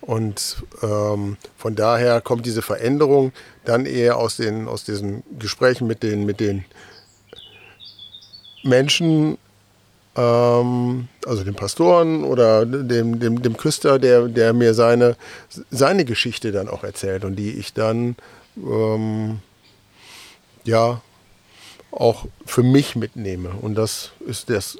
Und 0.00 0.62
ähm, 0.82 1.36
von 1.56 1.74
daher 1.74 2.20
kommt 2.20 2.46
diese 2.46 2.62
Veränderung 2.62 3.32
dann 3.64 3.86
eher 3.86 4.16
aus, 4.16 4.36
den, 4.36 4.68
aus 4.68 4.84
diesen 4.84 5.22
Gesprächen 5.38 5.86
mit 5.86 6.02
den, 6.02 6.24
mit 6.24 6.38
den 6.40 6.64
Menschen, 8.62 9.38
ähm, 10.16 11.08
also 11.26 11.44
dem 11.44 11.54
Pastoren 11.54 12.24
oder 12.24 12.64
dem, 12.64 13.20
dem, 13.20 13.42
dem 13.42 13.56
Küster, 13.56 13.98
der, 13.98 14.28
der 14.28 14.52
mir 14.52 14.74
seine, 14.74 15.16
seine 15.70 16.04
Geschichte 16.04 16.52
dann 16.52 16.68
auch 16.68 16.84
erzählt 16.84 17.24
und 17.24 17.36
die 17.36 17.52
ich 17.52 17.74
dann 17.74 18.16
ähm, 18.56 19.40
ja 20.64 21.00
auch 21.90 22.26
für 22.44 22.62
mich 22.62 22.96
mitnehme. 22.96 23.50
Und 23.50 23.74
das 23.74 24.12
ist 24.26 24.50
das 24.50 24.78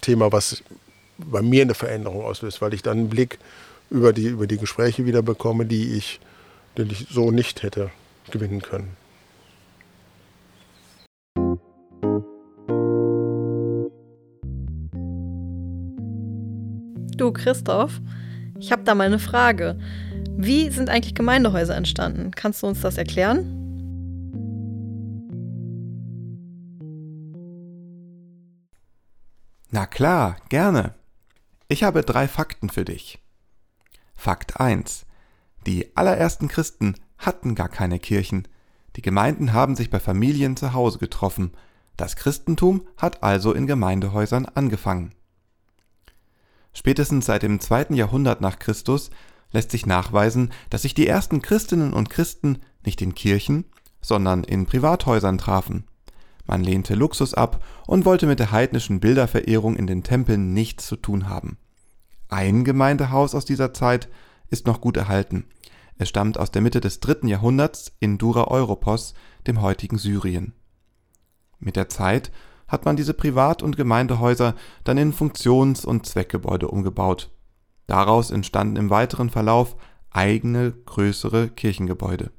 Thema, 0.00 0.32
was 0.32 0.62
bei 1.18 1.42
mir 1.42 1.62
eine 1.62 1.74
Veränderung 1.74 2.24
auslöst, 2.24 2.62
weil 2.62 2.74
ich 2.74 2.82
dann 2.82 2.98
einen 2.98 3.08
Blick 3.08 3.38
über 3.90 4.12
die, 4.12 4.26
über 4.26 4.46
die 4.46 4.58
Gespräche 4.58 5.04
wieder 5.04 5.22
bekomme, 5.22 5.66
die 5.66 5.94
ich, 5.94 6.20
den 6.78 6.90
ich 6.90 7.08
so 7.10 7.30
nicht 7.30 7.62
hätte 7.62 7.90
gewinnen 8.30 8.62
können. 8.62 8.96
Du, 17.20 17.32
Christoph, 17.32 18.00
ich 18.58 18.72
habe 18.72 18.82
da 18.84 18.94
mal 18.94 19.04
eine 19.04 19.18
Frage. 19.18 19.78
Wie 20.38 20.70
sind 20.70 20.88
eigentlich 20.88 21.14
Gemeindehäuser 21.14 21.76
entstanden? 21.76 22.30
Kannst 22.30 22.62
du 22.62 22.66
uns 22.66 22.80
das 22.80 22.96
erklären? 22.96 23.44
Na 29.70 29.84
klar, 29.84 30.36
gerne. 30.48 30.94
Ich 31.68 31.82
habe 31.82 32.00
drei 32.00 32.26
Fakten 32.26 32.70
für 32.70 32.86
dich. 32.86 33.18
Fakt 34.14 34.58
1. 34.58 35.04
Die 35.66 35.94
allerersten 35.98 36.48
Christen 36.48 36.94
hatten 37.18 37.54
gar 37.54 37.68
keine 37.68 37.98
Kirchen. 37.98 38.48
Die 38.96 39.02
Gemeinden 39.02 39.52
haben 39.52 39.76
sich 39.76 39.90
bei 39.90 40.00
Familien 40.00 40.56
zu 40.56 40.72
Hause 40.72 40.98
getroffen. 40.98 41.52
Das 41.98 42.16
Christentum 42.16 42.86
hat 42.96 43.22
also 43.22 43.52
in 43.52 43.66
Gemeindehäusern 43.66 44.46
angefangen. 44.46 45.12
Spätestens 46.72 47.26
seit 47.26 47.42
dem 47.42 47.60
zweiten 47.60 47.94
Jahrhundert 47.94 48.40
nach 48.40 48.58
Christus 48.58 49.10
lässt 49.52 49.70
sich 49.70 49.86
nachweisen, 49.86 50.52
dass 50.70 50.82
sich 50.82 50.94
die 50.94 51.06
ersten 51.06 51.42
Christinnen 51.42 51.92
und 51.92 52.10
Christen 52.10 52.58
nicht 52.84 53.02
in 53.02 53.14
Kirchen, 53.14 53.64
sondern 54.00 54.44
in 54.44 54.66
Privathäusern 54.66 55.38
trafen. 55.38 55.84
Man 56.46 56.64
lehnte 56.64 56.94
Luxus 56.94 57.34
ab 57.34 57.64
und 57.86 58.04
wollte 58.04 58.26
mit 58.26 58.38
der 58.38 58.50
heidnischen 58.50 59.00
Bilderverehrung 59.00 59.76
in 59.76 59.86
den 59.86 60.02
Tempeln 60.02 60.52
nichts 60.52 60.86
zu 60.86 60.96
tun 60.96 61.28
haben. 61.28 61.58
Ein 62.28 62.64
Gemeindehaus 62.64 63.34
aus 63.34 63.44
dieser 63.44 63.74
Zeit 63.74 64.08
ist 64.48 64.66
noch 64.66 64.80
gut 64.80 64.96
erhalten. 64.96 65.46
Es 65.98 66.08
stammt 66.08 66.38
aus 66.38 66.50
der 66.50 66.62
Mitte 66.62 66.80
des 66.80 67.00
dritten 67.00 67.28
Jahrhunderts 67.28 67.92
in 68.00 68.18
Dura 68.18 68.44
Europos, 68.44 69.14
dem 69.46 69.60
heutigen 69.60 69.98
Syrien. 69.98 70.54
Mit 71.58 71.76
der 71.76 71.88
Zeit 71.88 72.32
hat 72.70 72.84
man 72.84 72.96
diese 72.96 73.12
Privat- 73.14 73.62
und 73.62 73.76
Gemeindehäuser 73.76 74.54
dann 74.84 74.96
in 74.96 75.12
Funktions- 75.12 75.84
und 75.84 76.06
Zweckgebäude 76.06 76.68
umgebaut. 76.68 77.30
Daraus 77.86 78.30
entstanden 78.30 78.76
im 78.76 78.88
weiteren 78.88 79.28
Verlauf 79.28 79.76
eigene 80.10 80.72
größere 80.72 81.48
Kirchengebäude. 81.48 82.30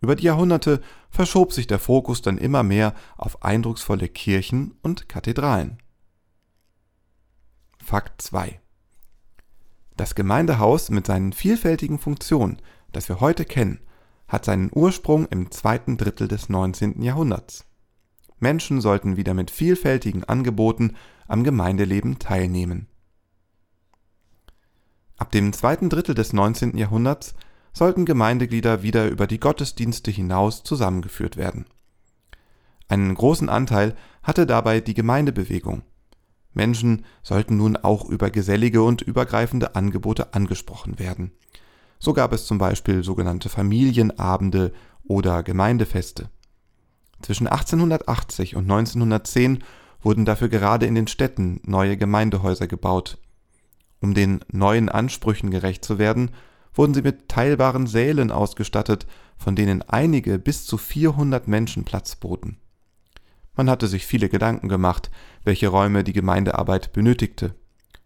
Über 0.00 0.16
die 0.16 0.24
Jahrhunderte 0.24 0.80
verschob 1.10 1.52
sich 1.52 1.66
der 1.66 1.78
Fokus 1.78 2.22
dann 2.22 2.38
immer 2.38 2.62
mehr 2.62 2.94
auf 3.18 3.42
eindrucksvolle 3.42 4.08
Kirchen 4.08 4.74
und 4.82 5.08
Kathedralen. 5.08 5.78
Fakt 7.84 8.22
2 8.22 8.58
Das 9.96 10.14
Gemeindehaus 10.14 10.88
mit 10.88 11.06
seinen 11.06 11.32
vielfältigen 11.34 11.98
Funktionen, 11.98 12.60
das 12.92 13.08
wir 13.10 13.20
heute 13.20 13.44
kennen, 13.44 13.80
hat 14.28 14.46
seinen 14.46 14.70
Ursprung 14.74 15.26
im 15.26 15.50
zweiten 15.50 15.98
Drittel 15.98 16.28
des 16.28 16.48
19. 16.48 17.02
Jahrhunderts. 17.02 17.65
Menschen 18.38 18.80
sollten 18.80 19.16
wieder 19.16 19.34
mit 19.34 19.50
vielfältigen 19.50 20.24
Angeboten 20.24 20.96
am 21.26 21.44
Gemeindeleben 21.44 22.18
teilnehmen. 22.18 22.88
Ab 25.16 25.32
dem 25.32 25.52
zweiten 25.52 25.88
Drittel 25.88 26.14
des 26.14 26.32
19. 26.32 26.76
Jahrhunderts 26.76 27.34
sollten 27.72 28.04
Gemeindeglieder 28.04 28.82
wieder 28.82 29.08
über 29.08 29.26
die 29.26 29.40
Gottesdienste 29.40 30.10
hinaus 30.10 30.62
zusammengeführt 30.62 31.36
werden. 31.36 31.66
Einen 32.88 33.14
großen 33.14 33.48
Anteil 33.48 33.96
hatte 34.22 34.46
dabei 34.46 34.80
die 34.80 34.94
Gemeindebewegung. 34.94 35.82
Menschen 36.52 37.04
sollten 37.22 37.56
nun 37.56 37.76
auch 37.76 38.08
über 38.08 38.30
gesellige 38.30 38.82
und 38.82 39.02
übergreifende 39.02 39.74
Angebote 39.74 40.34
angesprochen 40.34 40.98
werden. 40.98 41.32
So 41.98 42.12
gab 42.12 42.32
es 42.32 42.46
zum 42.46 42.58
Beispiel 42.58 43.02
sogenannte 43.02 43.48
Familienabende 43.48 44.72
oder 45.04 45.42
Gemeindefeste. 45.42 46.30
Zwischen 47.26 47.48
1880 47.48 48.54
und 48.54 48.70
1910 48.70 49.64
wurden 50.00 50.24
dafür 50.24 50.48
gerade 50.48 50.86
in 50.86 50.94
den 50.94 51.08
Städten 51.08 51.60
neue 51.64 51.96
Gemeindehäuser 51.96 52.68
gebaut. 52.68 53.18
Um 54.00 54.14
den 54.14 54.44
neuen 54.52 54.88
Ansprüchen 54.88 55.50
gerecht 55.50 55.84
zu 55.84 55.98
werden, 55.98 56.30
wurden 56.72 56.94
sie 56.94 57.02
mit 57.02 57.28
teilbaren 57.28 57.88
Sälen 57.88 58.30
ausgestattet, 58.30 59.08
von 59.36 59.56
denen 59.56 59.82
einige 59.82 60.38
bis 60.38 60.66
zu 60.66 60.78
400 60.78 61.48
Menschen 61.48 61.82
Platz 61.82 62.14
boten. 62.14 62.58
Man 63.56 63.68
hatte 63.68 63.88
sich 63.88 64.06
viele 64.06 64.28
Gedanken 64.28 64.68
gemacht, 64.68 65.10
welche 65.42 65.66
Räume 65.66 66.04
die 66.04 66.12
Gemeindearbeit 66.12 66.92
benötigte. 66.92 67.56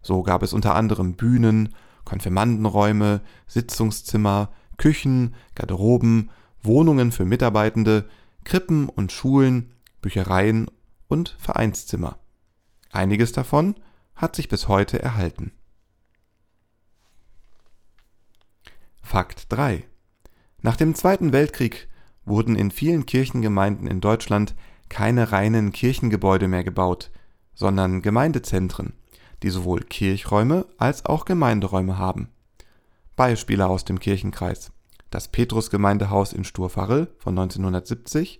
So 0.01 0.23
gab 0.23 0.41
es 0.41 0.51
unter 0.51 0.73
anderem 0.73 1.13
Bühnen, 1.13 1.75
Konfirmandenräume, 2.05 3.21
Sitzungszimmer, 3.45 4.49
Küchen, 4.77 5.35
Garderoben, 5.53 6.31
Wohnungen 6.63 7.11
für 7.11 7.25
Mitarbeitende, 7.25 8.09
Krippen 8.43 8.89
und 8.89 9.11
Schulen, 9.11 9.73
Büchereien 10.01 10.69
und 11.07 11.35
Vereinszimmer. 11.39 12.19
Einiges 12.91 13.31
davon 13.31 13.75
hat 14.15 14.35
sich 14.35 14.49
bis 14.49 14.67
heute 14.67 15.01
erhalten. 15.01 15.51
Fakt 19.01 19.51
3. 19.51 19.83
Nach 20.61 20.75
dem 20.75 20.95
Zweiten 20.95 21.33
Weltkrieg 21.33 21.89
wurden 22.23 22.55
in 22.55 22.71
vielen 22.71 23.05
Kirchengemeinden 23.05 23.87
in 23.87 23.99
Deutschland 23.99 24.55
keine 24.89 25.31
reinen 25.31 25.71
Kirchengebäude 25.71 26.47
mehr 26.47 26.63
gebaut, 26.63 27.11
sondern 27.53 28.01
Gemeindezentren, 28.01 28.93
die 29.43 29.49
sowohl 29.49 29.81
Kirchräume 29.81 30.65
als 30.77 31.05
auch 31.05 31.25
Gemeinderäume 31.25 31.97
haben. 31.97 32.29
Beispiele 33.15 33.67
aus 33.67 33.85
dem 33.85 33.99
Kirchenkreis: 33.99 34.71
das 35.11 35.27
Petrusgemeindehaus 35.27 36.33
in 36.33 36.43
Sturfarrel 36.43 37.13
von 37.19 37.37
1970, 37.37 38.39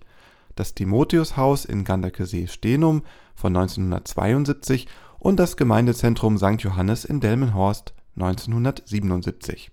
das 0.56 0.74
Timotheushaus 0.74 1.64
in 1.64 1.84
Ganderkesee-Stenum 1.84 3.02
von 3.34 3.56
1972 3.56 4.88
und 5.18 5.36
das 5.36 5.56
Gemeindezentrum 5.56 6.36
St. 6.36 6.60
Johannes 6.62 7.04
in 7.04 7.20
Delmenhorst 7.20 7.94
1977. 8.16 9.70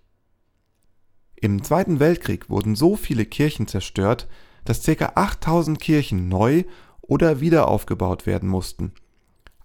Im 1.35 1.63
Zweiten 1.63 1.99
Weltkrieg 1.99 2.49
wurden 2.49 2.75
so 2.75 2.95
viele 2.95 3.25
Kirchen 3.25 3.67
zerstört, 3.67 4.27
dass 4.65 4.83
ca. 4.83 5.13
8000 5.15 5.79
Kirchen 5.79 6.27
neu 6.27 6.65
oder 7.01 7.39
wiederaufgebaut 7.39 8.25
werden 8.25 8.49
mussten. 8.49 8.93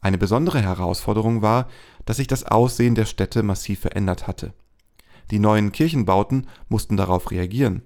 Eine 0.00 0.18
besondere 0.18 0.62
Herausforderung 0.62 1.42
war, 1.42 1.68
dass 2.04 2.18
sich 2.18 2.26
das 2.26 2.44
Aussehen 2.44 2.94
der 2.94 3.06
Städte 3.06 3.42
massiv 3.42 3.80
verändert 3.80 4.26
hatte. 4.26 4.52
Die 5.30 5.38
neuen 5.38 5.72
Kirchenbauten 5.72 6.46
mussten 6.68 6.96
darauf 6.96 7.30
reagieren. 7.30 7.82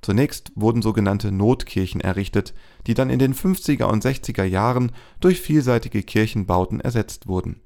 Zunächst 0.00 0.52
wurden 0.56 0.82
sogenannte 0.82 1.30
Notkirchen 1.30 2.00
errichtet, 2.00 2.54
die 2.86 2.94
dann 2.94 3.08
in 3.08 3.20
den 3.20 3.34
50er 3.34 3.84
und 3.84 4.04
60er 4.04 4.42
Jahren 4.42 4.90
durch 5.20 5.40
vielseitige 5.40 6.02
Kirchenbauten 6.02 6.80
ersetzt 6.80 7.28
wurden. 7.28 7.60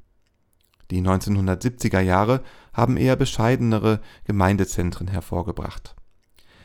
Die 0.90 1.00
1970er 1.00 2.00
Jahre 2.00 2.42
haben 2.72 2.96
eher 2.96 3.16
bescheidenere 3.16 4.00
Gemeindezentren 4.24 5.08
hervorgebracht. 5.08 5.96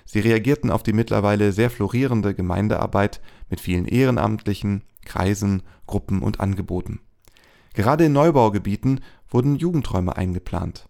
Sie 0.05 0.19
reagierten 0.19 0.71
auf 0.71 0.83
die 0.83 0.93
mittlerweile 0.93 1.53
sehr 1.53 1.69
florierende 1.69 2.33
Gemeindearbeit 2.35 3.21
mit 3.49 3.61
vielen 3.61 3.85
Ehrenamtlichen, 3.85 4.83
Kreisen, 5.05 5.63
Gruppen 5.87 6.21
und 6.21 6.39
Angeboten. 6.39 6.99
Gerade 7.73 8.05
in 8.05 8.13
Neubaugebieten 8.13 8.99
wurden 9.29 9.55
Jugendräume 9.55 10.15
eingeplant. 10.17 10.89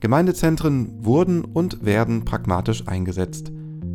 Gemeindezentren 0.00 1.04
wurden 1.04 1.44
und 1.44 1.84
werden 1.84 2.24
pragmatisch 2.24 2.88
eingesetzt. 2.88 3.52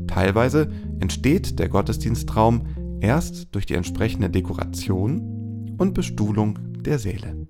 Teilweise 0.07 0.71
entsteht 0.99 1.57
der 1.57 1.67
Gottesdienstraum 1.67 2.99
erst 3.01 3.53
durch 3.55 3.65
die 3.65 3.73
entsprechende 3.73 4.29
Dekoration 4.29 5.75
und 5.79 5.93
Bestuhlung 5.95 6.59
der 6.83 6.99
Säle. 6.99 7.47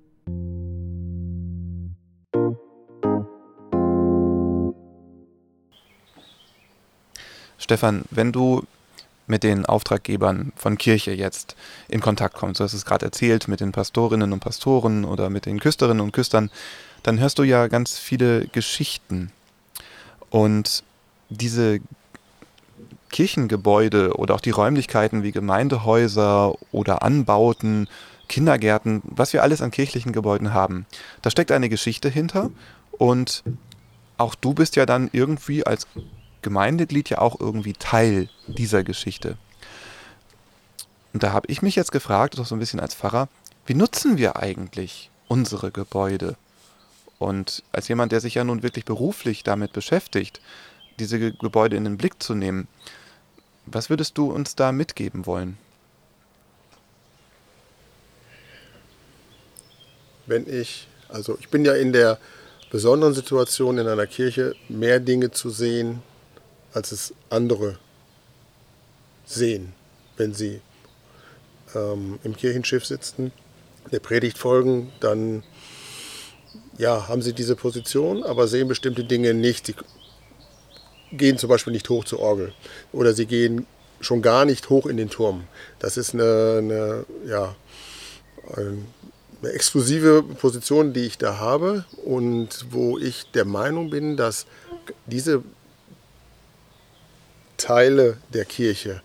Stefan, 7.58 8.04
wenn 8.10 8.32
du 8.32 8.62
mit 9.26 9.42
den 9.42 9.66
Auftraggebern 9.66 10.52
von 10.56 10.78
Kirche 10.78 11.12
jetzt 11.12 11.56
in 11.88 12.00
Kontakt 12.00 12.36
kommst, 12.36 12.60
du 12.60 12.64
hast 12.64 12.74
es 12.74 12.84
gerade 12.84 13.06
erzählt, 13.06 13.48
mit 13.48 13.60
den 13.60 13.72
Pastorinnen 13.72 14.32
und 14.32 14.40
Pastoren 14.40 15.04
oder 15.04 15.30
mit 15.30 15.46
den 15.46 15.60
Küsterinnen 15.60 16.00
und 16.00 16.12
Küstern, 16.12 16.50
dann 17.02 17.18
hörst 17.18 17.38
du 17.38 17.42
ja 17.42 17.66
ganz 17.66 17.98
viele 17.98 18.46
Geschichten. 18.48 19.32
Und 20.30 20.84
diese 21.28 21.80
Kirchengebäude 23.10 24.16
oder 24.16 24.34
auch 24.34 24.40
die 24.40 24.50
Räumlichkeiten 24.50 25.22
wie 25.22 25.32
Gemeindehäuser 25.32 26.54
oder 26.72 27.02
Anbauten, 27.02 27.88
Kindergärten, 28.28 29.02
was 29.04 29.32
wir 29.32 29.42
alles 29.42 29.62
an 29.62 29.70
kirchlichen 29.70 30.12
Gebäuden 30.12 30.52
haben, 30.52 30.86
da 31.22 31.30
steckt 31.30 31.52
eine 31.52 31.68
Geschichte 31.68 32.08
hinter. 32.08 32.50
Und 32.90 33.44
auch 34.18 34.34
du 34.34 34.54
bist 34.54 34.76
ja 34.76 34.86
dann 34.86 35.10
irgendwie 35.12 35.64
als 35.64 35.86
Gemeindeglied 36.46 37.10
ja 37.10 37.18
auch 37.18 37.40
irgendwie 37.40 37.72
Teil 37.72 38.28
dieser 38.46 38.84
Geschichte. 38.84 39.36
Und 41.12 41.24
da 41.24 41.32
habe 41.32 41.48
ich 41.50 41.60
mich 41.60 41.74
jetzt 41.74 41.90
gefragt, 41.90 42.38
auch 42.38 42.46
so 42.46 42.54
ein 42.54 42.60
bisschen 42.60 42.78
als 42.78 42.94
Pfarrer, 42.94 43.28
wie 43.66 43.74
nutzen 43.74 44.16
wir 44.16 44.36
eigentlich 44.36 45.10
unsere 45.26 45.72
Gebäude? 45.72 46.36
Und 47.18 47.64
als 47.72 47.88
jemand, 47.88 48.12
der 48.12 48.20
sich 48.20 48.34
ja 48.34 48.44
nun 48.44 48.62
wirklich 48.62 48.84
beruflich 48.84 49.42
damit 49.42 49.72
beschäftigt, 49.72 50.40
diese 51.00 51.32
Gebäude 51.32 51.76
in 51.76 51.82
den 51.82 51.96
Blick 51.96 52.22
zu 52.22 52.36
nehmen, 52.36 52.68
was 53.66 53.90
würdest 53.90 54.16
du 54.16 54.30
uns 54.30 54.54
da 54.54 54.70
mitgeben 54.70 55.26
wollen? 55.26 55.58
Wenn 60.26 60.48
ich, 60.48 60.86
also 61.08 61.36
ich 61.40 61.48
bin 61.48 61.64
ja 61.64 61.74
in 61.74 61.92
der 61.92 62.20
besonderen 62.70 63.14
Situation 63.14 63.78
in 63.78 63.88
einer 63.88 64.06
Kirche, 64.06 64.54
mehr 64.68 65.00
Dinge 65.00 65.32
zu 65.32 65.50
sehen, 65.50 66.04
als 66.76 66.92
es 66.92 67.14
andere 67.30 67.78
sehen, 69.24 69.72
wenn 70.18 70.34
sie 70.34 70.60
ähm, 71.74 72.18
im 72.22 72.36
Kirchenschiff 72.36 72.84
sitzen, 72.84 73.32
der 73.90 74.00
Predigt 74.00 74.36
folgen, 74.36 74.92
dann 75.00 75.42
ja, 76.76 77.08
haben 77.08 77.22
sie 77.22 77.32
diese 77.32 77.56
Position, 77.56 78.22
aber 78.22 78.46
sehen 78.46 78.68
bestimmte 78.68 79.04
Dinge 79.04 79.32
nicht. 79.32 79.66
Sie 79.66 79.74
gehen 81.12 81.38
zum 81.38 81.48
Beispiel 81.48 81.72
nicht 81.72 81.88
hoch 81.88 82.04
zur 82.04 82.18
Orgel 82.20 82.52
oder 82.92 83.14
sie 83.14 83.24
gehen 83.24 83.66
schon 84.02 84.20
gar 84.20 84.44
nicht 84.44 84.68
hoch 84.68 84.84
in 84.84 84.98
den 84.98 85.08
Turm. 85.08 85.44
Das 85.78 85.96
ist 85.96 86.12
eine, 86.12 86.56
eine 86.58 87.06
ja, 87.26 87.56
eine 88.54 89.50
exklusive 89.50 90.22
Position, 90.22 90.92
die 90.92 91.06
ich 91.06 91.16
da 91.16 91.38
habe 91.38 91.86
und 92.04 92.66
wo 92.68 92.98
ich 92.98 93.30
der 93.32 93.46
Meinung 93.46 93.88
bin, 93.88 94.18
dass 94.18 94.44
diese 95.06 95.42
Teile 97.56 98.16
der 98.32 98.44
Kirche 98.44 99.02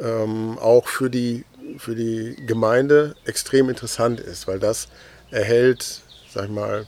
ähm, 0.00 0.58
auch 0.58 0.88
für 0.88 1.10
die, 1.10 1.44
für 1.78 1.94
die 1.94 2.36
Gemeinde 2.46 3.14
extrem 3.24 3.68
interessant 3.68 4.20
ist, 4.20 4.46
weil 4.46 4.58
das 4.58 4.88
erhält, 5.30 6.00
sag 6.32 6.44
ich 6.44 6.50
mal, 6.50 6.86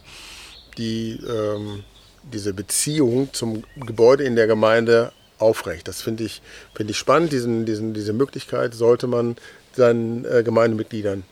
die, 0.78 1.20
ähm, 1.28 1.84
diese 2.22 2.52
Beziehung 2.52 3.32
zum 3.32 3.64
Gebäude 3.76 4.24
in 4.24 4.36
der 4.36 4.46
Gemeinde 4.46 5.12
aufrecht. 5.38 5.88
Das 5.88 6.02
finde 6.02 6.24
ich, 6.24 6.42
find 6.74 6.90
ich 6.90 6.98
spannend. 6.98 7.32
Diesen, 7.32 7.66
diesen, 7.66 7.94
diese 7.94 8.12
Möglichkeit 8.12 8.74
sollte 8.74 9.06
man 9.06 9.36
seinen 9.74 10.24
äh, 10.24 10.42
Gemeindemitgliedern 10.42 11.24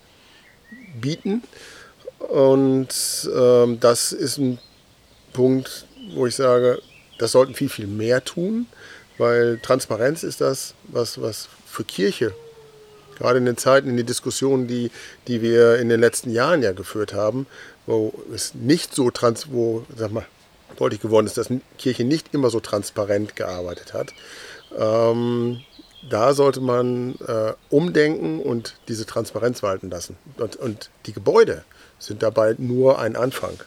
bieten. 1.00 1.42
Und 2.18 3.28
ähm, 3.34 3.80
das 3.80 4.12
ist 4.12 4.38
ein 4.38 4.58
Punkt, 5.32 5.86
wo 6.14 6.26
ich 6.26 6.36
sage, 6.36 6.80
das 7.18 7.32
sollten 7.32 7.54
viel, 7.54 7.68
viel 7.68 7.86
mehr 7.86 8.24
tun. 8.24 8.66
Weil 9.18 9.58
Transparenz 9.58 10.22
ist 10.22 10.40
das, 10.40 10.74
was, 10.84 11.20
was 11.20 11.48
für 11.66 11.84
Kirche, 11.84 12.34
gerade 13.16 13.38
in 13.38 13.46
den 13.46 13.56
Zeiten, 13.56 13.88
in 13.88 13.96
den 13.96 14.06
Diskussionen, 14.06 14.66
die, 14.66 14.90
die 15.28 15.40
wir 15.40 15.78
in 15.78 15.88
den 15.88 16.00
letzten 16.00 16.30
Jahren 16.30 16.62
ja 16.62 16.72
geführt 16.72 17.14
haben, 17.14 17.46
wo 17.86 18.12
es 18.34 18.54
nicht 18.54 18.94
so 18.94 19.10
trans, 19.10 19.52
wo, 19.52 19.84
sag 19.96 20.10
mal, 20.10 20.26
deutlich 20.76 21.00
geworden 21.00 21.26
ist, 21.26 21.36
dass 21.36 21.48
Kirche 21.78 22.04
nicht 22.04 22.34
immer 22.34 22.50
so 22.50 22.60
transparent 22.60 23.36
gearbeitet 23.36 23.94
hat. 23.94 24.12
Ähm, 24.76 25.60
da 26.10 26.34
sollte 26.34 26.60
man 26.60 27.14
äh, 27.26 27.52
umdenken 27.70 28.40
und 28.40 28.74
diese 28.88 29.06
Transparenz 29.06 29.62
walten 29.62 29.90
lassen. 29.90 30.16
Und, 30.36 30.56
und 30.56 30.90
die 31.06 31.12
Gebäude 31.12 31.64
sind 31.98 32.22
dabei 32.22 32.54
nur 32.58 32.98
ein 32.98 33.16
Anfang. 33.16 33.58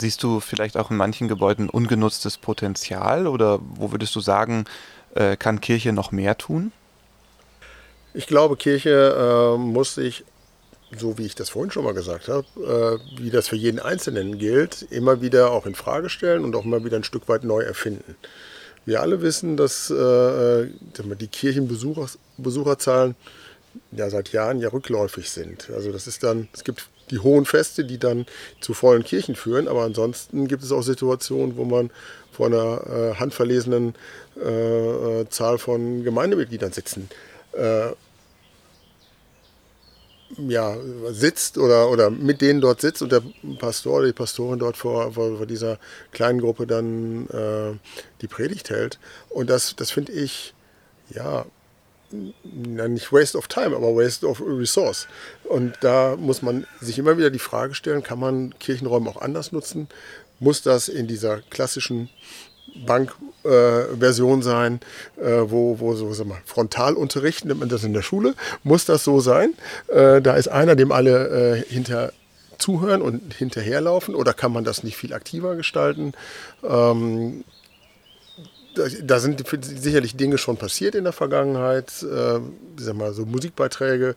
Siehst 0.00 0.22
du 0.22 0.40
vielleicht 0.40 0.76
auch 0.76 0.90
in 0.90 0.96
manchen 0.96 1.28
Gebäuden 1.28 1.68
ungenutztes 1.68 2.38
Potenzial 2.38 3.26
oder 3.26 3.60
wo 3.62 3.92
würdest 3.92 4.16
du 4.16 4.20
sagen, 4.20 4.64
äh, 5.14 5.36
kann 5.36 5.60
Kirche 5.60 5.92
noch 5.92 6.10
mehr 6.12 6.38
tun? 6.38 6.72
Ich 8.14 8.26
glaube, 8.26 8.56
Kirche 8.56 9.54
äh, 9.54 9.58
muss 9.58 9.94
sich, 9.94 10.24
so 10.96 11.18
wie 11.18 11.26
ich 11.26 11.34
das 11.34 11.50
vorhin 11.50 11.70
schon 11.70 11.84
mal 11.84 11.94
gesagt 11.94 12.28
habe, 12.28 12.46
äh, 12.56 13.20
wie 13.20 13.30
das 13.30 13.48
für 13.48 13.56
jeden 13.56 13.78
Einzelnen 13.78 14.38
gilt, 14.38 14.82
immer 14.90 15.20
wieder 15.20 15.50
auch 15.52 15.66
in 15.66 15.74
Frage 15.74 16.08
stellen 16.08 16.44
und 16.44 16.56
auch 16.56 16.64
immer 16.64 16.84
wieder 16.84 16.96
ein 16.96 17.04
Stück 17.04 17.28
weit 17.28 17.44
neu 17.44 17.60
erfinden. 17.60 18.16
Wir 18.86 19.02
alle 19.02 19.20
wissen, 19.20 19.56
dass 19.56 19.90
äh, 19.90 20.66
die 20.96 21.28
Kirchenbesucherzahlen 21.28 23.14
ja 23.92 24.10
seit 24.10 24.32
Jahren 24.32 24.60
ja 24.60 24.70
rückläufig 24.70 25.30
sind. 25.30 25.70
Also 25.70 25.92
das 25.92 26.06
ist 26.06 26.22
dann, 26.24 26.48
es 26.52 26.64
gibt 26.64 26.88
die 27.10 27.18
hohen 27.18 27.44
Feste, 27.44 27.84
die 27.84 27.98
dann 27.98 28.26
zu 28.60 28.74
vollen 28.74 29.04
Kirchen 29.04 29.34
führen, 29.34 29.68
aber 29.68 29.82
ansonsten 29.82 30.46
gibt 30.46 30.62
es 30.62 30.72
auch 30.72 30.82
Situationen, 30.82 31.56
wo 31.56 31.64
man 31.64 31.90
vor 32.32 32.46
einer 32.46 32.86
äh, 32.86 33.14
handverlesenen 33.16 33.94
äh, 34.36 35.26
Zahl 35.28 35.58
von 35.58 36.04
Gemeindemitgliedern 36.04 36.72
sitzen 36.72 37.08
äh, 37.52 37.90
ja, 40.36 40.76
sitzt 41.10 41.58
oder, 41.58 41.90
oder 41.90 42.10
mit 42.10 42.40
denen 42.40 42.60
dort 42.60 42.80
sitzt 42.80 43.02
und 43.02 43.10
der 43.10 43.22
Pastor 43.58 43.98
oder 43.98 44.06
die 44.06 44.12
Pastorin 44.12 44.58
dort 44.58 44.76
vor, 44.76 45.12
vor, 45.12 45.38
vor 45.38 45.46
dieser 45.46 45.78
kleinen 46.12 46.40
Gruppe 46.40 46.66
dann 46.66 47.26
äh, 47.28 47.76
die 48.20 48.28
Predigt 48.28 48.70
hält. 48.70 48.98
Und 49.28 49.50
das, 49.50 49.74
das 49.76 49.90
finde 49.90 50.12
ich, 50.12 50.54
ja, 51.10 51.46
nicht 52.12 53.12
Waste 53.12 53.38
of 53.38 53.48
Time, 53.48 53.74
aber 53.76 53.94
Waste 53.94 54.26
of 54.26 54.42
Resource. 54.44 55.06
Und 55.44 55.74
da 55.80 56.16
muss 56.16 56.42
man 56.42 56.66
sich 56.80 56.98
immer 56.98 57.16
wieder 57.16 57.30
die 57.30 57.38
Frage 57.38 57.74
stellen, 57.74 58.02
kann 58.02 58.18
man 58.18 58.54
Kirchenräume 58.58 59.08
auch 59.08 59.20
anders 59.20 59.52
nutzen? 59.52 59.88
Muss 60.38 60.62
das 60.62 60.88
in 60.88 61.06
dieser 61.06 61.42
klassischen 61.50 62.08
Bankversion 62.86 64.40
äh, 64.40 64.42
sein, 64.42 64.80
äh, 65.16 65.42
wo, 65.46 65.80
wo 65.80 65.94
so 65.94 66.12
sag 66.12 66.26
mal, 66.26 66.40
Frontalunterricht, 66.44 67.44
nennt 67.44 67.60
man 67.60 67.68
das 67.68 67.84
in 67.84 67.92
der 67.92 68.02
Schule, 68.02 68.34
muss 68.62 68.84
das 68.84 69.04
so 69.04 69.20
sein? 69.20 69.54
Äh, 69.88 70.22
da 70.22 70.34
ist 70.34 70.48
einer, 70.48 70.76
dem 70.76 70.92
alle 70.92 71.56
äh, 71.56 71.64
hinter 71.64 72.12
zuhören 72.58 73.02
und 73.02 73.34
hinterherlaufen 73.34 74.14
oder 74.14 74.34
kann 74.34 74.52
man 74.52 74.64
das 74.64 74.82
nicht 74.82 74.96
viel 74.96 75.14
aktiver 75.14 75.56
gestalten? 75.56 76.12
Ähm, 76.62 77.44
da, 78.74 79.18
sind 79.18 79.44
sicherlich 79.62 80.16
Dinge 80.16 80.38
schon 80.38 80.56
passiert 80.56 80.94
in 80.94 81.04
der 81.04 81.12
Vergangenheit, 81.12 81.90
äh, 82.02 82.40
sag 82.76 82.94
mal, 82.94 83.12
so 83.12 83.26
Musikbeiträge, 83.26 84.14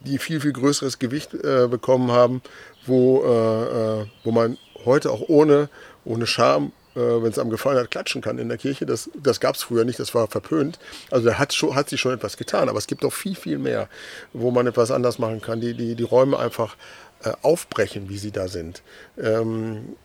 die 0.00 0.18
viel, 0.18 0.40
viel 0.40 0.52
größeres 0.52 0.98
Gewicht 0.98 1.34
äh, 1.34 1.68
bekommen 1.68 2.10
haben, 2.10 2.42
wo, 2.86 3.22
äh, 3.24 4.02
äh 4.02 4.06
wo 4.24 4.32
man 4.32 4.58
heute 4.84 5.10
auch 5.10 5.28
ohne, 5.28 5.68
ohne 6.04 6.26
Scham 6.26 6.72
äh, 6.94 7.00
wenn 7.00 7.30
es 7.30 7.38
einem 7.38 7.50
gefallen 7.50 7.78
hat, 7.78 7.90
klatschen 7.90 8.20
kann 8.20 8.38
in 8.38 8.48
der 8.48 8.58
Kirche. 8.58 8.84
Das, 8.84 9.10
das 9.14 9.40
gab 9.40 9.54
es 9.54 9.62
früher 9.62 9.84
nicht, 9.84 9.98
das 9.98 10.14
war 10.14 10.28
verpönt. 10.28 10.78
Also 11.10 11.28
da 11.28 11.38
hat, 11.38 11.52
hat 11.52 11.88
sich 11.88 12.00
schon 12.00 12.12
etwas 12.12 12.36
getan, 12.36 12.68
aber 12.68 12.78
es 12.78 12.86
gibt 12.86 13.04
auch 13.04 13.12
viel, 13.12 13.34
viel 13.34 13.58
mehr, 13.58 13.88
wo 14.32 14.50
man 14.50 14.66
etwas 14.66 14.90
anders 14.90 15.18
machen 15.18 15.40
kann, 15.40 15.60
die, 15.60 15.74
die, 15.74 15.94
die 15.94 16.02
Räume 16.02 16.38
einfach 16.38 16.76
äh, 17.24 17.32
aufbrechen, 17.42 18.08
wie 18.08 18.18
sie 18.18 18.30
da 18.30 18.48
sind. 18.48 18.82
Ähm, 19.18 19.96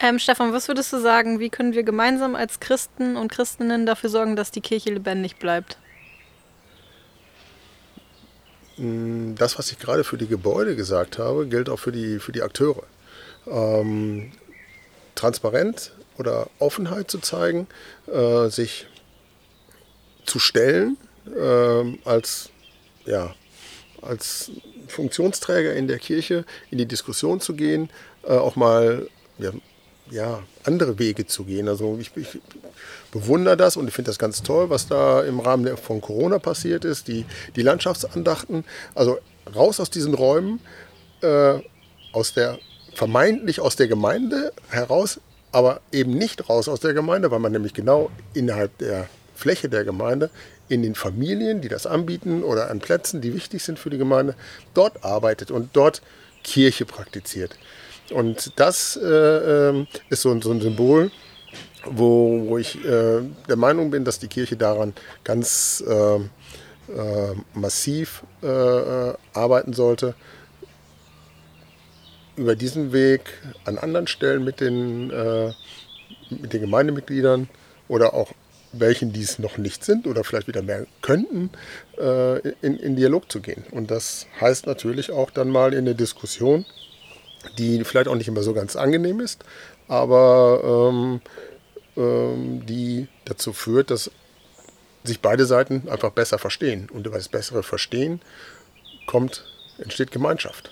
ähm, 0.00 0.18
Stefan, 0.18 0.52
was 0.52 0.68
würdest 0.68 0.92
du 0.92 0.98
sagen, 0.98 1.40
wie 1.40 1.50
können 1.50 1.72
wir 1.72 1.82
gemeinsam 1.82 2.34
als 2.34 2.60
Christen 2.60 3.16
und 3.16 3.30
Christinnen 3.30 3.86
dafür 3.86 4.10
sorgen, 4.10 4.36
dass 4.36 4.50
die 4.50 4.60
Kirche 4.60 4.90
lebendig 4.90 5.36
bleibt? 5.36 5.76
Mm, 8.76 9.34
das, 9.34 9.58
was 9.58 9.72
ich 9.72 9.78
gerade 9.78 10.04
für 10.04 10.18
die 10.18 10.28
Gebäude 10.28 10.76
gesagt 10.76 11.18
habe, 11.18 11.46
gilt 11.46 11.68
auch 11.68 11.78
für 11.78 11.92
die, 11.92 12.18
für 12.18 12.32
die 12.32 12.42
Akteure. 12.42 12.84
Ähm, 13.46 14.32
transparent 15.14 15.92
oder 16.16 16.48
Offenheit 16.58 17.10
zu 17.10 17.18
zeigen, 17.18 17.66
äh, 18.06 18.48
sich 18.48 18.86
zu 20.24 20.38
stellen 20.38 20.96
äh, 21.26 21.98
als, 22.04 22.50
ja, 23.04 23.34
als 24.02 24.50
Funktionsträger 24.86 25.74
in 25.74 25.88
der 25.88 25.98
Kirche, 25.98 26.44
in 26.70 26.78
die 26.78 26.86
Diskussion 26.86 27.40
zu 27.40 27.54
gehen, 27.54 27.90
äh, 28.24 28.32
auch 28.32 28.56
mal 28.56 29.08
ja, 29.38 29.52
ja, 30.10 30.42
andere 30.64 30.98
Wege 30.98 31.26
zu 31.26 31.44
gehen. 31.44 31.68
Also 31.68 31.98
ich, 32.00 32.10
ich 32.16 32.40
bewundere 33.12 33.56
das 33.56 33.76
und 33.76 33.88
ich 33.88 33.94
finde 33.94 34.10
das 34.10 34.18
ganz 34.18 34.42
toll, 34.42 34.70
was 34.70 34.86
da 34.86 35.22
im 35.22 35.40
Rahmen 35.40 35.76
von 35.76 36.00
Corona 36.00 36.38
passiert 36.38 36.84
ist, 36.84 37.08
die, 37.08 37.24
die 37.56 37.62
Landschaftsandachten. 37.62 38.64
Also 38.94 39.18
raus 39.54 39.80
aus 39.80 39.90
diesen 39.90 40.14
Räumen, 40.14 40.60
äh, 41.22 41.60
aus 42.12 42.34
der 42.34 42.58
vermeintlich 42.94 43.60
aus 43.60 43.76
der 43.76 43.86
Gemeinde 43.86 44.52
heraus, 44.70 45.20
aber 45.52 45.80
eben 45.92 46.12
nicht 46.12 46.48
raus 46.48 46.68
aus 46.68 46.80
der 46.80 46.94
Gemeinde, 46.94 47.30
weil 47.30 47.38
man 47.38 47.52
nämlich 47.52 47.72
genau 47.72 48.10
innerhalb 48.34 48.76
der 48.78 49.08
Fläche 49.34 49.68
der 49.68 49.84
Gemeinde 49.84 50.30
in 50.68 50.82
den 50.82 50.94
Familien, 50.94 51.60
die 51.60 51.68
das 51.68 51.86
anbieten 51.86 52.42
oder 52.42 52.70
an 52.70 52.80
Plätzen, 52.80 53.20
die 53.20 53.34
wichtig 53.34 53.62
sind 53.62 53.78
für 53.78 53.88
die 53.88 53.98
Gemeinde, 53.98 54.34
dort 54.74 55.04
arbeitet 55.04 55.50
und 55.50 55.70
dort 55.74 56.02
Kirche 56.42 56.84
praktiziert. 56.84 57.56
Und 58.10 58.52
das 58.56 58.96
äh, 58.96 59.06
ähm, 59.06 59.86
ist 60.08 60.22
so, 60.22 60.40
so, 60.40 60.50
ein 60.50 60.60
Symbol, 60.60 61.10
wo, 61.84 62.46
wo 62.46 62.58
ich 62.58 62.82
äh, 62.84 63.20
der 63.48 63.56
Meinung 63.56 63.90
bin, 63.90 64.04
dass 64.04 64.18
die 64.18 64.28
Kirche 64.28 64.56
daran 64.56 64.94
ganz 65.24 65.82
äh, 65.86 66.16
äh 66.16 67.34
massiv 67.54 68.22
äh, 68.42 68.46
äh, 68.46 69.14
arbeiten 69.34 69.72
sollte, 69.72 70.14
über 72.36 72.56
diesen 72.56 72.92
Weg 72.92 73.22
an 73.64 73.78
anderen 73.78 74.06
Stellen 74.06 74.44
mit 74.44 74.60
den, 74.60 75.08
mit 75.08 76.52
den 76.52 76.60
Gemeindemitgliedern 76.60 77.48
oder 77.88 78.14
auch 78.14 78.30
welchen, 78.70 79.12
die 79.12 79.22
es 79.22 79.40
noch 79.40 79.58
nicht 79.58 79.84
sind 79.84 80.06
oder 80.06 80.22
vielleicht 80.22 80.46
wieder 80.46 80.62
mehr 80.62 80.86
könnten, 81.02 81.50
in, 82.62 82.76
in 82.76 82.94
Dialog 82.94 83.32
zu 83.32 83.40
gehen. 83.40 83.64
Und 83.72 83.90
das 83.90 84.28
heißt 84.40 84.66
natürlich 84.66 85.10
auch 85.10 85.30
dann 85.30 85.50
mal 85.50 85.74
in 85.74 85.84
der 85.84 85.94
Diskussion 85.94 86.64
die 87.58 87.84
vielleicht 87.84 88.08
auch 88.08 88.14
nicht 88.14 88.28
immer 88.28 88.42
so 88.42 88.52
ganz 88.52 88.76
angenehm 88.76 89.20
ist, 89.20 89.44
aber 89.88 90.90
ähm, 90.92 91.20
ähm, 91.96 92.66
die 92.66 93.08
dazu 93.24 93.52
führt, 93.52 93.90
dass 93.90 94.10
sich 95.04 95.20
beide 95.20 95.46
Seiten 95.46 95.88
einfach 95.88 96.10
besser 96.10 96.38
verstehen. 96.38 96.88
Und 96.92 97.06
über 97.06 97.16
das 97.16 97.28
bessere 97.28 97.62
Verstehen 97.62 98.20
kommt, 99.06 99.44
entsteht 99.78 100.10
Gemeinschaft. 100.10 100.70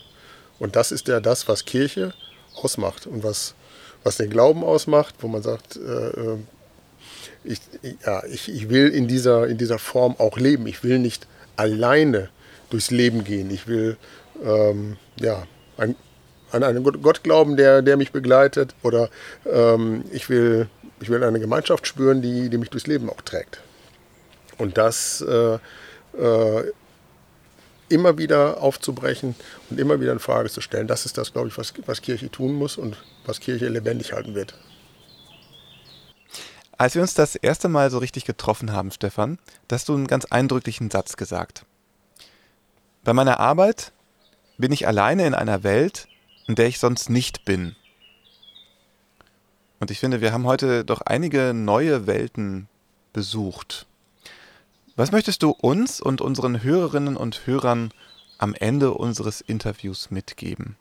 Und 0.59 0.77
das 0.77 0.93
ist 0.93 1.09
ja 1.09 1.21
das, 1.21 1.49
was 1.49 1.65
Kirche 1.65 2.15
ausmacht 2.55 3.07
und 3.07 3.25
was, 3.25 3.55
was 4.03 4.17
den 4.17 4.31
Glauben 4.31 4.65
ausmacht, 4.65 5.17
wo 5.21 5.29
man 5.29 5.43
sagt, 5.43 5.77
äh, 5.77 5.81
äh 5.81 6.39
ich, 7.45 7.61
ja, 8.05 8.25
ich, 8.25 8.49
ich 8.49 8.69
will 8.69 8.89
in 8.89 9.07
dieser, 9.07 9.47
in 9.47 9.57
dieser 9.57 9.79
Form 9.79 10.17
auch 10.19 10.37
leben. 10.37 10.67
Ich 10.67 10.83
will 10.83 10.99
nicht 10.99 11.29
alleine 11.55 12.29
durchs 12.71 12.91
Leben 12.91 13.23
gehen. 13.23 13.51
Ich 13.51 13.69
will 13.69 13.97
ähm, 14.45 14.97
ja, 15.21 15.47
ein, 15.77 15.95
an 16.53 16.63
einen 16.63 16.83
Gott 16.83 17.23
glauben, 17.23 17.57
der, 17.57 17.83
der 17.83 17.97
mich 17.97 18.13
begleitet. 18.13 18.75
Oder 18.83 19.09
ähm, 19.51 20.05
ich, 20.11 20.29
will, 20.29 20.69
ich 21.01 21.09
will 21.09 21.23
eine 21.23 21.41
Gemeinschaft 21.41 21.87
spüren, 21.87 22.23
die, 22.23 22.49
die 22.49 22.59
mich 22.59 22.71
durchs 22.71 22.87
Leben 22.87 23.11
auch 23.11 23.21
trägt. 23.23 23.61
Und 24.59 24.79
das 24.79 25.21
äh, 25.21 25.59
äh, 26.19 26.73
immer 27.89 28.19
wieder 28.19 28.63
aufzubrechen 28.63 29.35
und 29.71 29.79
immer 29.79 30.01
wieder 30.01 30.13
in 30.13 30.19
Frage 30.19 30.51
zu 30.51 30.61
stellen, 30.61 30.87
das 30.87 31.07
ist 31.07 31.19
das, 31.19 31.33
glaube 31.33 31.49
ich, 31.49 31.59
was, 31.59 31.73
was 31.87 32.03
Kirche 32.03 32.31
tun 32.31 32.55
muss 32.55 32.77
und 32.77 32.97
was 33.25 33.41
Kirche 33.41 33.69
lebendig 33.69 34.13
halten 34.13 34.35
wird. 34.35 34.55
Als 36.79 36.95
wir 36.95 37.03
uns 37.03 37.15
das 37.15 37.37
erste 37.37 37.69
Mal 37.69 37.91
so 37.91 37.99
richtig 37.99 38.25
getroffen 38.25 38.73
haben, 38.73 38.91
Stefan, 38.91 39.39
hast 39.71 39.89
du 39.89 39.95
einen 39.95 40.07
ganz 40.07 40.27
eindrücklichen 40.27 40.91
Satz 40.91 41.17
gesagt. 41.17 41.65
Bei 43.03 43.13
meiner 43.13 43.41
Arbeit 43.41 43.93
bin 44.59 44.73
ich 44.73 44.87
alleine 44.87 45.27
in 45.27 45.35
einer 45.35 45.63
Welt, 45.63 46.09
in 46.47 46.55
der 46.55 46.67
ich 46.67 46.79
sonst 46.79 47.11
nicht 47.11 47.45
bin. 47.45 47.77
Und 49.81 49.91
ich 49.91 49.99
finde, 49.99 50.21
wir 50.21 50.33
haben 50.33 50.47
heute 50.47 50.85
doch 50.85 51.03
einige 51.03 51.53
neue 51.55 52.07
Welten 52.07 52.69
besucht. 53.13 53.87
Was 54.95 55.13
möchtest 55.13 55.43
du 55.43 55.51
uns 55.51 56.01
und 56.01 56.21
unseren 56.21 56.63
Hörerinnen 56.63 57.17
und 57.17 57.47
Hörern 57.47 57.93
am 58.39 58.55
Ende 58.55 58.93
unseres 58.93 59.41
Interviews 59.41 60.11
mitgeben? 60.11 60.77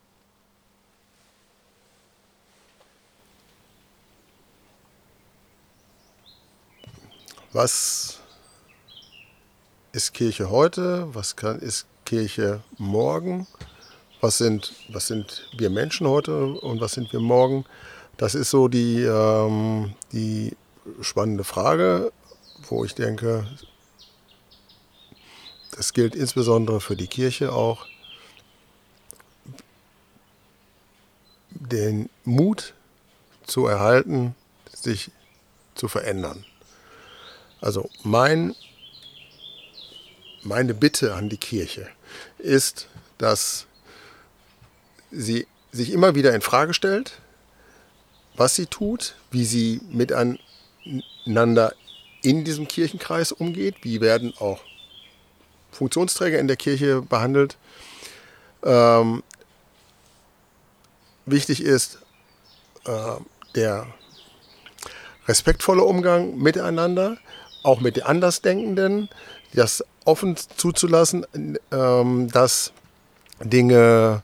Was 7.51 8.19
ist 9.93 10.13
Kirche 10.13 10.49
heute? 10.49 11.13
Was 11.15 11.37
kann, 11.37 11.59
ist 11.59 11.85
Kirche 12.03 12.61
morgen? 12.77 13.47
Was 14.25 14.39
sind, 14.39 14.73
was 14.89 15.05
sind 15.05 15.47
wir 15.55 15.69
Menschen 15.69 16.07
heute 16.07 16.47
und 16.47 16.81
was 16.81 16.93
sind 16.93 17.13
wir 17.13 17.19
morgen? 17.19 17.63
Das 18.17 18.33
ist 18.33 18.49
so 18.49 18.67
die, 18.67 19.03
ähm, 19.03 19.93
die 20.13 20.57
spannende 21.01 21.43
Frage, 21.43 22.11
wo 22.67 22.83
ich 22.83 22.95
denke, 22.95 23.45
das 25.75 25.93
gilt 25.93 26.15
insbesondere 26.15 26.81
für 26.81 26.95
die 26.95 27.05
Kirche 27.05 27.53
auch, 27.53 27.85
den 31.51 32.09
Mut 32.23 32.73
zu 33.45 33.67
erhalten, 33.67 34.33
sich 34.73 35.11
zu 35.75 35.87
verändern. 35.87 36.45
Also 37.61 37.91
mein, 38.01 38.55
meine 40.41 40.73
Bitte 40.73 41.13
an 41.13 41.29
die 41.29 41.37
Kirche 41.37 41.87
ist, 42.39 42.87
dass 43.19 43.67
sie 45.15 45.47
sich 45.71 45.91
immer 45.91 46.15
wieder 46.15 46.33
in 46.33 46.41
Frage 46.41 46.73
stellt, 46.73 47.19
was 48.35 48.55
sie 48.55 48.65
tut, 48.65 49.15
wie 49.31 49.45
sie 49.45 49.81
miteinander 49.89 51.73
in 52.21 52.43
diesem 52.43 52.67
Kirchenkreis 52.67 53.31
umgeht, 53.31 53.75
wie 53.81 54.01
werden 54.01 54.33
auch 54.39 54.61
Funktionsträger 55.71 56.39
in 56.39 56.47
der 56.47 56.57
Kirche 56.57 57.01
behandelt. 57.01 57.57
Ähm, 58.63 59.23
wichtig 61.25 61.61
ist 61.61 61.99
äh, 62.85 63.17
der 63.53 63.87
respektvolle 65.27 65.83
Umgang 65.83 66.37
miteinander, 66.37 67.17
auch 67.63 67.79
mit 67.79 67.97
den 67.97 68.03
Andersdenkenden, 68.03 69.09
das 69.53 69.83
offen 70.05 70.35
zuzulassen, 70.35 71.25
ähm, 71.71 72.29
dass 72.31 72.71
Dinge 73.41 74.23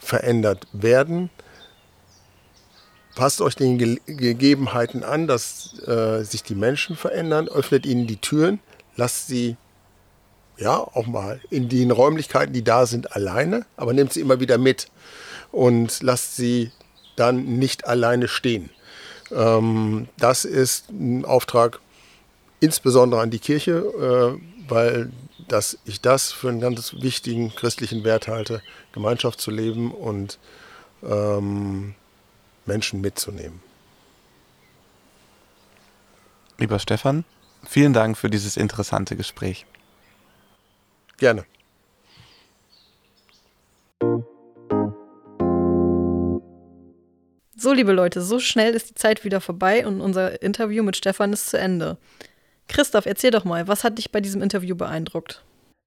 verändert 0.00 0.66
werden. 0.72 1.30
Passt 3.14 3.40
euch 3.40 3.54
den 3.54 3.78
Ge 3.78 3.98
Gegebenheiten 4.06 5.04
an, 5.04 5.26
dass 5.26 5.78
äh, 5.86 6.22
sich 6.22 6.42
die 6.42 6.54
Menschen 6.54 6.96
verändern, 6.96 7.48
öffnet 7.48 7.86
ihnen 7.86 8.06
die 8.06 8.16
Türen, 8.16 8.60
lasst 8.96 9.26
sie 9.26 9.56
ja 10.56 10.76
auch 10.76 11.06
mal 11.06 11.40
in 11.50 11.68
den 11.68 11.90
Räumlichkeiten, 11.90 12.52
die 12.52 12.64
da 12.64 12.86
sind, 12.86 13.14
alleine, 13.14 13.66
aber 13.76 13.92
nehmt 13.92 14.12
sie 14.12 14.20
immer 14.20 14.40
wieder 14.40 14.58
mit 14.58 14.88
und 15.52 16.02
lasst 16.02 16.36
sie 16.36 16.70
dann 17.16 17.58
nicht 17.58 17.86
alleine 17.86 18.28
stehen. 18.28 18.70
Ähm, 19.32 20.08
das 20.18 20.44
ist 20.44 20.90
ein 20.90 21.24
Auftrag 21.24 21.80
insbesondere 22.60 23.20
an 23.20 23.30
die 23.30 23.38
Kirche, 23.38 24.38
äh, 24.38 24.68
weil 24.68 25.10
dass 25.52 25.78
ich 25.84 26.00
das 26.00 26.32
für 26.32 26.48
einen 26.48 26.60
ganz 26.60 26.94
wichtigen 26.94 27.54
christlichen 27.54 28.04
Wert 28.04 28.28
halte, 28.28 28.62
Gemeinschaft 28.92 29.40
zu 29.40 29.50
leben 29.50 29.92
und 29.92 30.38
ähm, 31.02 31.94
Menschen 32.66 33.00
mitzunehmen. 33.00 33.60
Lieber 36.58 36.78
Stefan, 36.78 37.24
vielen 37.66 37.92
Dank 37.92 38.16
für 38.16 38.30
dieses 38.30 38.56
interessante 38.56 39.16
Gespräch. 39.16 39.66
Gerne. 41.16 41.44
So, 47.56 47.72
liebe 47.74 47.92
Leute, 47.92 48.22
so 48.22 48.38
schnell 48.38 48.74
ist 48.74 48.90
die 48.90 48.94
Zeit 48.94 49.24
wieder 49.24 49.40
vorbei 49.40 49.86
und 49.86 50.00
unser 50.00 50.40
Interview 50.42 50.82
mit 50.82 50.96
Stefan 50.96 51.32
ist 51.32 51.50
zu 51.50 51.58
Ende. 51.58 51.98
Christoph, 52.70 53.06
erzähl 53.06 53.30
doch 53.30 53.44
mal, 53.44 53.68
was 53.68 53.84
hat 53.84 53.98
dich 53.98 54.12
bei 54.12 54.20
diesem 54.20 54.42
Interview 54.42 54.76
beeindruckt? 54.76 55.44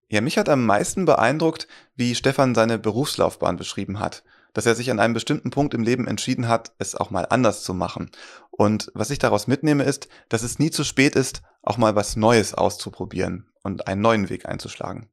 Ja, 0.10 0.22
mich 0.22 0.38
hat 0.38 0.50
am 0.50 0.66
meisten 0.66 1.06
beeindruckt, 1.06 1.68
wie 1.96 2.14
Stefan 2.14 2.54
seine 2.54 2.78
Berufslaufbahn 2.78 3.58
beschrieben 3.58 4.00
hat. 4.00 4.24
Dass 4.54 4.68
er 4.68 4.76
sich 4.76 4.92
an 4.92 5.00
einem 5.00 5.16
bestimmten 5.16 5.50
Punkt 5.50 5.74
im 5.74 5.82
Leben 5.82 6.06
entschieden 6.08 6.48
hat, 6.48 6.74
es 6.78 6.94
auch 6.94 7.10
mal 7.10 7.26
anders 7.28 7.64
zu 7.64 7.74
machen. 7.74 8.12
Und 8.52 8.92
was 8.94 9.10
ich 9.10 9.18
daraus 9.18 9.48
mitnehme, 9.48 9.84
ist, 9.84 10.10
dass 10.30 10.44
es 10.44 10.60
nie 10.60 10.70
zu 10.70 10.84
spät 10.84 11.16
ist, 11.16 11.42
auch 11.64 11.78
mal 11.78 11.96
was 11.96 12.16
Neues 12.16 12.54
auszuprobieren 12.54 13.50
und 13.64 13.88
einen 13.88 14.02
neuen 14.02 14.30
Weg 14.30 14.48
einzuschlagen. 14.48 15.10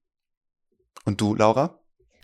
Und 1.06 1.22
du, 1.22 1.34
Laura? 1.34 1.78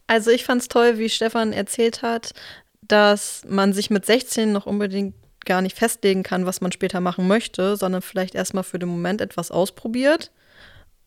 Also 0.07 0.31
ich 0.31 0.45
fand 0.45 0.61
es 0.61 0.69
toll, 0.69 0.99
wie 0.99 1.09
Stefan 1.09 1.55
erzählt 1.55 2.03
hat, 2.03 2.35
dass 2.83 3.43
man 3.49 3.73
sich 3.73 3.89
mit 3.89 4.05
16 4.05 4.53
noch 4.53 4.67
unbedingt 4.67 5.15
gar 5.47 5.63
nicht 5.63 5.77
festlegen 5.77 6.23
kann, 6.23 6.47
was 6.47 6.61
man 6.61 6.73
später 6.73 7.01
machen 7.01 7.27
möchte, 7.27 7.77
sondern 7.77 8.03
vielleicht 8.03 8.35
erstmal 8.35 8.65
für 8.65 8.79
den 8.79 8.89
Moment 8.89 9.21
etwas 9.21 9.51
ausprobiert 9.51 10.31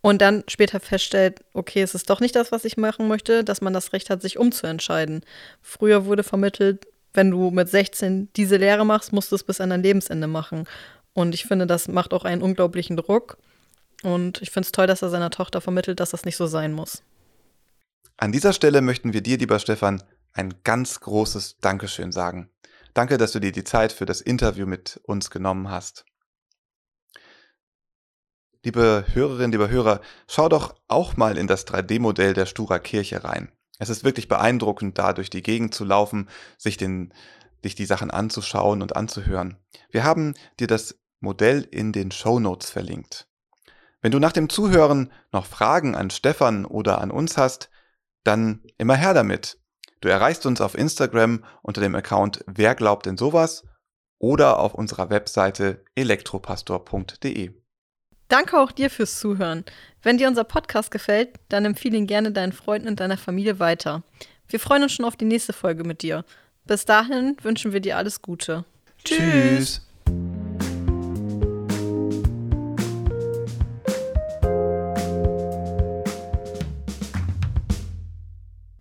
und 0.02 0.22
dann 0.22 0.44
später 0.48 0.80
feststellt, 0.80 1.42
okay, 1.54 1.82
es 1.82 1.94
ist 1.94 2.10
doch 2.10 2.22
nicht 2.22 2.36
das, 2.36 2.52
was 2.52 2.66
ich 2.66 2.78
machen 2.78 3.08
möchte, 3.08 3.44
dass 3.44 3.62
man 3.62 3.74
das 3.74 3.94
Recht 3.94 4.10
hat, 4.10 4.22
sich 4.22 4.38
umzuentscheiden. 4.38 5.22
Früher 5.62 6.06
wurde 6.06 6.24
vermittelt, 6.24 6.88
wenn 7.14 7.32
du 7.32 7.52
mit 7.52 7.70
16 7.70 8.30
diese 8.36 8.58
Lehre 8.58 8.86
machst, 8.86 9.12
musst 9.14 9.32
du 9.32 9.36
es 9.36 9.44
bis 9.44 9.62
an 9.62 9.72
dein 9.72 9.84
Lebensende 9.84 10.28
machen. 10.28 10.66
Und 11.14 11.34
ich 11.34 11.46
finde, 11.46 11.68
das 11.68 11.88
macht 11.88 12.14
auch 12.14 12.24
einen 12.24 12.42
unglaublichen 12.42 12.96
Druck. 12.96 13.38
Und 14.04 14.42
ich 14.42 14.52
finde 14.52 14.68
es 14.68 14.72
toll, 14.72 14.88
dass 14.88 15.02
er 15.02 15.10
seiner 15.10 15.32
Tochter 15.32 15.60
vermittelt, 15.60 16.00
dass 16.00 16.12
das 16.12 16.24
nicht 16.24 16.38
so 16.38 16.48
sein 16.48 16.72
muss. 16.72 17.04
An 18.16 18.32
dieser 18.32 18.54
Stelle 18.54 18.82
möchten 18.82 19.12
wir 19.12 19.22
dir, 19.22 19.38
lieber 19.38 19.60
Stefan, 19.60 20.02
ein 20.34 20.54
ganz 20.64 21.00
großes 21.02 21.58
Dankeschön 21.60 22.12
sagen. 22.12 22.50
Danke, 22.94 23.18
dass 23.18 23.32
du 23.32 23.40
dir 23.40 23.52
die 23.52 23.64
Zeit 23.64 23.92
für 23.92 24.06
das 24.06 24.22
Interview 24.22 24.66
mit 24.66 25.00
uns 25.04 25.30
genommen 25.30 25.70
hast. 25.70 26.06
Liebe 28.64 29.06
Hörerinnen, 29.14 29.52
lieber 29.52 29.70
Hörer, 29.70 30.02
schau 30.28 30.50
doch 30.50 30.76
auch 30.88 31.16
mal 31.16 31.38
in 31.38 31.48
das 31.48 31.66
3D-Modell 31.66 32.34
der 32.34 32.46
Stura 32.46 32.80
Kirche 32.80 33.24
rein. 33.24 33.52
Es 33.78 33.88
ist 33.88 34.04
wirklich 34.04 34.28
beeindruckend, 34.28 34.98
da 34.98 35.14
durch 35.14 35.30
die 35.30 35.42
Gegend 35.42 35.74
zu 35.74 35.86
laufen, 35.86 36.28
sich, 36.58 36.76
den, 36.76 37.14
sich 37.64 37.76
die 37.76 37.86
Sachen 37.86 38.12
anzuschauen 38.12 38.82
und 38.82 38.98
anzuhören. 38.98 39.58
Wir 39.90 40.04
haben 40.04 40.34
dir 40.60 40.68
das 40.68 41.00
Modell 41.22 41.66
in 41.72 41.94
den 41.94 42.12
Show 42.12 42.40
Notes 42.40 42.70
verlinkt. 42.70 43.30
Wenn 44.02 44.12
du 44.12 44.20
nach 44.20 44.34
dem 44.34 44.50
Zuhören 44.50 45.12
noch 45.32 45.46
Fragen 45.46 45.96
an 45.96 46.10
Stefan 46.10 46.66
oder 46.66 47.00
an 47.00 47.12
uns 47.12 47.38
hast, 47.38 47.70
dann 48.24 48.64
immer 48.78 48.96
her 48.96 49.14
damit. 49.14 49.58
Du 50.02 50.08
erreichst 50.08 50.45
uns 50.45 50.62
auf 50.62 50.76
Instagram 50.76 51.43
unter 51.62 51.82
dem 51.82 51.95
Account 51.95 52.43
Wer 52.47 52.76
glaubt 52.76 53.06
denn 53.06 53.18
sowas 53.18 53.66
oder 54.18 54.60
auf 54.60 54.74
unserer 54.74 55.10
Webseite 55.10 55.84
elektropastor.de. 55.95 57.52
Danke 58.28 58.60
auch 58.60 58.72
dir 58.72 58.89
fürs 58.89 59.20
Zuhören. 59.20 59.66
Wenn 60.04 60.18
dir 60.18 60.28
unser 60.28 60.43
Podcast 60.43 60.91
gefällt, 60.91 61.39
dann 61.50 61.66
empfehle 61.66 61.97
ihn 61.97 62.08
gerne 62.08 62.32
deinen 62.32 62.54
Freunden 62.54 62.88
und 62.88 63.00
deiner 63.00 63.18
Familie 63.18 63.60
weiter. 63.60 64.04
Wir 64.47 64.60
freuen 64.60 64.84
uns 64.84 64.93
schon 64.93 65.06
auf 65.06 65.16
die 65.16 65.26
nächste 65.26 65.54
Folge 65.54 65.84
mit 65.84 66.04
dir. 66.04 66.24
Bis 66.66 66.86
dahin 66.86 67.36
wünschen 67.41 67.74
wir 67.74 67.80
dir 67.80 67.97
alles 67.97 68.22
Gute. 68.22 68.66
Tschüss. 69.04 69.82